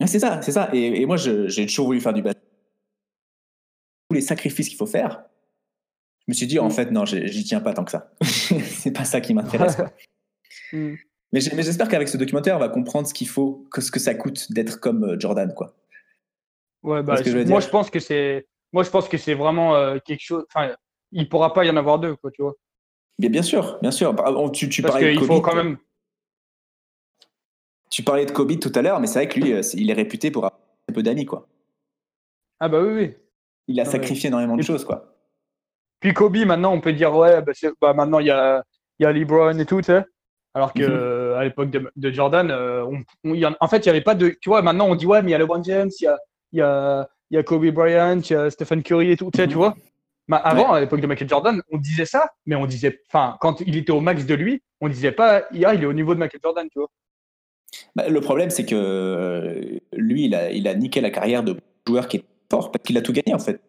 même. 0.00 0.06
C'est 0.08 0.18
ça, 0.18 0.42
c'est 0.42 0.52
ça. 0.52 0.68
Et, 0.74 1.00
et 1.00 1.06
moi, 1.06 1.16
j'ai 1.16 1.64
toujours 1.66 1.86
voulu 1.86 2.00
faire 2.02 2.12
du 2.12 2.20
basket. 2.20 2.42
Tous 4.10 4.14
les 4.14 4.20
sacrifices 4.20 4.68
qu'il 4.68 4.76
faut 4.76 4.84
faire, 4.86 5.24
je 6.20 6.24
me 6.28 6.34
suis 6.34 6.46
dit, 6.46 6.58
en 6.58 6.68
Mm. 6.68 6.70
fait, 6.70 6.90
non, 6.90 7.06
j'y 7.06 7.44
tiens 7.44 7.60
pas 7.60 7.72
tant 7.72 7.84
que 7.84 7.90
ça. 7.90 8.12
c'est 8.22 8.90
pas 8.92 9.04
ça 9.04 9.20
qui 9.22 9.32
m'intéresse. 9.34 9.76
Mm. 10.72 10.94
Mais 11.32 11.40
j'espère 11.40 11.88
qu'avec 11.88 12.08
ce 12.08 12.16
documentaire, 12.16 12.56
on 12.56 12.60
va 12.60 12.68
comprendre 12.70 13.06
ce 13.06 13.12
qu'il 13.14 13.28
faut, 13.28 13.66
que 13.70 13.80
ce 13.82 13.90
que 13.90 14.00
ça 14.00 14.14
coûte 14.14 14.50
d'être 14.52 14.80
comme 14.80 15.04
euh, 15.04 15.16
Jordan, 15.20 15.52
quoi. 15.54 15.74
Ouais, 16.82 17.02
bah, 17.02 17.20
je 17.22 17.46
moi 17.48 17.60
je 17.60 17.68
pense 17.68 17.90
que 17.90 17.98
c'est 18.00 18.46
moi 18.72 18.84
je 18.84 18.90
pense 18.90 19.08
que 19.08 19.18
c'est 19.18 19.34
vraiment 19.34 19.74
euh, 19.74 19.98
quelque 20.04 20.20
chose 20.22 20.44
enfin 20.54 20.74
il 21.10 21.28
pourra 21.28 21.52
pas 21.52 21.64
y 21.64 21.70
en 21.70 21.76
avoir 21.76 21.98
deux 21.98 22.14
quoi 22.16 22.30
tu 22.30 22.40
vois 22.42 22.54
Mais 23.18 23.28
bien 23.28 23.42
sûr, 23.42 23.78
bien 23.82 23.90
sûr. 23.90 24.14
Tu, 24.52 24.68
tu 24.68 24.80
parce 24.82 24.94
parlais 24.94 25.06
de 25.08 25.18
qu'il 25.18 25.26
Kobe, 25.26 25.36
faut 25.36 25.40
quand 25.42 25.56
même 25.56 25.76
tu 27.90 28.02
parlais 28.04 28.26
de 28.26 28.30
Kobe 28.30 28.58
tout 28.60 28.70
à 28.74 28.82
l'heure, 28.82 29.00
mais 29.00 29.06
c'est 29.06 29.18
vrai 29.18 29.28
que 29.28 29.40
lui, 29.40 29.52
euh, 29.52 29.60
il 29.74 29.90
est 29.90 29.94
réputé 29.94 30.30
pour 30.30 30.44
avoir 30.46 30.60
un 30.88 30.92
peu 30.92 31.02
d'amis, 31.02 31.26
quoi. 31.26 31.48
ah 32.60 32.68
bah 32.68 32.80
oui 32.80 32.92
oui 32.94 33.16
Il 33.66 33.80
a 33.80 33.82
Ouais. 33.84 33.90
sacrifié 33.90 34.28
énormément 34.28 34.56
de 34.56 34.62
choses, 34.62 34.84
quoi. 34.84 35.14
puis 36.00 36.14
Kobe 36.14 36.36
maintenant 36.46 36.72
on 36.72 36.80
peut 36.80 36.92
dire 36.92 37.14
ouais 37.14 37.42
bah, 37.42 37.52
bah, 37.80 37.92
maintenant 37.92 38.20
il 38.20 38.26
y 38.26 38.30
a 38.30 38.62
il 39.00 39.02
y 39.02 39.06
a 39.06 39.12
LeBron 39.12 39.58
et 39.58 39.66
tout 39.66 39.78
tu 39.80 39.86
sais 39.86 40.04
alors 40.58 40.74
que 40.74 40.82
Mhm. 40.82 40.88
euh, 40.90 41.36
à 41.38 41.44
l'époque 41.44 41.70
de, 41.70 41.90
de 41.94 42.10
Jordan 42.10 42.50
euh, 42.50 42.84
on, 42.84 42.98
on- 43.24 43.34
il 43.34 43.40
y 43.40 43.46
en, 43.46 43.54
en 43.60 43.68
fait 43.68 43.78
il 43.78 43.86
y 43.86 43.90
avait 43.90 44.00
pas 44.02 44.14
de 44.14 44.28
tu 44.40 44.48
vois 44.48 44.60
maintenant 44.62 44.86
on 44.88 44.94
dit 44.96 45.06
ouais 45.06 45.22
mais 45.22 45.30
il 45.30 45.32
y 45.32 45.34
a 45.34 45.38
LeBron 45.38 45.62
James 45.62 45.90
il 46.00 46.04
y 46.04 46.08
a 46.08 46.18
y 46.52 46.60
a 46.60 47.08
y 47.30 47.36
a 47.36 47.42
Kobe 47.42 47.66
Bryant, 47.70 48.20
il 48.20 48.32
y 48.32 48.34
a 48.34 48.50
Stephen 48.50 48.82
Curry 48.82 49.10
et 49.12 49.16
tout, 49.18 49.30
tu 49.30 49.36
sais, 49.36 49.44
Mhm. 49.46 49.50
tu 49.50 49.56
vois. 49.56 49.74
Bah, 50.28 50.38
avant, 50.38 50.72
à 50.72 50.80
l'époque 50.80 51.02
de 51.02 51.06
Michael 51.06 51.28
Jordan, 51.28 51.60
on 51.70 51.76
disait 51.76 52.06
ça, 52.06 52.30
mais 52.46 52.54
on 52.56 52.64
disait, 52.66 53.00
enfin, 53.08 53.36
quand 53.40 53.60
il 53.60 53.76
était 53.76 53.92
au 53.92 54.00
max 54.00 54.24
de 54.24 54.34
lui, 54.34 54.62
on 54.80 54.88
disait 54.88 55.12
pas, 55.12 55.44
hier, 55.52 55.74
il 55.74 55.82
est 55.82 55.86
au 55.86 55.92
niveau 55.92 56.14
de 56.14 56.20
Michael 56.20 56.40
Jordan, 56.42 56.66
tu 56.72 56.78
vois. 56.78 56.88
Bah, 57.94 58.08
le 58.08 58.20
problème, 58.22 58.48
c'est 58.48 58.64
que 58.64 58.74
euh, 58.74 59.78
lui, 59.92 60.24
il 60.24 60.34
a, 60.34 60.50
il 60.50 60.66
a 60.68 60.74
niqué 60.74 61.02
la 61.02 61.10
carrière 61.10 61.42
de 61.42 61.54
joueur 61.86 62.08
qui 62.08 62.16
est 62.18 62.24
fort 62.50 62.70
parce 62.72 62.82
qu'il 62.82 62.96
a 62.96 63.02
tout 63.02 63.12
gagné 63.12 63.34
en 63.34 63.38
fait. 63.38 63.60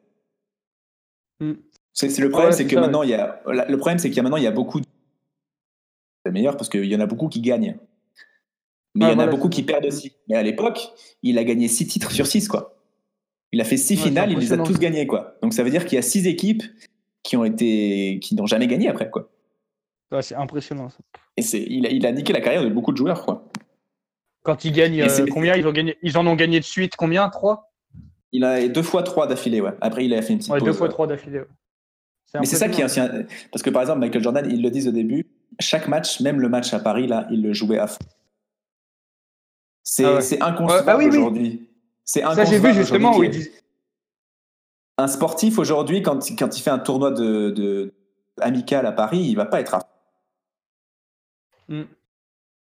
Mm. 1.42 1.54
C'est 1.94 2.18
le 2.20 2.30
problème, 2.30 2.52
Ouais, 2.52 2.56
c'est 2.56 2.66
que 2.66 2.76
ça, 2.76 2.82
maintenant 2.82 3.04
il 3.04 3.10
y 3.10 3.14
a 3.14 3.42
le 3.46 3.78
problème, 3.78 4.00
c'est 4.00 4.08
qu'il 4.10 4.18
y 4.18 4.20
a 4.22 4.24
maintenant 4.24 4.38
il 4.38 4.44
y 4.44 4.48
a 4.48 4.52
beaucoup. 4.52 4.80
de- 4.80 4.86
C'est 6.26 6.32
meilleur 6.32 6.58
parce 6.58 6.70
qu'il 6.70 6.86
y 6.86 6.96
en 6.96 7.00
a 7.00 7.06
beaucoup 7.06 7.28
qui 7.30 7.42
gagnent, 7.42 7.78
mais 8.96 9.06
il 9.06 9.12
y 9.12 9.14
en 9.16 9.20
a 9.20 9.28
beaucoup 9.28 9.50
qui 9.50 9.64
perdent 9.64 9.86
aussi. 9.86 10.14
Mais 10.28 10.36
à 10.36 10.44
l'époque, 10.44 10.92
il 11.24 11.38
a 11.38 11.44
gagné 11.44 11.68
6 11.68 11.88
titres 11.88 12.12
sur 12.12 12.28
6 12.28 12.48
quoi. 12.48 12.76
Il 13.52 13.62
a 13.62 13.64
fait 13.64 13.78
6 13.78 13.94
Ouais, 13.94 13.98
c'est 14.04 14.10
finales, 14.10 14.32
il 14.32 14.38
les 14.38 14.54
a 14.54 14.58
tous 14.58 14.78
gagnés 14.80 15.08
quoi. 15.08 15.38
Donc 15.42 15.54
ça 15.54 15.64
veut 15.64 15.70
dire 15.70 15.86
qu'il 15.86 15.96
y 15.96 16.00
a 16.00 16.04
6 16.04 16.28
équipes 16.28 16.64
qui 17.24 17.38
ont 17.38 17.46
été 17.46 18.20
qui 18.22 18.36
n'ont 18.36 18.46
jamais 18.46 18.68
gagné 18.68 18.90
après 18.90 19.10
quoi. 19.10 19.30
Ouais, 20.12 20.22
c'est 20.22 20.36
impressionnant, 20.36 20.90
ça. 20.90 20.98
Et 21.38 21.42
c'est 21.42 21.62
il 21.62 21.86
a, 21.86 21.90
il 21.90 22.06
a 22.06 22.12
niqué 22.12 22.34
la 22.34 22.42
carrière 22.42 22.64
de 22.64 22.70
beaucoup 22.70 22.92
de 22.92 22.98
joueurs 22.98 23.24
quoi. 23.26 23.50
Quand 24.44 24.66
ils 24.66 24.72
gagnent, 24.72 25.02
euh, 25.02 25.26
combien 25.32 25.56
ils 25.56 25.68
ont 25.68 25.72
gagné 25.72 25.98
Ils 26.02 26.18
en 26.18 26.26
ont 26.28 26.36
gagné 26.36 26.60
de 26.60 26.66
suite, 26.66 26.96
combien? 26.96 27.30
Trois? 27.30 27.72
Il 28.32 28.44
a 28.44 28.68
deux 28.68 28.84
fois 28.84 29.04
trois 29.04 29.26
d'affilée 29.28 29.62
ouais. 29.62 29.72
Après 29.82 30.06
il 30.06 30.14
a 30.14 30.22
fait 30.22 30.34
une 30.34 30.40
petite 30.40 30.52
Ouais, 30.52 30.60
pause. 30.60 30.68
deux 30.68 30.74
fois 30.74 30.88
ouais. 30.88 30.94
trois 30.94 31.08
d'affilée. 31.08 31.40
ouais. 31.40 31.48
Mais 32.40 32.46
c'est 32.46 32.58
ça 32.58 32.70
qui 32.70 32.82
est 32.82 33.00
un- 33.00 33.26
parce 33.52 33.64
que 33.64 33.70
par 33.72 33.82
exemple 33.82 34.00
Michael 34.00 34.22
Jordan, 34.22 34.48
ils 34.50 34.62
le 34.62 34.70
disent 34.70 34.88
au 34.88 34.92
début, 34.92 35.26
chaque 35.60 35.88
match, 35.88 36.20
même 36.22 36.40
le 36.40 36.50
match 36.50 36.74
à 36.74 36.80
Paris 36.80 37.08
là, 37.08 37.28
il 37.32 37.42
le 37.42 37.54
jouait 37.54 37.80
à 37.80 37.88
fond. 37.88 38.00
C'est 39.84 40.06
Ah 40.06 40.16
ouais. 40.18 40.42
inconcevable 40.44 40.88
Ouais, 40.88 40.94
ah 40.94 40.98
oui, 40.98 41.06
oui. 41.06 41.18
aujourd'hui. 41.18 41.70
C'est 42.06 42.22
Ça, 42.22 42.46
j'ai 42.46 42.60
vu 42.60 42.74
justement 42.74 43.16
où 43.18 43.24
ait- 43.24 43.30
disent. 43.30 43.52
Un 44.98 45.08
sportif 45.08 45.58
aujourd'hui, 45.60 46.02
quand, 46.02 46.20
quand 46.38 46.58
il 46.58 46.62
fait 46.62 46.70
un 46.70 46.80
tournoi 46.80 47.12
de, 47.12 47.52
de 47.52 47.94
amical 48.42 48.86
à 48.86 48.92
Paris, 48.92 49.20
il 49.20 49.36
va 49.36 49.46
pas 49.46 49.60
être 49.62 49.76
à 49.76 49.80
Mm. 51.70 51.84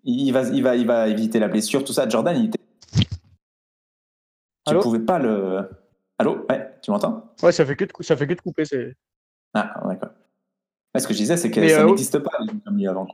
il 0.06 0.32
va, 0.32 0.42
il 0.42 0.64
va, 0.64 0.76
il 0.76 0.88
va 0.88 1.08
éviter 1.08 1.38
la 1.40 1.48
blessure, 1.48 1.84
tout 1.86 1.94
ça. 1.94 2.10
Jordan, 2.10 2.36
il 2.36 2.48
était. 2.48 2.60
Tu 4.68 4.76
pouvais 4.80 5.00
pas 5.00 5.20
le. 5.20 5.70
Allô, 6.18 6.46
ouais, 6.50 6.80
tu 6.82 6.90
m'entends? 6.90 7.32
Ouais, 7.44 7.52
ça 7.52 7.64
fait 7.64 7.76
que 7.76 7.86
de, 7.86 7.92
ça 8.02 8.18
fait 8.18 8.26
que 8.28 8.34
de 8.34 8.42
couper. 8.42 8.66
C'est. 8.66 8.96
Ah, 9.54 9.72
d'accord. 9.86 10.10
Ouais, 10.98 11.02
ce 11.02 11.08
que 11.08 11.14
je 11.14 11.20
disais, 11.20 11.38
c'est 11.38 11.52
que 11.52 11.60
Mais, 11.60 11.70
ça 11.70 11.82
euh, 11.82 11.86
n'existe 11.86 12.18
pas 12.18 12.32
les 12.40 12.76
lui 12.76 12.88
avant. 12.88 13.08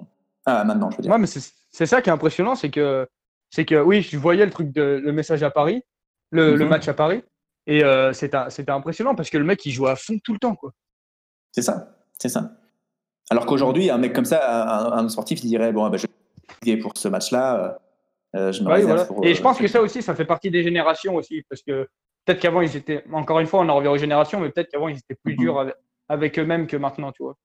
Ah, 0.46 0.63
maintenant, 0.63 0.89
je 0.89 0.96
veux 0.96 1.02
dire. 1.04 1.12
Ouais, 1.12 1.17
mais 1.17 1.28
c'est 1.28 1.86
ça 1.86 2.02
qui 2.02 2.10
est 2.10 2.13
impressionnant, 2.13 2.56
c'est 2.56 2.69
que 2.69 3.06
c'est 3.50 3.65
que 3.65 3.76
oui, 3.76 4.02
je 4.02 4.17
voyais 4.17 4.46
le 4.46 4.52
truc 4.52 4.72
de 4.72 5.02
le 5.04 5.12
message 5.12 5.43
à 5.43 5.52
Paris, 5.52 5.84
le, 6.32 6.56
le 6.56 6.63
Mhm. 6.63 6.69
match 6.69 6.88
à 6.88 6.93
Paris, 6.93 7.24
et 7.67 7.84
euh, 7.84 8.13
c'était 8.13 8.72
impressionnant 8.72 9.15
parce 9.15 9.30
que 9.30 9.38
le 9.38 9.43
mec 9.43 9.65
il 9.65 9.72
joue 9.72 9.88
à 9.88 9.98
fond 9.98 10.17
tout 10.24 10.32
le 10.32 10.39
temps 10.39 10.56
quoi. 10.56 10.72
C'est 11.52 11.62
ça, 11.62 11.98
c'est 12.17 12.30
ça. 12.30 12.52
Alors 13.30 13.46
qu'aujourd'hui, 13.46 13.89
un 13.89 13.98
mec 13.98 14.13
comme 14.13 14.24
ça, 14.26 14.96
un, 14.96 15.06
un 15.06 15.10
sportif, 15.10 15.43
il 15.43 15.48
dirait 15.50 15.74
bon, 15.74 15.89
bah, 15.89 15.98
je 15.98 16.08
vais 16.65 16.78
pour 16.78 16.93
ce 16.96 17.10
match-là, 17.10 17.80
euh, 18.36 18.52
je 18.54 18.63
me 18.63 18.67
Ouais, 18.69 18.76
réserve 18.76 18.91
voilà. 18.91 19.06
pour. 19.06 19.26
Et 19.26 19.36
je 19.36 19.41
pense 19.41 19.58
que 19.58 19.67
ça 19.67 19.82
aussi, 19.82 20.02
ça 20.02 20.15
fait 20.15 20.26
partie 20.26 20.50
des 20.52 20.63
générations 20.63 21.15
aussi, 21.15 21.43
parce 21.50 21.62
que 21.62 21.88
peut-être 22.26 22.39
qu'avant 22.39 22.62
ils 22.62 22.76
étaient, 22.78 23.04
encore 23.12 23.39
une 23.41 23.48
fois, 23.48 23.60
on 23.60 23.67
en 23.69 23.76
revient 23.76 23.89
aux 23.89 23.98
générations, 23.98 24.39
mais 24.39 24.50
peut-être 24.52 24.69
qu'avant 24.72 24.88
ils 24.88 24.98
étaient 24.98 25.15
plus 25.22 25.34
Mhm. 25.34 25.39
durs 25.39 25.60
avec, 25.60 25.76
avec 26.10 26.39
eux-mêmes 26.39 26.65
que 26.67 26.78
maintenant, 26.78 27.12
tu 27.12 27.24
vois. 27.24 27.36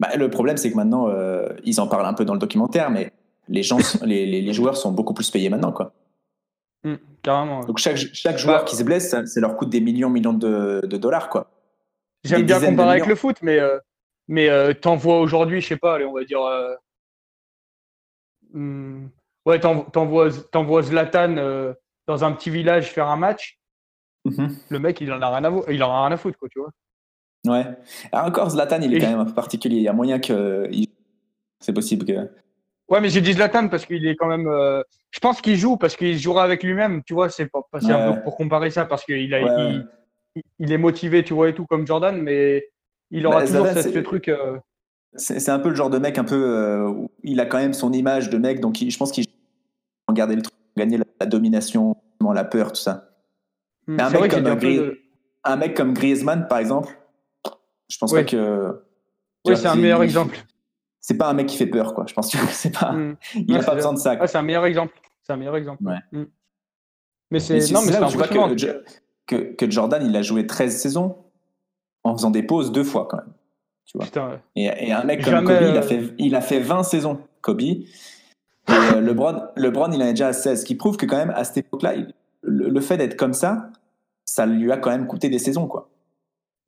Bah, 0.00 0.08
le 0.16 0.28
problème, 0.30 0.56
c'est 0.56 0.70
que 0.70 0.76
maintenant, 0.76 1.08
euh, 1.08 1.48
ils 1.64 1.80
en 1.80 1.86
parlent 1.86 2.06
un 2.06 2.14
peu 2.14 2.24
dans 2.24 2.32
le 2.34 2.38
documentaire, 2.38 2.90
mais 2.90 3.12
les 3.48 3.62
gens, 3.62 3.78
sont- 3.78 4.04
les, 4.06 4.26
les, 4.26 4.42
les 4.42 4.52
joueurs 4.52 4.76
sont 4.76 4.92
beaucoup 4.92 5.14
plus 5.14 5.30
payés 5.30 5.48
maintenant, 5.50 5.72
quoi. 5.72 5.92
Mm, 6.84 6.94
carrément. 7.22 7.60
ouais. 7.60 7.66
Donc 7.66 7.78
chaque, 7.78 7.96
chaque 7.96 8.38
joueur 8.38 8.60
Bah, 8.60 8.64
qui 8.64 8.76
se 8.76 8.82
blesse, 8.82 9.10
ça, 9.10 9.24
ça 9.26 9.40
leur 9.40 9.56
coûte 9.56 9.70
des 9.70 9.80
millions, 9.80 10.10
millions 10.10 10.32
de, 10.34 10.82
de 10.84 10.96
dollars, 10.96 11.28
quoi. 11.30 11.50
J'aime 12.24 12.44
bien 12.46 12.60
comparer 12.60 12.90
avec 12.92 13.06
le 13.06 13.14
foot, 13.16 13.36
mais 13.42 13.58
euh, 13.58 13.78
mais 14.28 14.48
euh, 14.48 14.72
t'en 14.72 14.96
vois 14.96 15.20
aujourd'hui, 15.20 15.60
je 15.60 15.68
sais 15.68 15.76
pas, 15.76 15.94
allez, 15.96 16.06
on 16.06 16.14
va 16.14 16.24
dire. 16.24 16.40
euh, 16.42 16.74
hmm, 18.52 19.06
ouais, 19.46 19.60
t'en- 19.60 19.82
t'envoies 19.84 20.30
t'envoies 20.50 20.82
Zlatan 20.82 21.74
dans 22.06 22.24
un 22.24 22.32
petit 22.32 22.50
village 22.50 22.90
faire 22.90 23.08
un 23.08 23.16
match. 23.16 23.58
Mhm. 24.24 24.56
Le 24.70 24.78
mec, 24.78 25.00
il 25.02 25.12
en 25.12 25.20
a 25.20 25.28
rien 25.36 25.44
à, 25.44 25.70
il 25.70 25.82
en 25.82 25.90
a 25.92 26.06
rien 26.06 26.12
à 26.14 26.16
foutre, 26.16 26.38
quoi, 26.38 26.48
tu 26.48 26.58
vois. 26.60 26.70
Ouais. 27.46 27.66
Alors 28.12 28.26
encore, 28.26 28.50
Zlatan, 28.50 28.80
il 28.82 28.94
est 28.94 28.96
Et 28.96 29.00
quand 29.00 29.06
je- 29.06 29.10
même 29.12 29.20
un 29.20 29.24
peu 29.26 29.34
particulier. 29.34 29.76
Il 29.76 29.82
y 29.82 29.88
a 29.88 29.92
moyen 29.92 30.18
que. 30.18 30.68
C'est 31.60 31.72
possible 31.72 32.06
que. 32.06 32.30
Ouais, 32.88 33.00
mais 33.00 33.08
j'ai 33.08 33.20
dit 33.20 33.32
Zlatan 33.32 33.68
parce 33.68 33.86
qu'il 33.86 34.06
est 34.06 34.16
quand 34.16 34.26
même. 34.26 34.46
euh, 34.48 34.82
je 35.10 35.18
pense 35.20 35.40
qu'il 35.40 35.56
joue 35.56 35.76
parce 35.76 35.96
qu'il 35.96 36.18
jouera 36.18 36.42
avec 36.44 36.62
lui-même, 36.62 37.02
tu 37.04 37.14
vois. 37.14 37.28
C'est 37.30 37.44
un 37.44 38.12
peu 38.14 38.22
pour 38.22 38.36
comparer 38.36 38.70
ça 38.70 38.84
parce 38.84 39.04
qu'il 39.04 39.32
a, 39.34 39.42
Ouais, 39.42 39.80
il, 40.58 40.72
est 40.72 40.78
motivé, 40.78 41.22
tu 41.24 41.32
vois 41.34 41.48
et 41.50 41.54
tout 41.54 41.66
comme 41.66 41.86
Jordan, 41.86 42.20
mais 42.20 42.64
il 43.10 43.26
aura 43.26 43.40
Bah, 43.40 43.46
toujours 43.46 43.66
Zlatan, 43.66 43.90
ce 43.92 43.98
truc. 44.00 44.28
euh, 44.28 44.58
C'est 45.16 45.48
un 45.50 45.58
peu 45.60 45.68
le 45.68 45.74
genre 45.76 45.90
de 45.90 45.98
mec 45.98 46.18
un 46.18 46.24
peu. 46.24 46.34
euh, 46.34 46.88
où 46.88 47.10
il 47.22 47.40
a 47.40 47.46
quand 47.46 47.58
même 47.58 47.72
son 47.74 47.92
image 47.92 48.30
de 48.30 48.38
mec, 48.38 48.60
donc 48.60 48.80
il- 48.82 48.90
je 48.90 48.98
pense 48.98 49.12
qu'il 49.12 49.24
garder 50.12 50.36
le 50.36 50.42
truc, 50.42 50.54
gagner 50.76 50.98
la, 50.98 51.04
la 51.20 51.26
domination, 51.26 51.96
la 52.34 52.44
peur, 52.44 52.72
tout 52.72 52.80
ça. 52.80 53.10
hmm, 53.86 54.00
un 54.00 54.10
mec 54.10 54.30
comme 54.30 54.44
de- 54.44 55.00
Un 55.44 55.56
mec 55.56 55.74
comme 55.74 55.92
Griezmann, 55.94 56.46
par 56.48 56.58
exemple, 56.58 56.96
je 57.88 57.98
pense 57.98 58.12
Oui. 58.12 58.20
pas 58.20 58.24
que. 58.24 58.82
Oui, 59.46 59.56
c'est 59.56 59.66
un 59.66 59.74
meilleur 59.76 60.02
il- 60.02 60.06
exemple. 60.06 60.36
C'est 61.00 61.18
pas 61.18 61.28
un 61.28 61.34
mec 61.34 61.46
qui 61.48 61.56
fait 61.58 61.66
peur, 61.66 61.92
quoi. 61.94 62.04
Je 62.08 62.14
pense 62.14 62.32
que 62.32 62.38
c'est 62.50 62.70
pas. 62.78 62.92
Hmm. 62.92 63.16
Il 63.34 63.50
Ouais, 63.52 63.58
a 63.58 63.60
c'est 63.60 63.66
pas 63.66 63.74
besoin 63.74 63.92
de 63.92 63.98
ça. 63.98 64.16
Ah, 64.18 64.26
c'est 64.26 64.38
un 64.38 64.42
meilleur 64.42 64.64
exemple. 64.64 64.94
C'est 65.22 65.32
un 65.32 65.36
meilleur 65.36 65.56
exemple. 65.56 65.82
Ouais. 65.84 65.98
Hmm. 66.12 66.24
Mais 67.30 67.40
c'est 67.40 67.54
non, 67.72 67.80
mais 67.80 67.86
c'est 67.86 67.92
c'est 67.92 68.00
là 68.00 68.06
où 68.06 68.10
tu 68.10 68.16
vois 68.16 68.26
impressionnant. 68.26 68.54
que, 69.26 69.34
que, 69.36 69.54
que 69.54 69.70
Jordan, 69.70 70.04
il 70.06 70.14
a 70.16 70.22
joué 70.22 70.46
13 70.46 70.76
saisons 70.76 71.16
en 72.04 72.14
faisant 72.16 72.30
des 72.30 72.42
pauses 72.42 72.72
deux 72.72 72.84
fois, 72.84 73.06
quand 73.10 73.16
même. 73.18 73.32
Tu 73.86 73.98
vois. 73.98 74.06
Putain, 74.06 74.28
ouais. 74.30 74.40
Et, 74.56 74.88
et 74.88 74.92
un 74.92 75.04
mec 75.04 75.22
comme 75.22 75.32
Jamais, 75.34 75.46
Kobe, 75.58 75.62
il, 75.68 75.76
a 75.76 75.80
euh, 75.80 75.82
fait, 75.82 76.14
il 76.18 76.34
a 76.36 76.40
fait 76.40 76.60
20 76.60 76.82
saisons, 76.84 77.20
Kobe. 77.42 77.60
Et 77.60 77.86
euh, 78.70 79.00
LeBron, 79.00 79.42
LeBron, 79.56 79.90
il 79.92 80.02
en 80.02 80.06
est 80.06 80.10
déjà 80.12 80.28
à 80.28 80.32
16, 80.32 80.60
ce 80.60 80.64
qui 80.64 80.74
prouve 80.74 80.96
que 80.96 81.04
quand 81.06 81.16
même, 81.18 81.30
à 81.30 81.44
cette 81.44 81.58
époque-là, 81.58 81.94
le 82.42 82.80
fait 82.80 82.96
d'être 82.96 83.16
comme 83.16 83.34
ça, 83.34 83.70
ça 84.24 84.46
lui 84.46 84.70
a 84.72 84.76
quand 84.78 84.90
même 84.90 85.06
coûté 85.06 85.28
des 85.28 85.38
saisons, 85.38 85.66
quoi. 85.66 85.90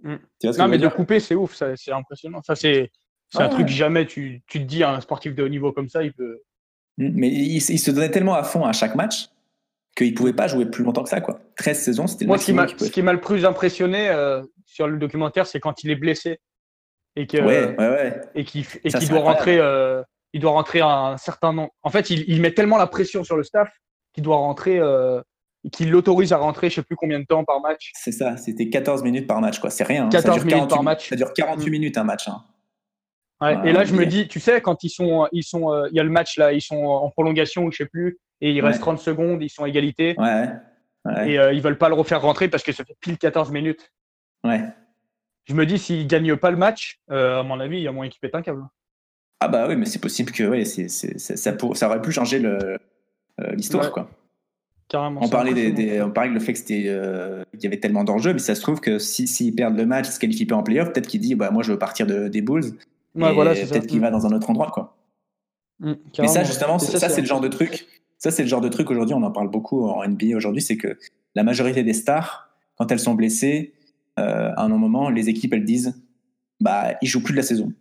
Mm. 0.02 0.16
Tu 0.40 0.46
vois 0.48 0.56
Non, 0.58 0.68
mais 0.68 0.78
de 0.78 0.88
couper, 0.88 1.20
c'est 1.20 1.34
ouf. 1.34 1.54
C'est 1.76 1.92
impressionnant. 1.92 2.42
Ça, 2.42 2.54
c'est 2.54 2.90
c'est 3.28 3.38
un 3.42 3.46
Ouais. 3.46 3.50
truc 3.50 3.68
jamais 3.68 4.06
tu, 4.06 4.42
tu 4.46 4.60
te 4.60 4.64
dis 4.64 4.84
un 4.84 5.00
sportif 5.00 5.34
de 5.34 5.42
haut 5.42 5.48
niveau 5.48 5.72
comme 5.72 5.88
ça, 5.88 6.02
il 6.04 6.12
peut. 6.12 6.40
Mm. 6.98 7.10
Mais 7.14 7.28
il, 7.28 7.56
il 7.56 7.78
se 7.78 7.90
donnait 7.90 8.10
tellement 8.10 8.34
à 8.34 8.44
fond 8.44 8.64
à 8.64 8.72
chaque 8.72 8.94
match 8.94 9.28
qu'il 9.96 10.14
pouvait 10.14 10.32
pas 10.34 10.46
jouer 10.46 10.66
plus 10.66 10.84
longtemps 10.84 11.02
que 11.02 11.08
ça, 11.08 11.20
quoi. 11.20 11.40
13 11.56 11.80
saisons, 11.82 12.06
c'était 12.06 12.24
le 12.24 12.28
Moi, 12.28 12.38
ce 12.38 12.44
qui 12.46 12.52
m'a 12.52 12.66
qu'il 12.66 12.76
pouvait 12.76 12.88
ce 12.88 12.92
qui 12.92 13.02
m'a 13.02 13.12
le 13.14 13.20
plus 13.20 13.44
impressionné 13.46 14.08
euh, 14.10 14.42
sur 14.66 14.86
le 14.86 14.98
documentaire, 14.98 15.46
c'est 15.46 15.58
quand 15.60 15.82
il 15.84 15.90
est 15.90 15.96
blessé 15.96 16.38
et 17.16 17.26
Ouais, 17.40 17.74
ouais. 17.78 18.20
et 18.34 18.44
qu'il 18.44 18.60
et 18.84 18.90
Ça, 18.90 18.98
qu'il 18.98 19.08
c'est 19.08 19.14
doit 19.14 19.22
rentrer. 19.22 19.58
euh, 19.58 20.02
il 20.34 20.40
doit 20.40 20.50
rentrer 20.50 20.82
un 20.82 21.16
certain 21.16 21.54
nombre. 21.54 21.70
En 21.82 21.88
fait, 21.88 22.10
il, 22.10 22.24
il 22.28 22.42
met 22.42 22.52
tellement 22.52 22.76
la 22.76 22.86
pression 22.86 23.24
sur 23.24 23.36
le 23.38 23.42
staff 23.42 23.70
qu'il 24.12 24.22
doit 24.22 24.36
rentrer, 24.36 24.78
qu'il 25.72 25.90
l'autorise 25.90 26.32
à 26.32 26.36
rentrer, 26.38 26.70
je 26.70 26.76
sais 26.76 26.82
plus 26.82 26.96
combien 26.96 27.18
de 27.20 27.24
temps 27.24 27.44
par 27.44 27.60
match. 27.60 27.92
C'est 27.94 28.12
ça, 28.12 28.36
c'était 28.36 28.68
14 28.68 29.02
minutes 29.02 29.26
par 29.26 29.40
match, 29.40 29.58
quoi. 29.58 29.70
C'est 29.70 29.84
rien. 29.84 30.06
hein. 30.06 30.08
14 30.10 30.22
ça 30.22 30.32
dure 30.34 30.44
minutes 30.46 30.50
48 30.68 30.74
par 30.74 30.82
match. 30.82 31.08
Ça 31.08 31.16
dure 31.16 31.32
48 31.32 31.68
Mm. 31.68 31.70
minutes 31.72 31.98
un 31.98 32.04
match. 32.04 32.28
hein. 32.28 32.44
Ouais, 33.42 33.68
et 33.68 33.72
là, 33.72 33.84
je 33.84 33.92
me 33.94 34.06
dis, 34.06 34.28
tu 34.28 34.40
sais, 34.40 34.60
quand 34.62 34.82
ils 34.82 34.88
sont, 34.88 35.28
ils 35.32 35.42
sont, 35.44 35.70
euh, 35.72 35.88
il 35.90 35.96
y 35.96 36.00
a 36.00 36.02
le 36.02 36.08
match 36.10 36.38
là, 36.38 36.52
ils 36.52 36.62
sont 36.62 36.76
en 36.84 37.10
prolongation 37.10 37.64
ou 37.64 37.70
je 37.72 37.76
sais 37.78 37.86
plus, 37.86 38.18
et 38.40 38.50
il 38.52 38.62
Ouais. 38.62 38.68
reste 38.68 38.80
30 38.80 38.98
secondes, 38.98 39.42
ils 39.42 39.50
sont 39.50 39.64
à 39.64 39.68
égalité, 39.68 40.14
Ouais, 40.18 40.48
et 41.26 41.38
euh, 41.38 41.52
ils 41.52 41.60
veulent 41.60 41.76
pas 41.78 41.88
le 41.90 41.94
refaire 41.94 42.22
rentrer 42.22 42.48
parce 42.48 42.62
que 42.62 42.72
ça 42.72 42.82
fait 42.84 42.96
pile 43.00 43.18
14 43.18 43.50
minutes. 43.50 43.92
ouais. 44.44 44.62
Je 45.48 45.54
me 45.54 45.64
dis, 45.64 45.78
s'ils 45.78 46.06
gagnent 46.08 46.34
pas 46.36 46.50
le 46.50 46.56
match, 46.56 46.98
euh, 47.12 47.38
à 47.38 47.42
mon 47.44 47.60
avis, 47.60 47.76
il 47.76 47.82
y 47.84 47.86
a 47.88 47.92
moyen 47.92 48.10
qu'ils 48.10 48.18
pètent 48.20 48.34
un 48.34 48.42
câble. 48.42 48.64
Ah 49.38 49.46
bah 49.48 49.66
oui, 49.68 49.76
mais 49.76 49.84
c'est 49.86 50.00
possible 50.00 50.32
que 50.32 50.42
ouais, 50.42 50.64
c'est, 50.64 50.88
c'est- 50.88 51.18
ça, 51.18 51.36
ça, 51.36 51.52
pour- 51.52 51.76
ça 51.76 51.88
aurait 51.88 52.00
pu 52.02 52.10
changer 52.10 52.42
euh, 52.44 52.76
l'histoire, 53.52 53.92
quoi. 53.92 54.10
Carrément. 54.88 55.20
On 55.22 55.28
parlait, 55.28 55.72
des, 55.72 56.00
on 56.00 56.10
parlait 56.10 56.30
le 56.30 56.38
fait 56.38 56.52
que 56.52 56.58
c'était, 56.60 56.84
euh, 56.86 57.42
qu'il 57.52 57.64
y 57.64 57.66
avait 57.66 57.80
tellement 57.80 58.04
d'enjeux, 58.04 58.32
mais 58.32 58.38
ça 58.38 58.54
se 58.54 58.60
trouve 58.60 58.80
que 58.80 58.98
si, 58.98 59.26
s'ils 59.26 59.54
perdent 59.54 59.76
le 59.76 59.84
match, 59.84 60.08
ils 60.08 60.12
se 60.12 60.20
qualifient 60.20 60.46
pas 60.46 60.54
en 60.54 60.62
playoff, 60.62 60.92
peut-être 60.92 61.08
qu'il 61.08 61.20
dit 61.20 61.34
bah, 61.34 61.50
moi 61.50 61.64
je 61.64 61.72
veux 61.72 61.78
partir 61.78 62.06
de, 62.06 62.28
des 62.28 62.40
Bulls, 62.40 62.72
Ouais, 63.16 63.32
voilà, 63.32 63.54
peut-être 63.54 63.86
qu'il 63.86 64.00
va 64.00 64.10
dans 64.10 64.26
un 64.26 64.32
autre 64.32 64.50
endroit. 64.50 64.70
Quoi. 64.70 64.96
Mm, 65.80 65.92
Mais 66.18 66.28
ça, 66.28 66.44
justement, 66.44 66.78
ça, 66.78 67.08
c'est 67.08 67.20
le 67.20 67.26
genre 67.26 67.40
de 67.40 67.48
truc. 67.48 67.86
Ça, 68.18 68.30
c'est 68.30 68.42
le 68.42 68.48
genre 68.48 68.60
de 68.60 68.68
truc 68.68 68.90
aujourd'hui, 68.90 69.14
on 69.14 69.22
en 69.22 69.30
parle 69.30 69.50
beaucoup 69.50 69.84
en 69.84 70.06
NBA 70.06 70.36
aujourd'hui, 70.36 70.62
c'est 70.62 70.76
que 70.76 70.98
la 71.34 71.42
majorité 71.42 71.82
des 71.82 71.92
stars, 71.92 72.48
quand 72.76 72.90
elles 72.90 73.00
sont 73.00 73.14
blessées, 73.14 73.74
euh, 74.18 74.52
à 74.56 74.62
un 74.62 74.68
moment, 74.68 75.10
les 75.10 75.28
équipes, 75.28 75.52
elles 75.52 75.64
disent 75.64 76.00
bah, 76.60 76.94
ils 77.02 77.08
jouent 77.08 77.22
plus 77.22 77.32
de 77.32 77.38
la 77.38 77.42
saison. 77.42 77.72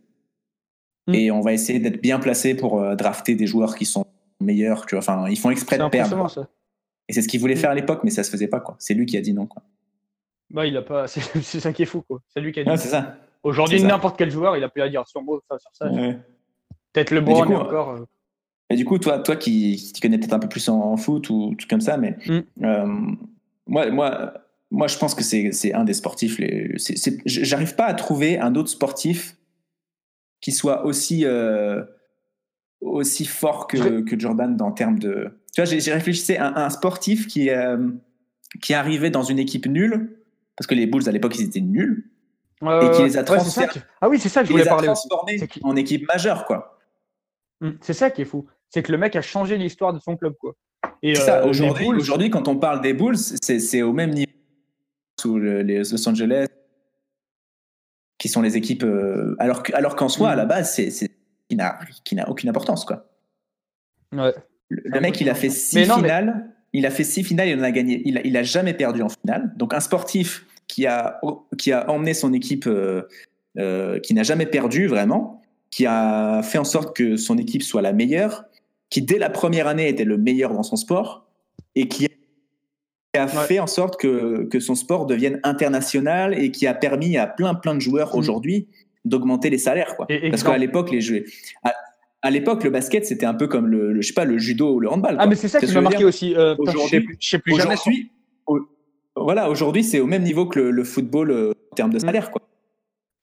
Mm. 1.07 1.13
Et 1.15 1.31
on 1.31 1.41
va 1.41 1.53
essayer 1.53 1.79
d'être 1.79 2.01
bien 2.01 2.19
placé 2.19 2.55
pour 2.55 2.81
euh, 2.81 2.95
drafter 2.95 3.35
des 3.35 3.47
joueurs 3.47 3.75
qui 3.75 3.85
sont 3.85 4.05
meilleurs. 4.41 4.85
Tu 4.85 4.95
vois. 4.95 4.99
Enfin, 4.99 5.29
ils 5.29 5.37
font 5.37 5.49
exprès 5.49 5.77
de 5.77 5.87
perdre. 5.87 6.29
ça. 6.29 6.49
Et 7.07 7.13
c'est 7.13 7.21
ce 7.21 7.27
qu'ils 7.27 7.39
voulaient 7.39 7.53
Mm. 7.55 7.57
faire 7.57 7.69
à 7.71 7.75
l'époque, 7.75 8.01
mais 8.03 8.09
ça 8.09 8.23
se 8.23 8.31
faisait 8.31 8.47
pas. 8.47 8.59
quoi. 8.59 8.75
C'est 8.79 8.93
lui 8.93 9.05
qui 9.05 9.17
a 9.17 9.21
dit 9.21 9.33
non. 9.33 9.45
Quoi. 9.45 9.61
Bah, 10.51 10.65
il 10.65 10.75
a 10.77 10.81
pas. 10.81 11.07
C'est 11.07 11.59
ça 11.59 11.73
qui 11.73 11.83
est 11.83 11.85
fou, 11.85 12.01
quoi. 12.01 12.21
C'est 12.33 12.39
lui 12.41 12.51
qui 12.51 12.59
a 12.59 12.63
dit. 12.63 12.69
Ouais, 12.69 12.77
c'est 12.77 12.87
ça. 12.89 13.17
Aujourd'hui, 13.43 13.81
n'importe 13.83 14.17
quel 14.17 14.31
joueur, 14.31 14.57
il 14.57 14.63
a 14.63 14.69
pu 14.69 14.81
à 14.81 14.89
dire 14.89 15.07
sur 15.07 15.21
mot, 15.21 15.41
ça, 15.49 15.57
sur 15.59 15.69
ça. 15.73 15.91
Ouais. 15.91 16.17
Peut-être 16.93 17.11
le 17.11 17.21
Brown 17.21 17.45
coup, 17.45 17.53
et 17.53 17.55
encore. 17.55 17.89
euh, 17.91 18.05
Et 18.71 18.75
du 18.75 18.85
coup, 18.85 18.97
toi, 18.97 19.19
toi 19.19 19.35
qui, 19.35 19.91
qui 19.93 20.01
connais 20.01 20.17
peut-être 20.17 20.33
un 20.33 20.39
peu 20.39 20.47
plus 20.49 20.67
en, 20.69 20.79
en 20.79 20.97
foot 20.97 21.29
ou 21.29 21.53
tout 21.55 21.67
comme 21.69 21.81
ça, 21.81 21.97
mais 21.97 22.17
Mm. 22.27 22.39
euh, 22.63 22.85
moi, 23.67 23.91
moi, 23.91 24.33
moi, 24.71 24.87
je 24.87 24.97
pense 24.97 25.13
que 25.13 25.23
c'est 25.23 25.73
un 25.73 25.83
des 25.83 25.93
sportifs. 25.93 26.39
J'arrive 27.25 27.75
pas 27.75 27.85
à 27.85 27.93
trouver 27.93 28.39
un 28.39 28.55
autre 28.55 28.69
sportif 28.69 29.35
qui 30.41 30.51
soit 30.51 30.85
aussi, 30.85 31.25
euh, 31.25 31.83
aussi 32.81 33.25
fort 33.25 33.67
que, 33.67 34.01
que 34.01 34.17
Jordan 34.19 34.55
dans 34.57 34.71
termes 34.71 34.99
de. 34.99 35.39
Tu 35.55 35.63
vois, 35.63 35.79
j'ai 35.79 35.93
réfléchi 35.93 36.35
à 36.35 36.65
un, 36.65 36.69
sportif 36.69 37.27
qui, 37.27 37.49
euh, 37.49 37.77
qui 38.61 38.73
est 38.73 38.75
arrivé 38.75 39.09
dans 39.09 39.23
une 39.23 39.39
équipe 39.39 39.67
nulle, 39.67 40.19
parce 40.57 40.67
que 40.67 40.75
les 40.75 40.85
Bulls 40.85 41.07
à 41.07 41.13
l'époque, 41.13 41.37
ils 41.39 41.45
étaient 41.45 41.61
nuls, 41.61 42.11
et 42.61 42.91
qui 42.93 43.03
les 43.03 43.17
a 43.17 43.23
transformés. 43.23 43.69
ah 44.01 44.09
oui, 44.09 44.19
c'est 44.19 44.27
ça 44.27 44.41
que 44.41 44.47
je 44.47 44.51
voulais 44.51 44.65
parler. 44.65 44.89
en 45.63 45.75
équipe 45.77 46.05
majeure, 46.09 46.45
quoi. 46.45 46.77
Hum, 47.61 47.77
c'est 47.79 47.93
ça 47.93 48.11
qui 48.11 48.23
est 48.23 48.25
fou. 48.25 48.45
C'est 48.69 48.83
que 48.83 48.91
le 48.91 48.97
mec 48.97 49.15
a 49.15 49.21
changé 49.21 49.57
l'histoire 49.57 49.93
de 49.93 49.99
son 49.99 50.17
club, 50.17 50.35
quoi. 50.37 50.55
Et 51.01 51.17
euh, 51.17 51.45
aujourd'hui, 51.45 52.29
quand 52.29 52.49
on 52.49 52.57
parle 52.57 52.81
des 52.81 52.93
Bulls, 52.93 53.17
c'est 53.17 53.81
au 53.81 53.93
même 53.93 54.11
niveau 54.11 54.31
sous 55.21 55.39
les 55.39 55.79
Los 55.79 56.09
Angeles, 56.09 56.47
qui 58.17 58.27
sont 58.27 58.41
les 58.41 58.57
équipes. 58.57 58.83
Euh, 58.83 59.37
alors 59.39 59.63
alors 59.71 59.95
qu'en 59.95 60.09
soi, 60.09 60.31
à 60.31 60.35
la 60.35 60.45
base, 60.45 60.73
c'est 60.73 61.11
qui 61.47 61.55
n'a 61.55 62.29
aucune 62.29 62.49
importance, 62.49 62.83
quoi. 62.83 63.07
Ouais. 64.11 64.33
Le, 64.69 64.99
mec, 64.99 65.19
il 65.21 65.29
a 65.29 65.35
fait 65.35 65.49
six 65.49 65.83
finales. 65.83 66.49
Il 66.73 66.85
a 66.85 66.91
fait 66.91 67.03
six 67.03 67.23
finales, 67.23 67.47
il 67.47 67.59
en 67.59 67.63
a 67.63 67.71
gagné. 67.71 68.01
Il 68.05 68.17
a, 68.17 68.21
il 68.25 68.35
a 68.35 68.43
jamais 68.43 68.73
perdu 68.73 69.01
en 69.01 69.09
finale. 69.09 69.53
Donc 69.55 69.73
un 69.73 69.79
sportif 69.79 70.45
qui 70.67 70.85
a 70.87 71.21
qui 71.57 71.71
a 71.71 71.89
emmené 71.89 72.13
son 72.13 72.33
équipe, 72.33 72.67
euh, 72.67 73.03
euh, 73.57 73.99
qui 73.99 74.13
n'a 74.13 74.23
jamais 74.23 74.45
perdu 74.45 74.87
vraiment, 74.87 75.41
qui 75.71 75.85
a 75.85 76.41
fait 76.43 76.57
en 76.57 76.63
sorte 76.63 76.95
que 76.95 77.17
son 77.17 77.37
équipe 77.37 77.63
soit 77.63 77.81
la 77.81 77.93
meilleure, 77.93 78.45
qui 78.89 79.01
dès 79.01 79.19
la 79.19 79.29
première 79.29 79.67
année 79.67 79.87
était 79.87 80.05
le 80.05 80.17
meilleur 80.17 80.53
dans 80.53 80.63
son 80.63 80.75
sport 80.75 81.27
et 81.75 81.87
qui 81.87 82.07
a 83.17 83.27
fait 83.27 83.59
en 83.59 83.67
sorte 83.67 83.97
que, 83.97 84.45
que 84.51 84.59
son 84.59 84.75
sport 84.75 85.05
devienne 85.05 85.39
international 85.43 86.37
et 86.37 86.51
qui 86.51 86.67
a 86.67 86.73
permis 86.73 87.17
à 87.17 87.27
plein 87.27 87.55
plein 87.55 87.75
de 87.75 87.79
joueurs 87.79 88.15
mm. 88.15 88.19
aujourd'hui 88.19 88.67
d'augmenter 89.05 89.49
les 89.49 89.57
salaires 89.57 89.95
quoi. 89.95 90.07
Parce 90.29 90.43
qu'à 90.43 90.57
l'époque 90.57 90.91
les 90.91 90.99
jeux 90.99 91.23
à, 91.63 91.73
l'époque 92.29 92.63
le 92.63 92.69
basket 92.69 93.05
c'était 93.05 93.25
un 93.25 93.33
peu 93.33 93.47
comme 93.47 93.67
le, 93.67 94.01
je 94.01 94.07
sais 94.07 94.13
pas 94.13 94.25
le 94.25 94.37
judo 94.37 94.73
ou 94.73 94.79
le 94.79 94.89
handball. 94.89 95.15
Ah 95.19 95.27
mais 95.27 95.35
c'est 95.35 95.47
ça 95.47 95.59
qui 95.59 95.71
m'a 95.73 95.81
marqué 95.81 96.05
aussi. 96.05 96.35
Euh, 96.35 96.55
aujourd'hui, 96.57 97.07
je 97.19 97.29
sais 97.29 97.39
plus 97.39 97.55
jamais. 97.55 97.75
voilà 99.15 99.49
aujourd'hui 99.49 99.83
c'est 99.83 99.99
au 99.99 100.07
même 100.07 100.23
niveau 100.23 100.45
que 100.45 100.59
le, 100.59 100.83
football 100.83 101.31
euh, 101.31 101.53
en 101.71 101.75
termes 101.75 101.93
de 101.93 101.99
salaire 101.99 102.31
quoi. 102.31 102.41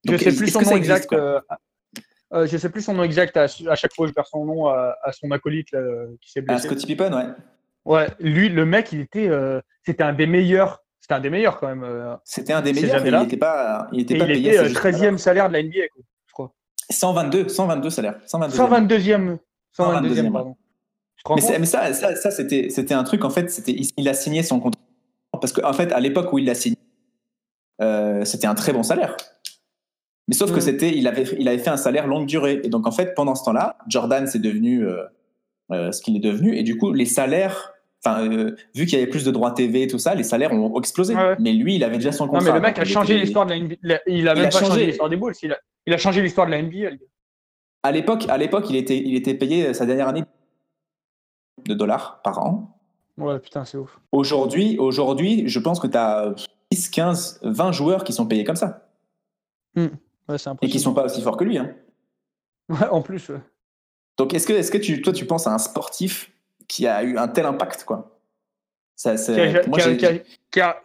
Donc, 0.05 0.19
je 0.19 0.31
sais 0.31 0.37
plus 0.37 0.49
son 0.49 0.63
nom 0.63 0.77
exact. 0.77 1.13
Euh, 1.13 2.47
je 2.47 2.57
sais 2.57 2.71
plus 2.71 2.83
son 2.83 2.95
nom 2.95 3.05
exact. 3.05 3.37
À, 3.37 3.47
chaque 3.47 3.95
fois, 3.95 4.07
je 4.07 4.13
perds 4.13 4.27
son 4.27 4.45
nom 4.45 4.67
à, 4.67 4.97
son 5.13 5.31
acolyte 5.31 5.69
qui 6.21 6.33
s'est 6.33 6.41
blessé. 6.41 6.67
Scotty 6.67 6.87
Pippen, 6.87 7.13
ouais. 7.15 7.27
Ouais, 7.85 8.09
lui, 8.19 8.49
le 8.49 8.65
mec, 8.65 8.93
il 8.93 9.01
était, 9.01 9.31
c'était 9.85 10.03
un 10.03 10.13
des 10.13 10.27
meilleurs. 10.27 10.83
C'était 11.01 11.15
un 11.15 11.21
des 11.21 11.31
meilleurs 11.31 11.61
quand 11.61 11.69
même. 11.69 11.87
C'était 12.25 12.53
un 12.53 12.63
des 12.63 12.73
meilleurs. 12.73 13.07
Il 13.07 13.13
n'était 13.13 13.37
pas, 13.37 13.87
il 13.93 14.01
était 14.01 14.19
pas 14.19 14.25
il 14.25 14.33
payé. 14.33 14.55
Était 14.55 14.69
13e 14.69 15.19
salaire 15.19 15.49
de 15.49 15.53
la 15.53 15.63
NBA. 15.63 15.87
122, 16.91 17.49
122 17.49 17.91
salaires. 17.91 18.19
122e. 18.27 19.39
122e, 19.79 20.33
pardon. 20.33 20.57
Mais, 21.31 21.59
mais, 21.61 21.67
ça, 21.67 21.93
ça, 21.93 22.17
ça 22.17 22.31
c'était, 22.31 22.69
c'était 22.71 22.95
un 22.95 23.05
truc, 23.05 23.25
en 23.25 23.31
fait, 23.31 23.51
c'était, 23.51 23.77
il 23.97 24.09
a 24.09 24.15
signé 24.15 24.43
son 24.43 24.59
contrat. 24.59 24.81
Parce 25.41 25.53
qu'en 25.53 25.69
en 25.69 25.73
fait, 25.73 25.93
à 25.93 26.01
l'époque 26.01 26.33
où 26.33 26.39
il 26.39 26.47
l'a 26.47 26.55
signé, 26.55 26.77
euh, 27.81 28.25
c'était 28.25 28.47
un 28.47 28.55
très 28.55 28.73
bon 28.73 28.83
salaire. 28.83 29.17
Mais 30.29 30.35
sauf 30.35 30.51
que 30.51 30.59
mm. 30.59 30.63
c'était, 30.63 30.97
il 30.97 31.07
avait, 31.07 31.25
il 31.39 31.49
avait 31.49 31.59
fait 31.59 31.71
un 31.71 31.77
salaire 31.77 32.07
longue 32.07 32.27
durée. 32.27 32.61
Et 32.65 32.69
donc, 32.69 32.87
en 32.87 32.93
fait, 32.93 33.15
pendant 33.15 33.35
ce 33.35 33.45
temps-là, 33.45 33.79
Jordan, 33.89 34.27
c'est 34.27 34.41
devenu 34.41 34.85
ce 35.71 36.01
qu'il 36.03 36.17
est 36.17 36.21
devenu. 36.21 36.57
Et 36.57 36.65
du 36.65 36.77
coup, 36.77 36.93
les 36.93 37.07
salaires 37.07 37.73
Enfin, 38.05 38.29
euh, 38.29 38.57
vu 38.75 38.87
qu'il 38.87 38.99
y 38.99 39.03
avait 39.03 39.11
plus 39.11 39.25
de 39.25 39.31
droits 39.31 39.53
TV 39.53 39.83
et 39.83 39.87
tout 39.87 39.99
ça, 39.99 40.15
les 40.15 40.25
salaires 40.25 40.53
ont 40.53 40.77
explosé. 40.79 41.15
Mais 41.39 41.53
lui, 41.53 41.77
il 41.77 41.85
avait 41.85 41.99
déjà 41.99 42.11
son 42.11 42.27
contrat. 42.27 42.41
Non, 42.41 42.47
mais 42.47 42.59
le 42.59 42.61
mec 42.61 42.79
a 42.79 42.85
changé 42.85 43.17
l'histoire 43.19 43.47
de 43.47 43.53
la 43.53 43.61
NBA. 43.61 44.01
Il 44.09 44.29
a 44.29 44.35
même 44.35 44.51
pas 44.51 44.59
changé, 44.59 44.87
l'histoire 44.87 45.09
des 45.09 45.17
Bulls. 45.17 45.35
Il 45.43 45.53
a, 45.53 45.59
changé 45.97 46.23
l'histoire 46.23 46.47
de 46.47 46.53
la 46.53 46.63
NBA. 46.63 46.97
À 47.83 47.93
l'époque, 47.93 48.27
à 48.29 48.39
l'époque, 48.39 48.67
il 48.71 48.77
était, 48.77 48.99
il 48.99 49.17
était 49.17 49.35
payé 49.35 49.75
sa 49.75 49.87
dernière 49.87 50.09
année 50.09 50.25
de 51.65 51.75
dollars 51.75 52.21
par 52.23 52.39
an. 52.39 52.79
Ouais, 53.19 53.39
putain, 53.39 53.65
c'est 53.65 53.79
ouf. 53.79 54.01
Aujourd'hui, 54.11 54.79
aujourd'hui, 54.79 55.49
je 55.49 55.59
pense 55.59 55.81
que 55.81 55.87
tu 55.87 55.97
as 55.97 56.35
10, 56.71 56.89
15, 56.91 57.41
20 57.43 57.73
joueurs 57.73 58.05
qui 58.05 58.13
sont 58.13 58.27
payés 58.27 58.45
comme 58.45 58.57
ça. 58.57 58.89
Hmm. 59.75 59.89
et 60.61 60.69
qui 60.69 60.79
sont 60.79 60.93
pas 60.93 61.05
aussi 61.05 61.23
forts 61.23 61.37
que 61.37 61.45
lui. 61.45 61.57
Hein. 61.57 61.75
Ouais, 62.69 62.89
en 62.91 63.01
plus. 63.01 63.31
Donc, 64.19 64.35
est-ce 64.35 64.47
que, 64.47 64.53
est-ce 64.53 64.71
que 64.71 64.79
tu, 64.79 65.01
toi, 65.03 65.13
tu 65.13 65.27
penses 65.27 65.47
à 65.47 65.55
un 65.55 65.59
sportif 65.59 66.31
qui 66.69 66.87
a 66.87 67.03
eu 67.03 67.17
un 67.17 67.29
tel 67.29 67.47
impact, 67.47 67.85
quoi? 67.85 68.21
Ça, 68.97 69.17
qui, 69.17 69.31
a, 69.33 69.67
moi, 69.67 69.79
qui, 69.79 70.07
a, 70.07 70.19
qui, 70.51 70.61
a, 70.61 70.83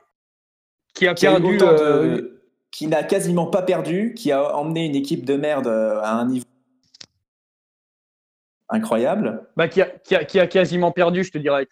qui, 0.94 1.08
a, 1.08 1.14
perdu. 1.14 1.58
Euh, 1.62 2.37
qui 2.78 2.86
n'a 2.86 3.02
quasiment 3.02 3.48
pas 3.48 3.64
perdu, 3.64 4.14
qui 4.16 4.32
a 4.32 4.56
emmené 4.56 4.86
une 4.86 4.94
équipe 4.94 5.26
de 5.26 5.36
merde 5.36 5.66
euh, 5.66 6.00
à 6.04 6.12
un 6.12 6.28
niveau 6.28 6.46
incroyable. 8.70 9.48
Bah, 9.56 9.68
qui, 9.68 9.82
a, 9.82 9.88
qui, 9.88 10.16
a, 10.16 10.24
qui 10.26 10.40
a 10.40 10.46
quasiment 10.46 10.92
perdu, 10.92 11.24
je 11.24 11.32
te 11.32 11.40
dirais. 11.40 11.68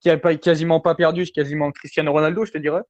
Qui 0.00 0.10
a 0.10 0.18
pas, 0.18 0.34
quasiment 0.34 0.80
pas 0.80 0.96
perdu, 0.96 1.26
quasiment 1.26 1.70
Cristiano 1.70 2.10
Ronaldo, 2.10 2.44
je 2.44 2.50
te 2.50 2.58
dirais. 2.58 2.80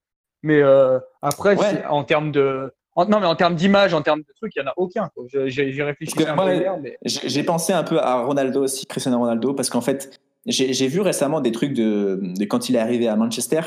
Mais 0.43 0.63
euh, 0.63 0.99
après, 1.21 1.85
en 1.91 2.05
termes 2.05 2.33
de. 2.33 2.73
non, 2.97 3.21
mais 3.21 3.27
en 3.27 3.37
termes 3.37 3.55
d'image, 3.55 3.93
en 3.93 4.01
termes 4.01 4.21
de 4.21 4.33
trucs, 4.35 4.57
il 4.57 4.63
n'y 4.63 4.67
en 4.67 4.71
a 4.71 4.75
aucun. 4.79 5.11
J'ai 5.45 5.83
réfléchi 5.83 6.15
un 6.27 6.37
peu 6.37 6.81
mais... 6.81 6.97
J'ai 7.05 7.43
pensé 7.43 7.75
un 7.75 7.83
peu 7.83 7.99
à 7.99 8.23
Ronaldo 8.23 8.63
aussi, 8.63 8.87
Cristiano 8.87 9.19
Ronaldo, 9.19 9.53
parce 9.53 9.69
qu'en 9.69 9.83
fait, 9.83 10.19
j'ai 10.47 10.87
vu 10.87 11.03
récemment 11.03 11.43
des 11.43 11.53
trucs 11.53 11.75
de, 11.75 12.19
quand 12.49 12.71
il 12.71 12.77
est 12.77 12.81
arrivé 12.81 13.09
à 13.09 13.17
Manchester. 13.17 13.61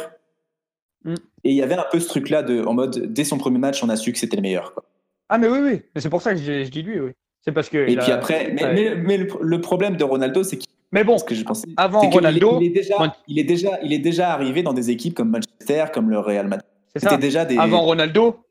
Et 1.43 1.51
il 1.51 1.55
y 1.55 1.61
avait 1.61 1.75
un 1.75 1.85
peu 1.91 1.99
ce 1.99 2.07
truc-là 2.07 2.43
de, 2.43 2.63
en 2.63 2.73
mode, 2.73 3.13
dès 3.13 3.23
son 3.23 3.37
premier 3.37 3.57
match, 3.57 3.83
on 3.83 3.89
a 3.89 3.95
su 3.95 4.11
que 4.11 4.19
c'était 4.19 4.35
le 4.35 4.41
meilleur. 4.41 4.73
Quoi. 4.73 4.83
Ah, 5.29 5.37
mais 5.37 5.47
oui, 5.47 5.59
oui. 5.61 5.81
Mais 5.95 6.01
c'est 6.01 6.09
pour 6.09 6.21
ça 6.21 6.33
que 6.33 6.39
je, 6.39 6.69
dis 6.69 6.83
lui, 6.83 6.99
oui. 6.99 7.11
C'est 7.41 7.51
parce 7.51 7.69
que. 7.69 7.77
Et 7.77 7.97
puis 7.97 8.11
après, 8.11 8.51
mais, 8.53 8.95
mais, 8.95 9.17
le, 9.17 9.61
problème 9.61 9.95
de 9.95 10.03
Ronaldo, 10.03 10.43
c'est 10.43 10.57
qu'il. 10.57 10.69
Mais 10.91 11.03
bon, 11.03 11.17
ce 11.17 11.23
que 11.23 11.33
je 11.33 11.43
pensais, 11.43 11.67
avant 11.77 12.01
Ronaldo. 12.01 12.59
Il 12.59 12.67
est, 12.67 12.69
déjà, 12.69 13.15
il, 13.27 13.39
est 13.39 13.43
déjà, 13.43 13.79
il 13.81 13.93
est 13.93 13.99
déjà 13.99 14.33
arrivé 14.33 14.61
dans 14.61 14.73
des 14.73 14.89
équipes 14.89 15.13
comme 15.13 15.29
Manchester, 15.29 15.85
comme 15.93 16.09
le 16.09 16.19
Real 16.19 16.47
Madrid. 16.47 16.67
C'était 16.95 17.17
déjà 17.17 17.45
des. 17.45 17.57
Avant 17.57 17.81
Ronaldo, 17.81 18.45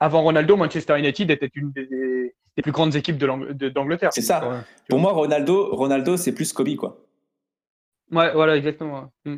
avant 0.00 0.22
Ronaldo, 0.22 0.56
Manchester 0.56 0.98
United 0.98 1.30
était 1.30 1.50
une 1.54 1.70
des, 1.72 2.34
des 2.56 2.62
plus 2.62 2.72
grandes 2.72 2.96
équipes 2.96 3.18
d'Angleterre. 3.18 4.12
C'est 4.12 4.22
ça. 4.22 4.64
Pour 4.88 4.98
moi, 4.98 5.12
Ronaldo, 5.12 5.74
Ronaldo 5.74 6.16
c'est 6.16 6.32
plus 6.32 6.52
Kobe, 6.52 6.74
quoi. 6.76 7.02
Ouais, 8.12 8.32
voilà, 8.32 8.56
exactement. 8.56 9.12
Mm. 9.24 9.36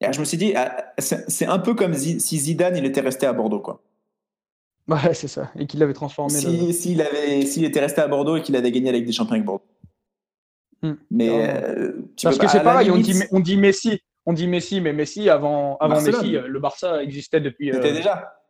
Je 0.00 0.20
me 0.20 0.24
suis 0.24 0.38
dit, 0.38 0.52
ah, 0.54 0.92
c'est 0.98 1.46
un 1.46 1.58
peu 1.58 1.74
comme 1.74 1.94
si 1.94 2.38
Zidane 2.38 2.76
il 2.76 2.84
était 2.84 3.00
resté 3.00 3.26
à 3.26 3.32
Bordeaux, 3.32 3.60
quoi. 3.60 3.82
Ouais, 4.88 5.14
c'est 5.14 5.28
ça. 5.28 5.50
Et 5.58 5.66
qu'il 5.66 5.80
l'avait 5.80 5.94
transformé. 5.94 6.32
S'il 6.32 6.72
si, 6.72 7.00
avait, 7.00 7.42
s'il 7.42 7.64
était 7.64 7.80
resté 7.80 8.00
à 8.00 8.08
Bordeaux 8.08 8.36
et 8.36 8.42
qu'il 8.42 8.54
avait 8.54 8.70
gagné 8.70 8.88
avec 8.88 9.04
des 9.04 9.12
champions 9.12 9.34
avec 9.34 9.44
Bordeaux. 9.44 9.64
Mm. 10.82 10.92
Mais 11.10 11.28
euh, 11.30 11.92
parce 12.22 12.38
que 12.38 12.48
c'est 12.48 12.62
pareil, 12.62 12.90
on, 12.90 12.98
dit, 12.98 13.20
on 13.32 13.40
dit 13.40 13.56
Messi, 13.56 14.00
on 14.26 14.32
dit 14.32 14.46
Messi, 14.46 14.80
mais 14.80 14.92
Messi 14.92 15.28
avant, 15.28 15.76
avant 15.78 16.00
Messi, 16.00 16.32
le 16.32 16.60
Barça 16.60 17.02
existait 17.02 17.40
depuis. 17.40 17.72
C'était 17.72 17.90
euh, 17.90 17.94
déjà. 17.94 18.40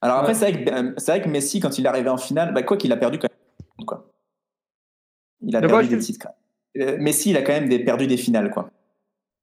Alors 0.00 0.18
après, 0.18 0.34
c'est 0.34 0.52
vrai, 0.52 0.64
que, 0.64 1.04
vrai, 1.06 1.22
que 1.22 1.28
Messi, 1.28 1.60
quand 1.60 1.78
il 1.78 1.86
est 1.86 1.88
arrivé 1.88 2.10
en 2.10 2.18
finale, 2.18 2.52
bah, 2.52 2.62
quoi 2.62 2.76
qu'il 2.76 2.92
a 2.92 2.96
perdu 2.96 3.18
quand 3.18 3.28
même. 3.30 3.86
Quoi. 3.86 4.06
Il 5.40 5.56
a 5.56 5.60
perdu 5.60 5.88
des 5.88 5.98
titres. 5.98 6.28
Euh, 6.76 6.98
Messi, 6.98 7.30
il 7.30 7.36
a 7.36 7.42
quand 7.42 7.52
même 7.52 7.68
des, 7.68 7.78
perdu 7.78 8.06
des 8.06 8.16
finales, 8.16 8.50
quoi. 8.50 8.70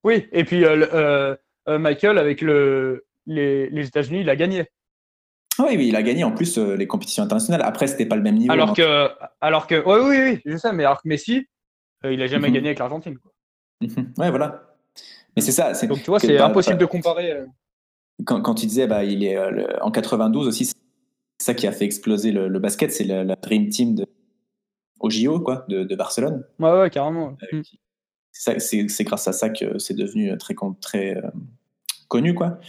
Oui, 0.03 0.27
et 0.31 0.43
puis 0.43 0.65
euh, 0.65 1.35
euh, 1.67 1.79
Michael, 1.79 2.17
avec 2.17 2.41
le, 2.41 3.05
les, 3.25 3.69
les 3.69 3.87
États-Unis, 3.87 4.21
il 4.21 4.29
a 4.29 4.35
gagné. 4.35 4.65
Oui, 5.59 5.75
oui, 5.77 5.87
il 5.89 5.95
a 5.95 6.01
gagné 6.01 6.23
en 6.23 6.31
plus 6.31 6.57
les 6.57 6.87
compétitions 6.87 7.23
internationales. 7.23 7.61
Après, 7.63 7.87
c'était 7.87 8.05
pas 8.05 8.15
le 8.15 8.21
même 8.23 8.37
niveau. 8.37 8.51
Alors 8.51 8.73
que, 8.73 9.09
alors 9.41 9.67
que, 9.67 9.75
oui, 9.85 10.09
oui, 10.09 10.31
oui, 10.31 10.41
je 10.45 10.57
sais, 10.57 10.71
mais 10.73 10.85
alors 10.85 11.01
que 11.01 11.07
Messi, 11.07 11.45
il 12.03 12.21
a 12.21 12.27
jamais 12.27 12.47
mhm. 12.47 12.53
gagné 12.55 12.67
avec 12.69 12.79
l'Argentine. 12.79 13.17
Mhm. 13.81 14.13
Ouais, 14.17 14.29
voilà. 14.29 14.75
Mais 15.35 15.41
c'est 15.41 15.51
ça. 15.51 15.73
Donc 15.85 15.99
tu 15.99 16.09
vois, 16.09 16.19
c'est 16.19 16.37
impossible 16.39 16.77
de 16.77 16.85
comparer. 16.85 17.43
Quand, 18.25 18.41
quand, 18.41 18.55
tu 18.55 18.65
disais, 18.65 18.87
bah, 18.87 19.03
il 19.03 19.23
est 19.23 19.37
en 19.81 19.91
92 19.91 20.47
aussi, 20.47 20.65
c'est 20.65 20.75
ça 21.39 21.53
qui 21.53 21.67
a 21.67 21.71
fait 21.71 21.85
exploser 21.85 22.31
le, 22.31 22.59
basket, 22.59 22.91
c'est 22.91 23.03
la, 23.03 23.23
la, 23.23 23.35
Dream 23.35 23.69
Team 23.69 23.95
de, 23.95 24.05
au 24.99 25.09
JO 25.09 25.39
quoi, 25.39 25.65
de, 25.67 25.83
de 25.83 25.95
Barcelone. 25.95 26.43
Ouais, 26.59 26.71
ouais, 26.71 26.89
carrément. 26.89 27.35
Euh, 27.53 27.57
mm. 27.57 27.61
C'est 28.31 29.03
grâce 29.03 29.27
à 29.27 29.33
ça 29.33 29.49
que 29.49 29.77
c'est 29.77 29.93
devenu 29.93 30.35
très, 30.37 30.55
très 30.81 31.17
euh, 31.17 31.21
connu. 32.07 32.33
Quoi. 32.33 32.59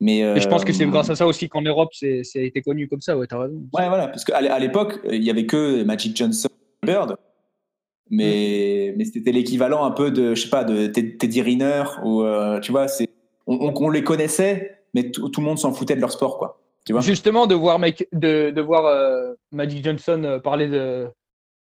Mais, 0.00 0.18
Et 0.18 0.40
je 0.40 0.48
pense 0.48 0.64
que 0.64 0.72
c'est 0.72 0.84
euh, 0.84 0.90
grâce 0.90 1.08
à 1.08 1.16
ça 1.16 1.26
aussi 1.26 1.48
qu'en 1.48 1.62
Europe, 1.62 1.90
c'est 1.92 2.22
a 2.34 2.40
été 2.40 2.62
connu 2.62 2.88
comme 2.88 3.00
ça. 3.00 3.16
Ouais, 3.16 3.26
t'as 3.26 3.38
raison. 3.38 3.62
Ouais, 3.72 3.88
voilà. 3.88 4.08
Parce 4.08 4.24
qu'à 4.24 4.58
l'époque, 4.58 5.00
il 5.10 5.20
n'y 5.20 5.30
avait 5.30 5.46
que 5.46 5.82
Magic 5.84 6.16
Johnson 6.16 6.48
Bird. 6.82 7.16
Mais, 8.10 8.92
mm. 8.92 8.98
mais 8.98 9.04
c'était 9.04 9.32
l'équivalent 9.32 9.84
un 9.84 9.92
peu 9.92 10.10
de, 10.10 10.34
je 10.34 10.42
sais 10.42 10.50
pas, 10.50 10.64
de 10.64 10.86
Teddy 10.88 11.42
Riner. 11.42 11.84
Ou, 12.04 12.24
tu 12.60 12.72
vois, 12.72 12.86
on, 13.46 13.72
on, 13.74 13.90
les 13.90 14.02
connaissait, 14.02 14.82
mais 14.94 15.10
tout 15.10 15.30
le 15.38 15.42
monde 15.42 15.58
s'en 15.58 15.72
foutait 15.72 15.96
de 15.96 16.00
leur 16.00 16.12
sport. 16.12 16.38
Quoi. 16.38 16.60
Tu 16.84 16.92
vois? 16.92 17.00
Justement, 17.00 17.46
de 17.46 17.54
voir, 17.54 17.78
de, 17.78 18.50
de 18.50 18.60
voir 18.60 19.34
Magic 19.52 19.84
Johnson 19.84 20.40
parler 20.42 20.68
de, 20.68 21.08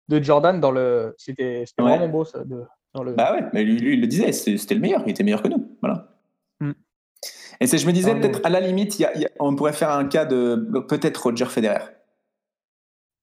de 0.09 0.21
Jordan 0.21 0.59
dans 0.59 0.71
le. 0.71 1.13
C'était 1.17 1.63
vraiment 1.77 2.09
beau 2.09 2.25
ça. 2.25 2.43
De, 2.43 2.63
dans 2.93 3.03
le... 3.03 3.13
Bah 3.13 3.33
ouais, 3.33 3.43
mais 3.53 3.63
lui, 3.63 3.93
il 3.93 4.01
le 4.01 4.07
disait, 4.07 4.31
c'était 4.31 4.75
le 4.75 4.81
meilleur, 4.81 5.01
il 5.05 5.11
était 5.11 5.23
meilleur 5.23 5.41
que 5.41 5.47
nous. 5.47 5.77
Voilà. 5.81 6.09
Mm. 6.59 6.71
Et 7.59 7.67
je 7.67 7.87
me 7.87 7.91
disais, 7.91 8.13
peut-être 8.19 8.41
à 8.43 8.49
la 8.49 8.59
limite, 8.59 8.99
il 8.99 9.03
y 9.03 9.05
a- 9.05 9.15
il 9.15 9.21
y 9.21 9.25
a- 9.25 9.29
on 9.39 9.55
pourrait 9.55 9.73
faire 9.73 9.91
un 9.91 10.05
cas 10.05 10.25
de 10.25 10.55
peut-être 10.89 11.17
Roger 11.23 11.45
Federer. 11.45 11.85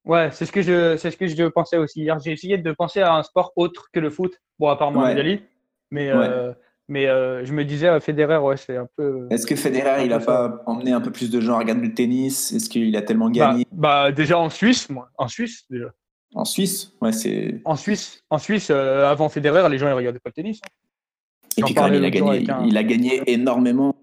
Ouais, 0.07 0.31
c'est 0.33 0.47
ce 0.47 0.53
que 0.53 0.63
je, 0.63 0.97
c'est 0.97 1.11
ce 1.11 1.17
que 1.17 1.27
je 1.27 1.45
pensais 1.49 1.77
aussi 1.77 2.01
hier. 2.01 2.19
J'ai 2.21 2.33
essayé 2.33 2.57
de 2.57 2.73
penser 2.73 3.01
à 3.01 3.15
un 3.15 3.23
sport 3.23 3.53
autre 3.57 3.89
que 3.93 4.01
le 4.01 4.09
foot. 4.11 4.33
Bon, 4.59 4.69
à 4.69 4.77
part 4.77 4.91
Mohamed 4.93 5.17
Ouais. 5.17 5.21
Ali. 5.21 5.43
Mais, 5.91 6.11
euh, 6.11 6.53
mais 6.89 7.07
euh, 7.07 7.45
je 7.45 7.53
me 7.53 7.65
disais, 7.65 7.89
euh, 7.89 8.01
Federer, 8.01 8.39
ouais, 8.39 8.57
c'est 8.57 8.77
un 8.77 8.89
peu. 8.97 9.27
Est-ce 9.31 9.47
que 9.47 9.57
Federer, 9.57 10.05
il 10.05 10.13
a 10.13 10.21
pas 10.21 10.63
emmené 10.67 10.93
un 10.93 11.01
peu 11.01 11.11
plus 11.11 11.31
de 11.31 11.41
gens 11.41 11.57
à 11.57 11.59
regarder 11.59 11.87
le 11.87 11.93
tennis? 11.95 12.53
Est-ce 12.53 12.71
qu'il 12.71 12.97
a 12.97 13.03
tellement 13.03 13.27
Bah, 13.29 13.33
gagné? 13.51 13.67
bah, 13.73 14.11
déjà 14.13 14.39
en 14.39 14.49
Suisse, 14.49 14.89
moi. 14.89 15.11
En 15.19 15.29
Suisse, 15.29 15.65
déjà. 15.69 15.93
En 16.35 16.45
Suisse 16.45 16.93
Ouais, 17.01 17.13
c'est. 17.13 17.61
En 17.65 17.77
Suisse, 17.77 18.23
en 18.31 18.39
Suisse 18.39 18.69
euh, 18.71 19.07
avant 19.11 19.29
Federer, 19.29 19.69
les 19.69 19.79
gens 19.79 19.89
ils 19.89 19.93
regardaient 19.95 20.19
pas 20.21 20.31
le 20.31 20.35
tennis. 20.43 20.61
hein. 20.65 20.69
Et 21.57 21.63
puis 21.63 21.75
quand 21.75 21.85
même, 21.89 21.95
il 21.95 22.05
a 22.05 22.11
gagné, 22.11 22.51
un- 22.51 22.65
il 22.65 22.77
a 22.77 22.83
gagné 22.85 23.23
énormément 23.27 23.91
à 23.91 23.93
un 23.93 23.95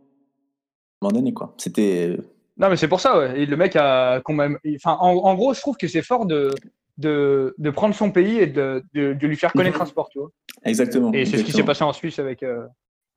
moment 1.10 1.14
donné, 1.14 1.34
quoi. 1.34 1.54
C'était. 1.58 2.18
Non, 2.58 2.70
mais 2.70 2.76
c'est 2.76 2.88
pour 2.88 3.00
ça, 3.00 3.18
ouais. 3.18 3.40
Et 3.42 3.46
le 3.46 3.56
mec 3.56 3.76
a 3.76 4.20
quand 4.24 4.34
même. 4.34 4.58
Enfin, 4.76 4.98
en, 5.00 5.12
en 5.16 5.36
gros, 5.36 5.54
je 5.54 5.62
trouve 5.62 5.78
que 5.78 5.88
c'est 5.88 6.02
fort 6.02 6.26
de, 6.26 6.54
de, 6.98 7.54
de 7.58 7.70
prendre 7.70 7.96
son 7.96 8.12
pays 8.12 8.38
et 8.40 8.48
de, 8.48 8.84
de, 8.94 9.14
de 9.14 9.28
lui 9.28 9.36
faire 9.38 9.54
connaître 9.54 9.82
un 9.82 9.86
sport, 9.86 10.10
tu 10.10 10.20
vois. 10.20 10.30
Exactement. 10.66 11.12
Et 11.14 11.26
c'est 11.26 11.38
ce 11.38 11.44
qui 11.44 11.52
s'est 11.52 11.64
passé 11.64 11.84
en 11.84 11.94
Suisse 11.94 12.20
avec, 12.20 12.44
euh, 12.44 12.66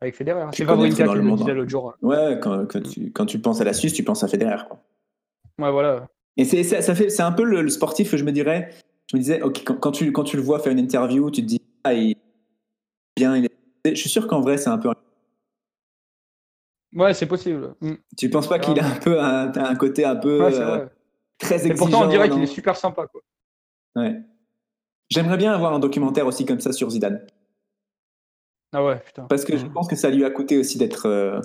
avec 0.01 0.15
Federer. 0.15 0.45
C'est 0.53 0.65
connaître 0.65 0.79
Wawrinka 0.83 1.05
qui 1.05 1.09
le 1.15 1.15
le 1.17 1.23
monde, 1.23 1.39
disait 1.39 1.51
hein. 1.51 1.55
l'autre 1.55 1.71
jour. 1.71 1.95
Ouais, 2.03 2.39
quand, 2.41 2.67
quand 2.67 2.83
tu, 2.83 3.11
quand 3.13 3.27
tu 3.27 3.39
penses 3.41 3.61
à 3.61 3.65
la 3.65 3.73
Suisse, 3.73 3.95
tu 3.95 4.05
penses 4.05 4.23
à 4.23 4.29
Federer, 4.29 4.63
quoi. 4.69 4.79
Ouais, 5.59 5.71
voilà. 5.73 6.07
Et 6.37 6.45
c'est, 6.45 6.63
c'est- 6.63 6.83
ça 6.83 6.95
fait, 6.95 7.09
c'est 7.11 7.23
un 7.23 7.33
peu 7.33 7.43
le, 7.45 7.63
le 7.63 7.69
sportif, 7.71 8.15
je 8.15 8.25
me 8.25 8.33
dirais. 8.33 8.71
Je 9.11 9.17
me 9.17 9.21
disais, 9.21 9.43
ok, 9.43 9.63
quand, 9.65 9.77
quand 9.77 9.91
tu, 9.93 10.13
quand 10.13 10.23
tu 10.25 10.37
le 10.37 10.43
vois 10.43 10.61
faire 10.61 10.71
une 10.73 10.79
interview, 10.79 11.31
tu 11.31 11.41
te 11.43 11.47
dis, 11.47 11.61
ah, 11.85 11.93
il 11.95 12.15
bien, 13.17 13.37
il 13.37 13.47
est. 13.47 13.51
Je 13.95 14.01
suis 14.01 14.09
sûr 14.11 14.29
qu'en 14.29 14.41
vrai, 14.41 14.57
c'est 14.57 14.69
un 14.71 14.79
peu. 14.79 14.91
Ouais, 16.95 17.15
c'est 17.15 17.27
possible. 17.27 17.75
Mm. 17.81 17.95
Tu 18.17 18.31
penses 18.31 18.49
pas 18.49 18.59
qu'il 18.59 18.79
a 18.81 18.87
un 18.87 18.97
peu 18.97 19.21
un, 19.21 19.53
un 19.55 19.75
côté 19.77 20.05
un 20.05 20.17
peu 20.17 20.45
Ouais, 20.45 20.55
euh, 20.61 20.87
très 21.39 21.55
Et 21.67 21.71
exigeant 21.71 21.77
pourtant, 21.77 22.05
on 22.07 22.09
dirait 22.11 22.29
qu'il 22.29 22.43
est 22.43 22.47
super 22.47 22.77
sympa, 22.77 23.07
quoi. 23.07 23.21
Ouais. 23.97 24.21
J'aimerais 25.09 25.37
bien 25.37 25.53
avoir 25.53 25.73
un 25.73 25.79
documentaire 25.81 26.27
aussi 26.27 26.45
comme 26.45 26.61
ça 26.61 26.73
sur 26.73 26.89
Zidane, 26.91 27.27
Ah 28.73 28.85
ouais, 28.85 29.01
putain. 29.05 29.25
parce 29.25 29.45
que 29.45 29.57
je 29.57 29.67
pense 29.67 29.89
que 29.89 29.97
ça 29.97 30.09
lui 30.11 30.25
a 30.25 30.31
coûté 30.31 30.57
aussi 30.57 30.79
d'être 30.79 31.07
euh, 31.07 31.41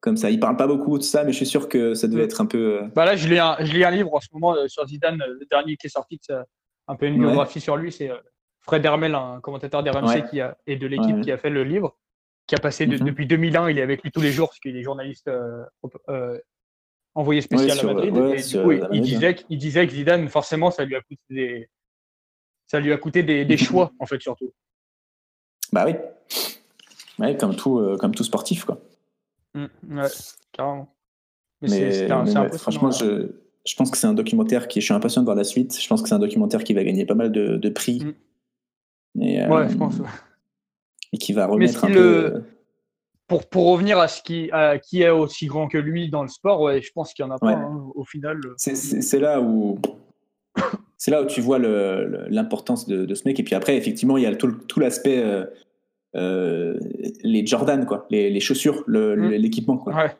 comme 0.00 0.16
ça. 0.16 0.30
Il 0.30 0.38
parle 0.38 0.56
pas 0.56 0.68
beaucoup 0.68 0.98
de 0.98 1.02
ça, 1.02 1.24
mais 1.24 1.32
je 1.32 1.38
suis 1.38 1.46
sûr 1.46 1.68
que 1.68 1.94
ça 1.94 2.06
devait 2.06 2.22
Mm. 2.22 2.26
être 2.26 2.40
un 2.42 2.46
peu. 2.46 2.82
euh, 2.82 2.88
Bah 2.94 3.04
là, 3.04 3.16
je 3.16 3.28
lis 3.28 3.38
un, 3.40 3.56
je 3.60 3.72
lis 3.72 3.82
un 3.84 3.90
livre 3.90 4.14
en 4.14 4.20
ce 4.20 4.28
moment 4.32 4.54
euh, 4.54 4.68
sur 4.68 4.86
Zidane, 4.86 5.16
le 5.18 5.46
dernier 5.46 5.76
qui 5.76 5.88
est 5.88 5.90
sorti, 5.90 6.20
c'est 6.22 6.32
euh, 6.34 6.42
un 6.88 6.96
peu 6.96 7.06
une 7.06 7.14
Ouais. 7.14 7.26
biographie 7.26 7.60
sur 7.60 7.76
lui. 7.76 7.92
C'est 7.92 8.10
euh, 8.10 8.16
Fred 8.60 8.84
Hermel, 8.84 9.14
un 9.14 9.40
commentateur 9.40 9.82
d'RMC 9.82 10.06
Ouais. 10.08 10.28
qui 10.28 10.40
a, 10.40 10.56
et 10.66 10.76
de 10.76 10.86
l'équipe 10.86 11.20
qui 11.20 11.30
a 11.30 11.38
fait 11.38 11.50
le 11.50 11.64
livre, 11.64 11.96
qui 12.46 12.54
a 12.54 12.58
passé 12.58 12.86
de- 12.86 12.96
Mhm. 12.98 13.04
depuis 13.06 13.26
2001. 13.26 13.70
Il 13.70 13.78
est 13.78 13.82
avec 13.82 14.02
lui 14.02 14.10
tous 14.10 14.20
les 14.20 14.32
jours 14.32 14.48
parce 14.48 14.58
qu'il 14.60 14.76
est 14.76 14.82
journaliste 14.82 15.28
euh, 15.28 15.64
euh, 16.08 16.38
envoyé 17.14 17.40
spécial 17.40 17.78
à 17.78 17.82
Madrid. 17.82 18.16
et 18.16 18.42
du 18.42 18.62
coup, 18.62 18.72
il, 18.92 19.00
disait, 19.00 19.34
que- 19.36 19.42
il 19.48 19.58
disait 19.58 19.86
que 19.86 19.92
Zidane, 19.92 20.28
forcément, 20.28 20.70
ça 20.70 20.84
lui 20.84 20.96
a 20.96 21.00
coûté 21.00 21.20
des, 21.30 21.70
ça 22.66 22.80
lui 22.80 22.92
a 22.92 22.96
coûté 22.98 23.22
des, 23.22 23.44
des 23.44 23.56
choix, 23.56 23.92
en 23.98 24.06
fait, 24.06 24.20
surtout. 24.20 24.52
Bah 25.72 25.84
oui. 25.86 25.94
Ouais, 27.18 27.36
comme 27.36 27.56
tout, 27.56 27.78
euh, 27.78 27.96
comme 27.96 28.14
tout 28.14 28.24
sportif, 28.24 28.64
quoi. 28.64 28.78
Mm, 29.54 29.66
ouais, 29.98 30.06
carrément. 30.52 30.94
Mais, 31.60 31.68
Mais, 31.68 31.76
c'est 31.76 31.92
c'est 32.06 32.10
un- 32.12 32.22
mais 32.24 32.30
ouais, 32.30 32.36
impressionnant, 32.36 32.58
franchement, 32.58 32.88
là. 32.90 32.96
je, 33.00 33.32
je 33.68 33.76
pense 33.76 33.90
que 33.90 33.96
c'est 33.98 34.06
un 34.06 34.14
documentaire 34.14 34.66
qui. 34.68 34.80
Je 34.80 34.86
suis 34.86 34.94
impatient 34.94 35.22
de 35.22 35.26
voir 35.26 35.36
la 35.36 35.44
suite. 35.44 35.78
Je 35.80 35.86
pense 35.88 36.00
que 36.02 36.08
c'est 36.08 36.14
un 36.14 36.18
documentaire 36.18 36.64
qui 36.64 36.72
va 36.74 36.82
gagner 36.84 37.04
pas 37.04 37.14
mal 37.14 37.30
de, 37.30 37.56
de 37.56 37.68
prix. 37.68 38.02
Mm. 39.14 39.22
Et, 39.22 39.42
euh, 39.42 39.48
Ouais, 39.48 39.68
je 39.68 39.76
pense. 39.76 39.96
Et 41.12 41.18
qui 41.18 41.32
va 41.32 41.46
Mais 41.46 41.52
remettre 41.54 41.84
un 41.84 41.88
qui 41.88 41.94
peu. 41.94 42.00
le- 42.00 42.34
euh, 42.36 42.40
pour, 43.26 43.46
pour 43.46 43.66
revenir 43.72 43.98
à 43.98 44.08
ce 44.08 44.22
qui, 44.22 44.50
à 44.52 44.78
qui 44.78 45.02
est 45.02 45.10
aussi 45.10 45.46
grand 45.46 45.68
que 45.68 45.76
lui 45.78 46.08
dans 46.08 46.22
le 46.22 46.28
sport, 46.28 46.60
ouais, 46.62 46.80
je 46.80 46.90
pense 46.92 47.12
qu'il 47.12 47.24
y 47.24 47.28
en 47.28 47.30
a 47.30 47.38
pas 47.38 47.52
hein, 47.52 47.90
au 47.94 48.04
final. 48.04 48.40
C'est- 48.56 48.74
C'est 48.74 49.20
là 49.20 49.40
où. 49.40 49.78
C'est 50.96 51.10
là 51.12 51.22
où 51.22 51.26
tu 51.26 51.40
vois 51.40 51.58
le- 51.58 52.06
le- 52.06 52.26
l'importance 52.28 52.86
de, 52.88 53.04
de 53.06 53.14
ce 53.14 53.22
mec. 53.28 53.38
Et 53.38 53.42
puis 53.44 53.54
après, 53.54 53.76
effectivement, 53.76 54.16
il 54.16 54.24
y 54.24 54.26
a 54.26 54.34
tout, 54.34 54.46
le- 54.48 54.58
tout 54.58 54.80
l'aspect. 54.80 55.22
euh, 55.22 55.44
euh, 56.16 56.78
les 57.22 57.46
Jordan, 57.46 57.84
quoi. 57.84 58.06
Les, 58.10 58.30
les 58.30 58.40
chaussures, 58.40 58.82
le- 58.86 59.14
Mm. 59.14 59.30
l'équipement, 59.32 59.76
quoi. 59.76 59.94
Ouais. 59.94 60.16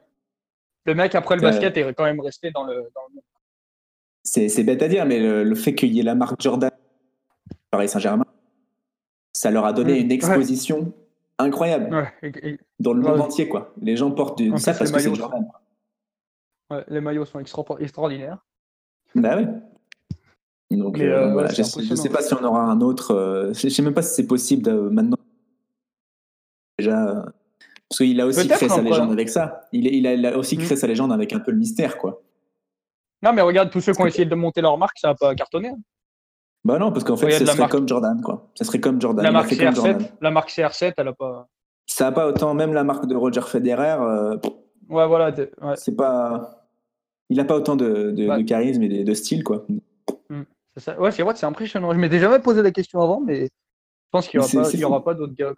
Le 0.84 0.94
mec, 0.94 1.14
après 1.14 1.34
le 1.36 1.40
basket, 1.42 1.76
est 1.76 1.94
quand 1.94 2.04
même 2.04 2.20
resté 2.20 2.50
dans 2.50 2.64
le. 2.64 2.74
Dans 2.74 3.02
le... 3.14 3.20
C'est 4.30 4.62
bête 4.64 4.82
à 4.82 4.88
dire, 4.88 5.06
mais 5.06 5.18
le, 5.20 5.42
le 5.44 5.54
fait 5.54 5.74
qu'il 5.74 5.92
y 5.94 6.00
ait 6.00 6.02
la 6.02 6.14
marque 6.14 6.40
Jordan, 6.40 6.70
Paris 7.70 7.88
Saint-Germain, 7.88 8.26
ça 9.32 9.50
leur 9.50 9.64
a 9.64 9.72
donné 9.72 9.98
une 10.00 10.10
exposition 10.12 10.92
incroyable 11.38 11.94
Ouais, 11.94 12.08
et- 12.22 12.48
et- 12.50 12.58
dans 12.80 12.92
le 12.92 13.00
monde 13.00 13.20
entier, 13.20 13.48
quoi. 13.48 13.72
Les 13.80 13.96
gens 13.96 14.10
portent 14.10 14.36
du, 14.38 14.50
ça 14.58 14.74
parce 14.74 14.90
que 14.92 14.98
c'est 14.98 15.14
Jordan. 15.14 15.46
les 16.88 17.00
maillots 17.00 17.24
sont 17.24 17.38
extra- 17.40 17.64
extraordinaires. 17.80 18.38
Bah 19.14 19.36
ouais. 19.36 19.46
Donc, 20.70 20.98
euh, 21.00 21.28
euh, 21.28 21.32
voilà, 21.32 21.48
je, 21.48 21.62
je 21.62 21.94
sais 21.94 22.10
pas 22.10 22.20
si 22.20 22.34
on 22.34 22.44
aura 22.44 22.62
un 22.64 22.82
autre. 22.82 23.12
euh, 23.14 23.54
je 23.54 23.68
sais 23.70 23.80
même 23.82 23.94
pas 23.94 24.02
si 24.02 24.14
c'est 24.14 24.26
possible 24.26 24.70
maintenant. 24.90 25.16
Déjà, 26.78 27.24
parce 27.88 27.98
qu'il 27.98 28.20
a 28.20 28.26
aussi 28.26 28.46
créé 28.46 28.68
sa 28.68 28.74
hein, 28.76 28.82
légende 28.82 29.06
quoi. 29.06 29.12
avec 29.14 29.28
ça. 29.30 29.62
Il, 29.72 29.86
est- 29.86 29.96
il, 29.96 30.06
a, 30.06 30.12
il 30.14 30.26
a 30.26 30.36
aussi 30.36 30.56
Mm. 30.58 30.60
créé 30.60 30.76
sa 30.76 30.86
légende 30.86 31.12
avec 31.12 31.32
un 31.32 31.40
peu 31.40 31.50
le 31.52 31.56
mystère, 31.56 31.96
quoi. 31.96 32.20
Non, 33.22 33.32
mais 33.32 33.42
regarde, 33.42 33.70
tous 33.70 33.80
ceux 33.80 33.92
qui 33.92 34.00
ont 34.02 34.06
essayé 34.06 34.24
de 34.26 34.34
monter 34.34 34.60
leur 34.60 34.78
marque, 34.78 34.98
ça 34.98 35.08
n'a 35.08 35.14
pas 35.14 35.34
cartonné. 35.34 35.68
hein. 35.68 35.78
Bah 36.64 36.78
non, 36.78 36.92
parce 36.92 37.04
qu'en 37.04 37.16
fait, 37.16 37.30
ce 37.32 37.44
serait 37.46 37.58
marque. 37.58 37.70
comme 37.72 37.88
Jordan, 37.88 38.20
quoi. 38.22 38.48
Ça 38.54 38.64
serait 38.64 38.80
comme 38.80 39.00
Jordan. 39.00 39.24
la, 39.24 39.30
marque 39.32 39.48
fait 39.48 39.56
comme 39.64 39.74
Jordan. 39.74 39.98
CR7, 39.98 40.10
la 40.20 40.30
marque 40.30 40.50
CR7, 40.50 40.92
elle 40.96 41.08
a 41.08 41.12
pas. 41.12 41.48
Ça 41.86 42.04
n'a 42.04 42.12
pas 42.12 42.26
autant, 42.28 42.52
même 42.54 42.72
la 42.74 42.84
marque 42.84 43.06
de 43.06 43.14
Roger 43.16 43.40
Federer, 43.42 43.96
euh, 44.00 44.36
Ouais, 44.88 45.06
voilà. 45.06 45.30
ouais, 45.30 45.74
c'est 45.76 45.94
pas. 45.96 46.66
Il 47.30 47.36
n'a 47.36 47.44
pas 47.44 47.56
autant 47.56 47.76
de, 47.76 48.10
de, 48.10 48.26
Ouais. 48.28 48.38
de 48.38 48.42
charisme 48.42 48.82
et 48.82 48.88
de, 48.88 49.02
de 49.04 49.14
style, 49.14 49.44
quoi. 49.44 49.66
ça. 50.76 50.98
Ouais, 51.00 51.10
c'est 51.10 51.22
vrai 51.22 51.34
c'est 51.36 51.46
impressionnant. 51.46 51.92
Je 51.92 51.98
m'étais 51.98 52.18
jamais 52.18 52.38
posé 52.40 52.62
la 52.62 52.70
question 52.70 53.00
avant, 53.02 53.20
mais 53.20 53.44
je 53.46 53.48
pense 54.10 54.28
qu'il 54.28 54.38
n'y 54.40 54.44
aura, 54.46 54.62
pas- 54.62 54.84
aura 54.86 55.04
pas 55.04 55.14
d'autres 55.14 55.34
gars. 55.34 55.52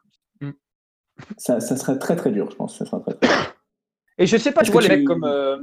Ça, 1.36 1.61
ça 1.61 1.76
serait 1.76 1.98
très 1.98 2.16
très 2.16 2.30
dur, 2.30 2.50
je 2.50 2.56
pense. 2.56 2.78
Ça 2.78 2.84
serait 2.86 3.00
très, 3.02 3.14
très 3.14 3.28
dur. 3.28 3.54
Et 4.18 4.26
je 4.26 4.36
sais 4.36 4.52
pas, 4.52 4.62
tu 4.62 4.72
vois, 4.72 4.80
les 4.82 4.88
tu- 4.88 4.96
mecs 4.98 5.06
comme. 5.06 5.24
euh, 5.24 5.58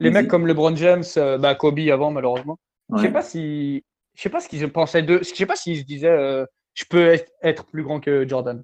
les 0.00 0.10
mecs 0.10 0.28
comme 0.28 0.46
LeBron 0.46 0.74
James, 0.76 1.04
euh, 1.16 1.38
bah, 1.38 1.54
Kobe 1.54 1.78
avant, 1.90 2.10
malheureusement. 2.10 2.58
Je 2.94 3.02
sais 3.02 3.12
pas 3.12 3.22
si, 3.22 3.84
je 4.14 4.22
sais 4.22 4.28
pas 4.28 4.40
ce 4.40 4.48
qu'ils 4.48 4.68
pensaient 4.70 5.02
de, 5.02 5.18
je 5.18 5.34
sais 5.34 5.46
pas 5.46 5.56
s'ils 5.56 5.78
se 5.78 5.84
disaient, 5.84 6.08
euh, 6.08 6.44
je 6.74 6.84
peux 6.84 7.18
être, 7.42 7.64
plus 7.64 7.82
grand 7.82 8.00
que 8.00 8.26
Jordan. 8.28 8.62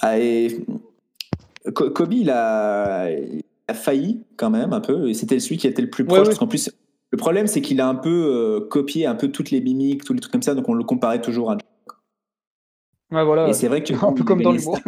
Ah, 0.00 0.18
et 0.18 0.64
Co- 1.74 1.90
Kobe, 1.90 2.12
il 2.14 2.30
a, 2.30 3.10
il 3.10 3.44
a 3.68 3.74
failli 3.74 4.24
quand 4.36 4.50
même 4.50 4.72
un 4.72 4.80
peu, 4.80 5.08
et 5.08 5.14
c'était 5.14 5.38
celui 5.38 5.58
qui 5.58 5.68
était 5.68 5.82
le 5.82 5.90
plus 5.90 6.04
proche, 6.04 6.18
ouais. 6.18 6.24
parce 6.24 6.38
qu'en 6.38 6.48
plus, 6.48 6.70
le 7.10 7.16
problème, 7.18 7.46
c'est 7.46 7.60
qu'il 7.60 7.80
a 7.80 7.86
un 7.86 7.94
peu 7.94 8.10
euh, 8.10 8.66
copié 8.68 9.06
un 9.06 9.14
peu 9.14 9.28
toutes 9.28 9.50
les 9.50 9.60
mimiques, 9.60 10.04
tous 10.04 10.14
les 10.14 10.20
trucs 10.20 10.32
comme 10.32 10.42
ça, 10.42 10.54
donc 10.54 10.68
on 10.68 10.74
le 10.74 10.84
comparait 10.84 11.20
toujours 11.20 11.52
à. 11.52 11.58
Ouais, 13.12 13.24
voilà. 13.24 13.48
Et 13.48 13.52
c'est 13.52 13.68
vrai 13.68 13.84
que 13.84 13.92
Un 14.04 14.12
peu 14.12 14.24
comme 14.24 14.42
dans 14.42 14.52
l'humour. 14.52 14.80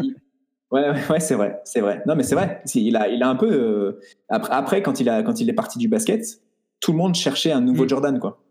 Ouais, 0.74 0.90
ouais, 0.90 1.00
ouais, 1.10 1.20
c'est 1.20 1.34
vrai, 1.36 1.60
c'est 1.64 1.80
vrai. 1.80 2.02
Non, 2.06 2.16
mais 2.16 2.22
c'est 2.24 2.34
vrai. 2.34 2.60
Il 2.74 2.96
a, 2.96 3.08
il 3.08 3.22
a 3.22 3.28
un 3.28 3.36
peu. 3.36 3.50
euh, 3.52 4.00
Après, 4.28 4.52
après, 4.52 4.82
quand 4.82 4.98
il 5.00 5.08
a, 5.08 5.22
quand 5.22 5.40
il 5.40 5.48
est 5.48 5.52
parti 5.54 5.78
du 5.78 5.86
basket, 5.88 6.40
tout 6.80 6.90
le 6.92 6.98
monde 6.98 7.14
cherchait 7.14 7.52
un 7.52 7.60
nouveau 7.60 7.84
Mm. 7.84 7.88
Jordan, 7.88 8.18
quoi. 8.18 8.42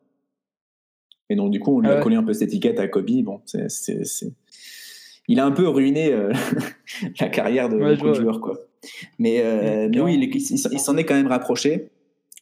Et 1.30 1.36
donc, 1.36 1.51
du 1.51 1.59
coup, 1.59 1.78
on 1.78 1.80
lui 1.82 1.89
Ah 1.89 1.93
a 1.93 1.95
ouais. 1.97 2.01
collé 2.01 2.15
un 2.15 2.24
peu 2.24 2.34
cette 2.34 2.49
étiquette 2.49 2.80
à 2.80 2.88
Kobe. 2.88 3.09
Bon, 3.24 3.41
c'est, 3.45 3.67
Il 5.28 5.39
a 5.39 5.45
un 5.45 5.51
peu 5.51 5.67
ruiné 5.67 6.11
euh, 6.13 6.32
la 7.19 7.30
carrière 7.30 7.69
de 7.69 7.78
Ouais, 7.78 7.95
beaucoup 7.95 8.09
de 8.09 8.13
joueurs, 8.13 8.39
quoi. 8.39 8.57
Mais, 9.19 9.41
euh, 9.41 9.88
Mm, 9.88 9.91
mais 9.91 10.01
oui, 10.01 10.13
il, 10.15 10.36
il 10.36 10.57
s'en- 10.80 10.97
est 10.97 11.03
quand 11.05 11.15
même 11.15 11.28
rapproché 11.28 11.89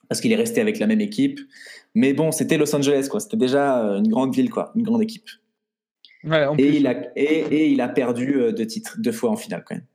parce 0.09 0.19
qu'il 0.21 0.31
est 0.31 0.35
resté 0.35 0.61
avec 0.61 0.77
la 0.79 0.87
même 0.87 1.01
équipe. 1.01 1.39
Mais 1.95 2.13
bon, 2.13 2.31
c'était 2.31 2.57
Los 2.57 2.75
Angeles, 2.75 3.07
quoi. 3.09 3.19
C'était 3.19 3.37
déjà 3.37 3.75
une 3.97 4.07
grande 4.09 4.33
ville, 4.35 4.49
quoi, 4.49 4.71
une 4.75 4.83
grande 4.83 5.01
équipe. 5.03 5.29
Ouais, 6.23 6.45
en 6.45 6.53
Et 6.57 6.61
plus. 6.67 6.75
il 6.77 6.87
a, 6.87 7.17
et, 7.17 7.23
et 7.23 7.67
il 7.69 7.81
a 7.81 7.89
perdu 7.89 8.35
euh, 8.35 8.51
deux 8.51 8.67
titres, 8.67 8.95
deux 8.99 9.11
fois 9.11 9.31
en 9.31 9.35
finale, 9.37 9.63
quand 9.67 9.75
même. 9.75 9.85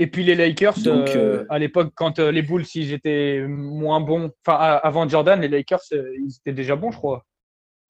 Et 0.00 0.06
puis 0.06 0.22
les 0.24 0.34
Lakers, 0.36 0.78
Donc, 0.78 1.08
euh, 1.08 1.40
euh, 1.40 1.46
à 1.48 1.58
l'époque, 1.58 1.92
quand 1.96 2.18
euh, 2.20 2.30
les 2.30 2.42
Bulls, 2.42 2.64
ils 2.74 2.92
étaient 2.92 3.44
moins 3.48 4.00
bons, 4.00 4.30
enfin 4.46 4.54
avant 4.82 5.08
Jordan, 5.08 5.40
les 5.40 5.48
Lakers, 5.48 5.80
euh, 5.92 6.14
ils 6.24 6.36
étaient 6.36 6.52
déjà 6.54 6.76
bons, 6.76 6.92
je 6.92 6.96
crois. 6.98 7.24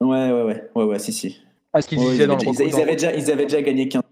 Ouais, 0.01 0.31
ouais, 0.33 0.43
ouais, 0.43 0.71
ouais, 0.75 0.85
ouais, 0.85 0.99
si, 0.99 1.13
si. 1.13 1.43
À 1.73 1.83
ce 1.83 1.89
qu'ils 1.89 1.99
Ouais, 1.99 2.11
disaient 2.13 2.25
ils, 2.25 2.27
dans 2.29 2.35
avaient 2.37 2.47
le 2.47 2.53
déjà, 2.53 2.65
ils, 2.65 2.81
avaient 2.83 2.95
déjà, 2.97 3.15
ils 3.15 3.31
avaient 3.31 3.45
déjà 3.45 3.61
gagné 3.63 3.89
15 3.89 4.03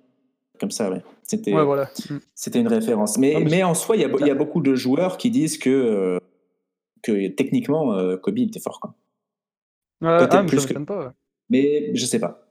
comme 0.61 0.70
ça, 0.70 0.91
ouais. 0.91 1.03
C'était, 1.22 1.53
Ouais, 1.55 1.64
voilà. 1.64 1.91
C'était 2.35 2.61
une 2.61 2.68
référence. 2.68 3.16
Mais, 3.18 3.33
Non, 3.35 3.41
mais 3.41 3.51
mais 3.51 3.62
en 3.62 3.74
soi, 3.74 3.97
il 3.97 4.01
y, 4.01 4.27
y 4.27 4.31
a 4.31 4.35
beaucoup 4.35 4.61
de 4.61 4.74
joueurs 4.74 5.16
qui 5.16 5.31
disent 5.31 5.57
que, 5.59 5.70
euh, 5.70 6.18
que 7.03 7.29
techniquement, 7.29 7.95
euh, 7.95 8.16
Kobe 8.18 8.39
était 8.39 8.61
fort. 8.61 8.79
Quoi. 8.81 8.95
Peut-être 10.01 10.35
ah, 10.35 10.43
mais 10.43 10.49
plus 10.49 10.66
que- 10.66 10.74
pas. 10.74 11.07
ouais. 11.07 11.12
Mais 11.49 11.95
je 11.97 12.05
sais 12.05 12.20
pas. 12.20 12.45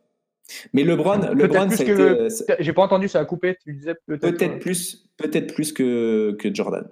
Mais 0.73 0.83
LeBron, 0.83 1.19
LeBron 1.33 1.67
plus 1.67 1.77
que- 1.83 2.27
J'ai 2.59 2.73
pas 2.73 2.83
entendu, 2.83 3.07
ça 3.07 3.19
a 3.19 3.25
coupé. 3.25 3.57
Tu 3.63 3.73
disais 3.73 3.95
peut-être. 4.05 4.21
peut-être 4.37 4.59
plus, 4.59 5.07
peut-être 5.17 5.53
plus 5.53 5.73
que, 5.73 6.35
que 6.39 6.53
Jordan. 6.53 6.87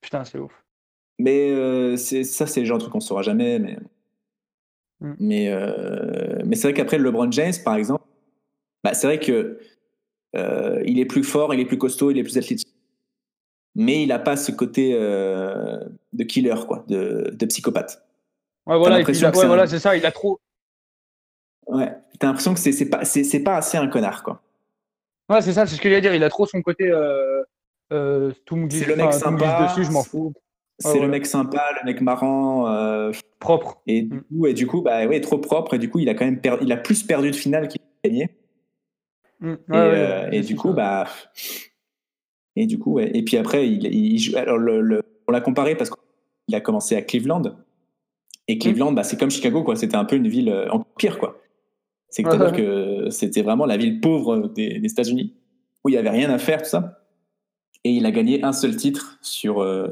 Putain, 0.00 0.24
c'est 0.24 0.38
ouf. 0.38 0.52
Mais 1.18 1.50
euh, 1.50 1.96
c'est, 1.96 2.24
ça, 2.24 2.46
c'est 2.46 2.60
le 2.60 2.66
genre 2.66 2.78
de 2.78 2.82
truc 2.82 2.92
qu'on 2.92 3.00
saura 3.00 3.22
jamais. 3.22 3.58
Mais, 3.58 3.76
Mm. 5.00 5.14
mais, 5.18 5.48
euh, 5.50 6.38
mais 6.46 6.54
c'est 6.54 6.68
vrai 6.68 6.74
qu'après, 6.74 6.96
LeBron 6.98 7.30
James, 7.32 7.52
par 7.64 7.74
exemple, 7.74 8.04
bah, 8.84 8.94
c'est 8.94 9.08
vrai 9.08 9.18
que 9.18 9.58
euh, 10.36 10.80
il 10.86 11.00
est 11.00 11.04
plus 11.06 11.24
fort, 11.24 11.52
il 11.54 11.58
est 11.60 11.64
plus 11.64 11.76
costaud, 11.78 12.12
il 12.12 12.18
est 12.18 12.22
plus 12.22 12.38
athlétique. 12.38 12.68
mais 13.74 14.02
il 14.02 14.08
n'a 14.08 14.20
pas 14.20 14.36
ce 14.36 14.52
côté 14.52 14.92
euh, 14.94 15.80
de 16.12 16.22
killer, 16.24 16.54
quoi, 16.68 16.84
de, 16.88 17.30
de 17.36 17.46
psychopathe. 17.46 18.00
Ouais, 18.66 18.78
voilà, 18.78 18.98
ouais, 18.98 19.66
c'est 19.66 19.78
ça. 19.80 19.96
Il 19.96 20.06
a 20.06 20.12
trop. 20.12 20.38
Ouais, 21.66 21.92
t'as 22.22 22.28
l'impression 22.28 22.54
que 22.54 22.60
c'est 22.60 22.88
pas, 22.88 23.04
c'est- 23.04 23.40
pas 23.40 23.56
assez 23.56 23.76
un 23.76 23.88
connard, 23.88 24.22
quoi. 24.22 24.40
Ouais, 25.28 25.42
c'est 25.42 25.52
ça, 25.52 25.66
c'est 25.66 25.74
ce 25.76 25.80
que 25.80 25.88
j'allais 25.88 26.00
dire. 26.00 26.14
Il 26.14 26.22
a 26.22 26.28
trop 26.28 26.46
son 26.46 26.62
côté. 26.62 26.88
Euh, 26.88 27.42
euh, 27.92 28.32
tout 28.46 28.54
me 28.56 28.66
glisse, 28.68 28.84
C'est 28.84 28.88
le 28.88 28.96
mec 28.96 29.06
enfin, 29.06 29.18
sympa. 29.18 29.66
dessus, 29.66 29.84
je 29.84 29.90
m'en 29.90 30.04
fous. 30.04 30.32
C'est 30.78 30.88
Ah 30.90 30.94
le 30.94 31.00
ouais. 31.02 31.08
mec 31.08 31.26
sympa, 31.26 31.62
le 31.80 31.84
mec 31.84 32.00
marrant, 32.00 32.68
euh, 32.68 33.10
Propre. 33.40 33.82
et 33.86 34.02
du 34.02 34.16
Mm. 34.16 34.22
coup, 34.22 34.46
et 34.46 34.54
du 34.54 34.66
coup, 34.66 34.82
bah 34.82 35.04
ouais, 35.06 35.20
trop 35.20 35.38
propre, 35.38 35.74
et 35.74 35.78
du 35.78 35.90
coup, 35.90 35.98
il 35.98 36.08
a 36.08 36.14
quand 36.14 36.24
même 36.24 36.40
per- 36.40 36.58
il 36.62 36.70
a 36.72 36.76
plus 36.76 37.02
perdu 37.02 37.30
de 37.30 37.36
finale 37.36 37.66
qu'il 37.68 37.80
a 38.04 38.08
gagné. 38.08 38.30
Mm. 39.40 39.46
Ouais, 39.48 39.56
et, 39.68 39.72
ouais, 39.72 39.78
euh, 39.78 40.30
ouais, 40.30 40.36
et 40.36 40.40
du 40.42 40.54
ça. 40.56 40.62
coup, 40.62 40.72
bah, 40.72 41.06
et 42.56 42.66
du 42.66 42.78
coup, 42.78 42.92
ouais. 42.94 43.10
Et 43.14 43.22
puis 43.24 43.36
après, 43.36 43.68
il, 43.68 43.84
il 43.92 44.18
joue. 44.18 44.36
Alors, 44.36 44.58
le, 44.58 44.80
le- 44.80 45.02
on 45.28 45.32
l'a 45.32 45.40
comparé 45.40 45.74
parce 45.76 45.90
qu'il 45.90 46.54
a 46.54 46.60
commencé 46.60 46.94
à 46.96 47.02
Cleveland. 47.02 47.42
Et 48.48 48.58
Cleveland, 48.58 48.92
bah, 48.92 49.04
c'est 49.04 49.18
comme 49.18 49.30
Chicago, 49.30 49.62
quoi. 49.62 49.76
C'était 49.76 49.96
un 49.96 50.04
peu 50.04 50.16
une 50.16 50.28
ville 50.28 50.48
euh, 50.50 50.68
en 50.70 50.80
pire, 50.80 51.18
quoi. 51.18 51.38
C'est 52.12 52.22
que 52.22 53.08
c'était 53.10 53.42
vraiment 53.42 53.66
la 53.66 53.76
ville 53.76 54.00
pauvre 54.00 54.48
des, 54.48 54.78
des 54.78 54.90
États-Unis 54.92 55.34
où 55.82 55.88
il 55.88 55.94
y 55.94 55.98
avait 55.98 56.10
rien 56.10 56.30
à 56.30 56.38
faire, 56.38 56.62
tout 56.62 56.68
ça. 56.68 57.00
Et 57.84 57.90
il 57.90 58.06
a 58.06 58.10
gagné 58.12 58.44
un 58.44 58.52
seul 58.52 58.76
titre 58.76 59.18
sur 59.22 59.60
euh, 59.62 59.88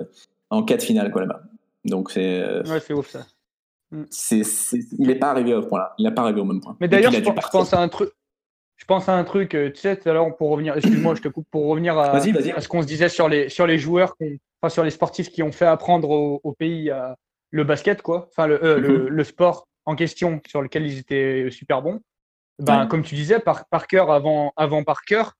en 0.50 0.62
quatre 0.62 0.82
finales, 0.84 1.10
quoi, 1.10 1.22
là-bas. 1.22 1.42
Donc 1.84 2.10
c'est, 2.12 2.40
euh, 2.40 2.62
Ouais, 2.64 2.78
c'est 2.78 2.92
ouf 2.92 3.08
ça. 3.08 3.26
c'est- 4.10 4.42
il 4.98 5.06
n'est 5.08 5.16
pas 5.16 5.30
arrivé 5.30 5.54
au 5.54 5.62
point-là. 5.62 5.94
Il 5.98 6.04
n'est 6.04 6.14
pas 6.14 6.22
arrivé 6.22 6.40
au 6.40 6.44
même 6.44 6.60
point. 6.60 6.76
Mais 6.78 6.86
d'ailleurs, 6.88 7.10
je, 7.10 7.18
pense- 7.20 7.28
je 7.28 7.34
partir. 7.34 7.50
pense 7.60 7.72
à 7.74 7.80
un 7.80 7.88
truc. 7.88 8.10
Je 8.76 8.84
pense 8.84 9.08
à 9.08 9.14
un 9.16 9.24
truc, 9.24 9.50
tu 9.50 9.72
sais, 9.74 9.96
tout 9.96 10.08
à 10.08 10.12
l'heure, 10.14 10.34
pour 10.36 10.50
revenir, 10.50 10.74
excuse-moi, 10.76 11.14
je 11.14 11.20
te 11.22 11.28
coupe, 11.28 11.46
pour 11.50 11.66
revenir 11.66 11.98
à, 11.98 12.18
ce 12.20 12.68
qu'on 12.68 12.80
se 12.82 12.86
disait 12.86 13.08
sur 13.10 13.28
les, 13.28 13.48
sur 13.50 13.66
les 13.66 13.76
joueurs, 13.76 14.14
enfin, 14.62 14.70
sur 14.70 14.84
les 14.84 14.90
sportifs 14.90 15.30
qui 15.30 15.42
ont 15.42 15.52
fait 15.52 15.66
apprendre 15.66 16.08
au, 16.10 16.40
au 16.44 16.52
pays 16.52 16.90
euh, 16.90 17.08
le 17.50 17.64
basket, 17.64 18.00
quoi, 18.00 18.28
enfin, 18.30 18.46
le, 18.46 18.58
le, 18.78 18.98
Mhm. 19.04 19.06
le 19.08 19.24
sport 19.24 19.66
en 19.84 19.96
question 19.96 20.40
sur 20.46 20.62
lequel 20.62 20.86
ils 20.86 20.98
étaient 20.98 21.48
super 21.50 21.82
bons. 21.82 22.00
Ben, 22.60 22.82
Ouais. 22.82 22.88
Comme 22.88 23.02
tu 23.02 23.14
disais, 23.14 23.38
par, 23.40 23.66
par 23.68 23.86
cœur 23.86 24.10
avant, 24.10 24.52
avant 24.56 24.84
par 24.84 25.02
cœur, 25.02 25.34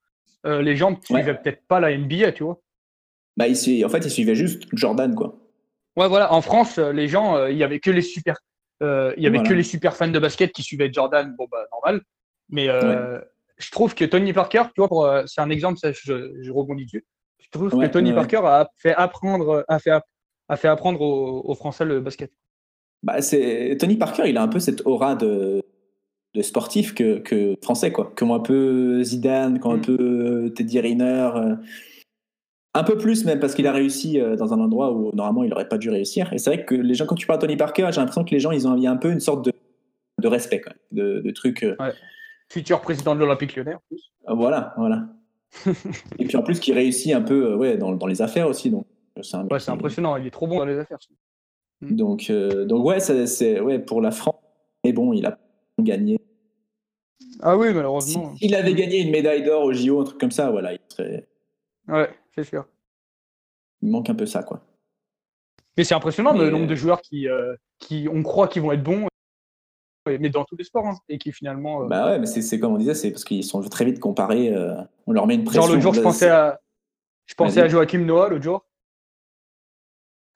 euh, 0.46 0.62
les 0.62 0.76
gens 0.76 0.90
ne 0.90 0.96
Ouais. 0.96 1.02
suivaient 1.22 1.34
peut-être 1.34 1.62
pas 1.68 1.80
la 1.80 1.90
NBA, 1.96 2.32
tu 2.32 2.44
vois. 2.44 2.60
Bah, 3.36 3.46
il 3.48 3.84
en 3.84 3.88
fait, 3.88 3.98
il 4.04 4.10
suivait 4.10 4.34
juste 4.34 4.64
Jordan, 4.72 5.14
quoi. 5.14 5.36
Ouais, 5.96 6.08
voilà. 6.08 6.32
En 6.32 6.40
France, 6.40 6.78
euh, 6.78 6.92
les 6.92 7.08
gens, 7.08 7.36
euh, 7.36 7.50
il 7.50 7.56
y 7.58 7.64
avait 7.64 7.80
que 7.80 7.90
les 7.90 8.02
super, 8.02 8.36
euh, 8.82 9.12
il 9.16 9.22
y 9.22 9.26
avait 9.26 9.38
Voilà. 9.38 9.50
que 9.50 9.54
les 9.54 9.62
super 9.62 9.96
fans 9.96 10.08
de 10.08 10.18
basket 10.18 10.52
qui 10.52 10.62
suivaient 10.62 10.90
Jordan. 10.92 11.34
Bon, 11.36 11.46
bah, 11.50 11.64
normal. 11.72 12.00
Mais 12.48 12.68
euh, 12.68 13.20
je 13.58 13.70
trouve 13.70 13.94
que 13.94 14.04
Tony 14.04 14.32
Parker, 14.32 14.64
tu 14.74 14.82
vois, 14.84 15.14
euh, 15.20 15.26
c'est 15.26 15.40
un 15.40 15.50
exemple, 15.50 15.78
ça, 15.78 15.92
je, 15.92 16.32
je 16.40 16.50
rebondis 16.50 16.84
dessus. 16.86 17.04
Je 17.38 17.48
trouve 17.50 17.70
que 17.70 17.86
Tony. 17.86 18.12
Parker 18.12 18.40
a 18.44 18.68
fait 18.76 18.94
apprendre, 18.94 19.64
a 19.68 19.78
fait, 19.78 19.90
a 20.48 20.56
fait 20.56 20.68
apprendre 20.68 21.00
aux, 21.00 21.42
aux 21.44 21.54
Français 21.54 21.84
le 21.84 22.00
basket. 22.00 22.30
Bah, 23.02 23.20
c'est 23.22 23.76
Tony 23.80 23.96
Parker, 23.96 24.24
il 24.28 24.36
a 24.36 24.42
un 24.42 24.48
peu 24.48 24.58
cette 24.60 24.86
aura 24.86 25.14
de, 25.14 25.62
de 26.34 26.42
sportif 26.42 26.94
que, 26.94 27.18
que 27.18 27.54
français, 27.62 27.90
quoi. 27.92 28.12
Comme 28.16 28.30
un 28.30 28.40
peu 28.40 29.02
Zidane, 29.02 29.58
comme 29.58 29.72
un 29.72 29.76
Mm. 29.78 29.80
peu 29.82 30.52
Teddy 30.54 30.80
Riner. 30.80 31.30
euh, 31.36 31.56
un 32.74 32.84
peu 32.84 32.96
plus 32.96 33.24
même 33.24 33.40
parce 33.40 33.56
qu'il 33.56 33.66
a 33.66 33.72
réussi 33.72 34.20
euh, 34.20 34.36
dans 34.36 34.54
un 34.54 34.60
endroit 34.60 34.92
où 34.92 35.10
normalement 35.12 35.42
il 35.42 35.50
n'aurait 35.50 35.66
pas 35.66 35.76
dû 35.76 35.90
réussir. 35.90 36.32
Et 36.32 36.38
c'est 36.38 36.54
vrai 36.54 36.64
que 36.64 36.76
les 36.76 36.94
gens, 36.94 37.04
quand 37.04 37.16
tu 37.16 37.26
parles 37.26 37.40
de 37.40 37.46
Tony 37.46 37.56
Parker, 37.56 37.88
j'ai 37.90 38.00
l'impression 38.00 38.22
que 38.24 38.30
les 38.30 38.38
gens, 38.38 38.52
ils 38.52 38.68
ont 38.68 38.76
il 38.76 38.82
y 38.84 38.86
a 38.86 38.92
un 38.92 38.96
peu 38.96 39.10
une 39.10 39.18
sorte 39.18 39.44
de, 39.44 39.52
de 40.22 40.28
respect, 40.28 40.60
quoi, 40.60 40.72
de, 40.92 41.18
de 41.20 41.30
truc. 41.32 41.64
euh, 41.64 41.74
Futur 42.48 42.80
président 42.80 43.14
de 43.16 43.20
l'Olympique 43.20 43.56
lyonnais, 43.56 43.74
en 43.74 43.80
plus. 43.88 44.12
euh, 44.28 44.34
voilà, 44.34 44.72
voilà. 44.76 45.08
Et 46.20 46.26
puis 46.26 46.36
en 46.36 46.42
plus, 46.44 46.60
qui 46.60 46.72
réussit 46.72 47.12
un 47.12 47.22
peu 47.22 47.52
euh, 47.52 47.56
ouais, 47.56 47.76
dans, 47.76 47.90
dans 47.92 48.06
les 48.06 48.22
affaires 48.22 48.46
aussi. 48.48 48.70
Donc, 48.70 48.86
euh, 49.18 49.22
c'est 49.22 49.36
Ouais, 49.36 49.58
c'est 49.58 49.64
qui- 49.64 49.70
impressionnant. 49.72 50.16
Il 50.16 50.26
est 50.28 50.30
trop 50.30 50.46
bon 50.46 50.58
dans 50.58 50.64
les 50.64 50.78
affaires. 50.78 50.98
Donc, 51.82 52.30
euh, 52.30 52.66
donc 52.66 52.84
ouais, 52.86 53.00
c'est, 53.00 53.26
c'est- 53.26 53.58
ouais, 53.58 53.80
pour 53.80 54.00
la 54.00 54.12
France. 54.12 54.36
Mais 54.84 54.92
bon, 54.92 55.12
il 55.12 55.26
a 55.26 55.36
gagné. 55.82 56.18
Ah 57.42 57.56
oui, 57.56 57.72
malheureusement. 57.72 58.34
S'il 58.36 58.54
avait 58.54 58.74
gagné 58.74 59.00
une 59.00 59.10
médaille 59.10 59.42
d'or 59.44 59.64
au 59.64 59.72
JO, 59.72 60.00
un 60.00 60.04
truc 60.04 60.18
comme 60.18 60.30
ça, 60.30 60.50
voilà, 60.50 60.72
il, 60.74 60.80
serait- 60.88 61.26
Ouais, 61.88 62.10
c'est 62.34 62.44
sûr. 62.44 62.66
il 63.82 63.90
manque 63.90 64.10
un 64.10 64.14
peu 64.14 64.26
ça, 64.26 64.42
quoi. 64.42 64.62
Mais 65.76 65.84
c'est 65.84 65.94
impressionnant 65.94 66.32
Mais, 66.34 66.40
le 66.40 66.50
nombre 66.50 66.64
euh, 66.64 66.68
de 66.68 66.74
joueurs 66.74 67.00
qui, 67.00 67.28
euh, 67.28 67.54
qui 67.78 68.08
on 68.12 68.22
croit 68.22 68.48
qu'ils 68.48 68.60
vont 68.62 68.72
être 68.72 68.82
bons, 68.82 69.06
mais 70.06 70.28
dans 70.28 70.44
tous 70.44 70.56
les 70.56 70.64
sports, 70.64 70.86
hein, 70.86 70.98
et 71.08 71.18
qui 71.18 71.32
finalement. 71.32 71.84
euh, 71.84 71.86
Bah 71.86 72.06
ouais, 72.10 72.18
mais 72.18 72.26
c'est, 72.26 72.58
comme 72.58 72.74
on 72.74 72.78
disait, 72.78 72.94
c'est 72.94 73.10
parce 73.10 73.24
qu'ils 73.24 73.44
sont 73.44 73.60
très 73.62 73.84
vite 73.84 74.00
comparés. 74.00 74.52
euh, 74.54 74.74
on 75.06 75.12
leur 75.12 75.26
met 75.26 75.34
une 75.36 75.44
pression. 75.44 75.62
Genre 75.62 75.70
l'autre 75.70 75.82
jour, 75.82 75.94
je 75.94 76.00
pensais 76.02 76.28
à, 76.28 76.60
je 77.26 77.34
pensais 77.34 77.60
Vas-y. 77.60 77.64
à 77.66 77.68
Joachim 77.68 78.04
Noah 78.04 78.28
l'autre 78.28 78.42
jour. 78.42 78.66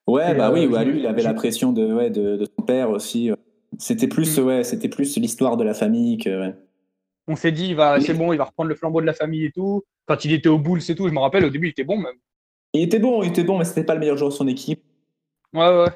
Ouais, 0.07 0.32
Et, 0.32 0.34
bah 0.34 0.53
oui, 0.53 0.66
euh, 0.66 0.68
ouais, 0.68 0.84
lui, 0.84 1.01
il 1.01 1.07
avait 1.07 1.22
la 1.22 1.34
pression 1.34 1.72
de, 1.72 1.92
ouais, 1.92 2.11
de, 2.11 2.36
de 2.36 2.45
son 2.45 2.62
père 2.64 2.90
aussi. 2.90 3.30
C'était 3.79 4.09
plus, 4.09 4.39
Mm. 4.39 4.43
ouais, 4.45 4.64
c'était 4.64 4.89
plus 4.89 5.16
l'histoire 5.16 5.57
de 5.57 5.64
la 5.64 5.75
famille 5.75 6.18
que. 6.18 6.31
ouais. 6.41 6.55
On 7.27 7.37
s'est 7.37 7.53
dit, 7.53 7.68
il 7.68 7.75
va, 7.77 8.01
c'est 8.01 8.12
bon, 8.14 8.33
il 8.33 8.37
va 8.37 8.45
reprendre 8.45 8.68
le 8.68 8.75
flambeau 8.75 9.01
de 9.01 9.07
la 9.07 9.14
famille 9.14 9.47
et 9.47 9.51
tout. 9.51 9.83
Quand 10.07 10.25
il 10.27 10.33
était 10.33 10.49
au 10.51 10.59
Bulls 10.59 10.83
et 10.89 10.95
tout, 10.95 11.09
je 11.09 11.12
me 11.14 11.18
rappelle, 11.20 11.45
au 11.45 11.51
début, 11.51 11.68
il 11.68 11.70
était 11.70 11.85
bon 11.85 11.97
même. 11.97 12.16
Il 12.75 12.83
était 12.83 12.99
bon, 12.99 13.22
il 13.22 13.31
était 13.31 13.45
bon, 13.45 13.57
mais 13.59 13.64
c'était 13.64 13.85
pas 13.85 13.95
le 13.95 14.01
meilleur 14.01 14.16
joueur 14.18 14.31
de 14.31 14.35
son 14.35 14.47
équipe. 14.47 14.83
Ouais, 15.55 15.68
ouais. 15.68 15.89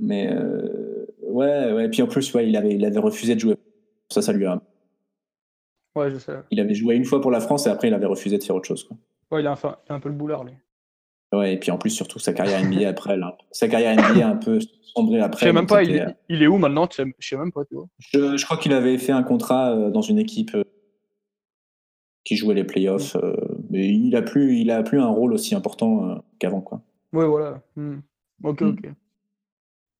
Mais 0.00 0.32
euh, 0.32 1.06
ouais, 1.22 1.72
ouais. 1.72 1.88
Puis 1.88 2.02
en 2.02 2.06
plus, 2.08 2.32
ouais, 2.34 2.48
il 2.48 2.56
avait, 2.56 2.74
il 2.74 2.84
avait 2.84 2.98
refusé 2.98 3.34
de 3.34 3.40
jouer. 3.40 3.56
Ça, 4.10 4.22
ça 4.22 4.32
lui 4.32 4.46
a. 4.46 4.60
Ouais, 5.94 6.10
je 6.10 6.18
sais. 6.18 6.32
Il 6.50 6.60
avait 6.60 6.74
joué 6.74 6.94
une 6.96 7.04
fois 7.04 7.20
pour 7.20 7.30
la 7.30 7.40
France 7.40 7.66
et 7.66 7.70
après, 7.70 7.88
il 7.88 7.94
avait 7.94 8.06
refusé 8.06 8.38
de 8.38 8.42
faire 8.42 8.56
autre 8.56 8.66
chose. 8.66 8.84
Quoi. 8.84 8.96
Ouais, 9.30 9.42
il 9.42 9.46
a 9.46 9.52
un, 9.52 9.56
il 9.56 9.92
a 9.92 9.94
un 9.94 10.00
peu 10.00 10.08
le 10.08 10.14
boulard, 10.14 10.44
lui. 10.44 10.52
Ouais, 11.38 11.54
et 11.54 11.58
puis 11.58 11.70
en 11.70 11.78
plus, 11.78 11.90
surtout 11.90 12.18
sa 12.18 12.32
carrière 12.32 12.64
NBA 12.64 12.88
après. 12.88 13.16
Là. 13.16 13.36
Sa 13.50 13.68
carrière 13.68 13.94
NBA 13.94 14.26
a 14.26 14.30
un 14.30 14.36
peu 14.36 14.58
sombré 14.94 15.18
Je 15.18 15.24
après. 15.24 15.46
sais 15.46 15.52
même 15.52 15.66
pas, 15.66 15.82
il 15.82 15.96
est, 15.96 16.06
il 16.28 16.42
est 16.42 16.46
où 16.46 16.58
maintenant 16.58 16.88
Je 16.90 17.04
sais 17.20 17.36
même 17.36 17.52
pas, 17.52 17.64
tu 17.64 17.74
vois. 17.74 17.86
Je, 17.98 18.36
je 18.36 18.44
crois 18.44 18.56
qu'il 18.56 18.72
avait 18.72 18.98
fait 18.98 19.12
un 19.12 19.22
contrat 19.22 19.72
euh, 19.72 19.90
dans 19.90 20.02
une 20.02 20.18
équipe 20.18 20.54
euh, 20.54 20.64
qui 22.24 22.36
jouait 22.36 22.54
les 22.54 22.64
playoffs, 22.64 23.16
euh, 23.16 23.34
mais 23.70 23.88
il 23.88 24.14
a 24.16 24.22
plus, 24.22 24.56
il 24.58 24.70
a 24.70 24.82
plus 24.82 25.00
un 25.00 25.08
rôle 25.08 25.32
aussi 25.32 25.54
important 25.54 26.22
qu'avant, 26.38 26.60
quoi. 26.60 26.80
Ouais, 27.12 27.26
voilà. 27.26 27.60
Hmm. 27.76 27.98
Ok, 28.42 28.60
Hmm. 28.62 28.68
ok. 28.70 28.90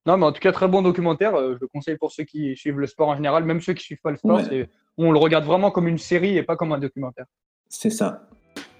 Non, 0.07 0.17
mais 0.19 0.27
en 0.27 0.33
tout 0.33 0.41
cas, 0.41 0.53
très 0.53 0.69
bon 0.69 0.83
documentaire. 0.83 1.37
je 1.37 1.59
le 1.61 1.67
conseille 1.67 1.97
pour 1.97 2.13
ceux 2.13 2.23
qui 2.25 2.57
suivent 2.57 2.79
le 2.79 2.87
sport 2.87 3.09
en 3.09 3.17
général, 3.17 3.45
même 3.45 3.61
ceux 3.61 3.75
qui 3.75 3.83
suivent 3.85 4.01
pas 4.01 4.13
le 4.13 4.17
sport. 4.17 4.41
Ouais. 4.49 4.69
On 4.99 5.11
le 5.13 5.19
regarde 5.19 5.45
vraiment 5.45 5.71
comme 5.73 5.89
une 5.89 5.99
série 5.99 6.37
et 6.37 6.43
pas 6.45 6.55
comme 6.57 6.73
un 6.73 6.79
documentaire. 6.79 7.27
C'est 7.69 7.91
ça. 7.91 8.29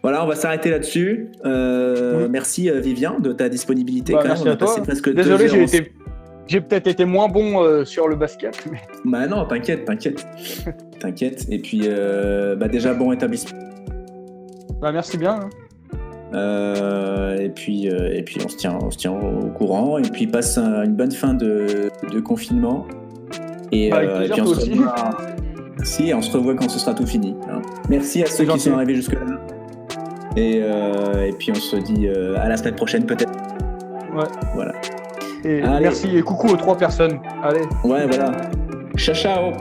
Voilà, 0.07 0.23
on 0.23 0.29
va 0.29 0.37
s'arrêter 0.37 0.71
là-dessus. 0.71 1.33
Euh, 1.45 2.23
Oui. 2.23 2.29
Merci 2.31 2.71
euh, 2.71 2.79
Vivien 2.79 3.17
de 3.19 3.33
ta 3.33 3.49
disponibilité. 3.49 4.13
Bah, 4.13 4.21
quand 4.23 4.29
même. 4.29 4.33
merci 4.35 4.45
on 4.47 4.51
a 4.51 4.53
à 4.53 4.57
toi. 4.57 4.69
passé 4.69 4.81
presque 4.83 5.13
Désolé, 5.13 5.49
j'ai 5.49 5.63
été. 5.65 5.93
J'ai 6.47 6.61
peut-être 6.61 6.87
été 6.87 7.05
moins 7.05 7.27
bon 7.27 7.61
euh, 7.65 7.85
sur 7.85 8.07
le 8.07 8.15
basket. 8.15 8.57
mais- 8.71 8.79
Bah 9.05 9.27
non, 9.27 9.45
t'inquiète, 9.47 9.85
t'inquiète, 9.85 10.25
t'inquiète. 11.01 11.47
Et 11.51 11.59
puis, 11.59 11.81
euh, 11.87 12.55
bah 12.55 12.69
déjà 12.69 12.95
bon 12.95 13.11
établissement. 13.11 13.59
Bah, 14.81 14.93
merci 14.93 15.19
bien. 15.19 15.41
hein. 15.41 15.51
Euh, 16.35 17.39
et 17.39 17.49
puis, 17.49 17.91
euh, 17.91 18.13
et 18.15 18.23
puis 18.23 18.37
on 18.45 18.49
se 18.49 18.57
tient, 18.57 18.79
on 18.81 18.93
se 18.93 18.99
tient 18.99 19.11
au 19.13 19.49
courant. 19.49 19.99
Et 19.99 20.03
puis 20.03 20.29
passe 20.29 20.57
un- 20.57 20.85
une 20.85 20.95
bonne 20.95 21.11
fin 21.11 21.35
de, 21.35 21.91
de 22.13 22.21
confinement. 22.21 22.87
Et, 23.73 23.93
euh, 23.93 24.29
puis 24.31 24.41
on 24.41 24.47
se 24.47 24.71
revoit. 24.71 24.95
Et 25.99 26.15
on 26.15 26.23
se 26.23 26.31
revoit 26.37 26.55
quand 26.55 26.69
ce 26.69 26.79
sera 26.79 26.95
tout 26.95 27.07
fini. 27.07 27.35
hein. 27.51 27.61
Merci 27.89 28.23
à 28.23 28.27
ceux 28.27 28.45
qui 28.45 28.61
sont 28.61 28.75
arrivés 28.75 28.95
jusque 28.95 29.15
là. 29.15 29.21
Et, 30.37 30.61
euh, 30.63 31.27
et 31.27 31.33
puis 31.33 31.51
on 31.51 31.55
se 31.55 31.77
dit 31.77 32.07
euh, 32.09 32.37
à 32.39 32.49
la 32.49 32.57
semaine 32.57 32.75
prochaine 32.75 33.07
peut-être. 33.07 33.33
Ouais. 34.15 34.25
Voilà. 34.55 34.73
Et 35.45 35.63
Allez. 35.63 35.81
merci 35.81 36.17
et 36.17 36.23
coucou 36.23 36.49
aux 36.49 36.57
trois 36.57 36.77
personnes. 36.77 37.19
Allez. 37.43 37.63
Ouais, 37.85 38.07
voilà. 38.07 38.33
Ciao, 38.97 39.15
ciao. 39.15 39.53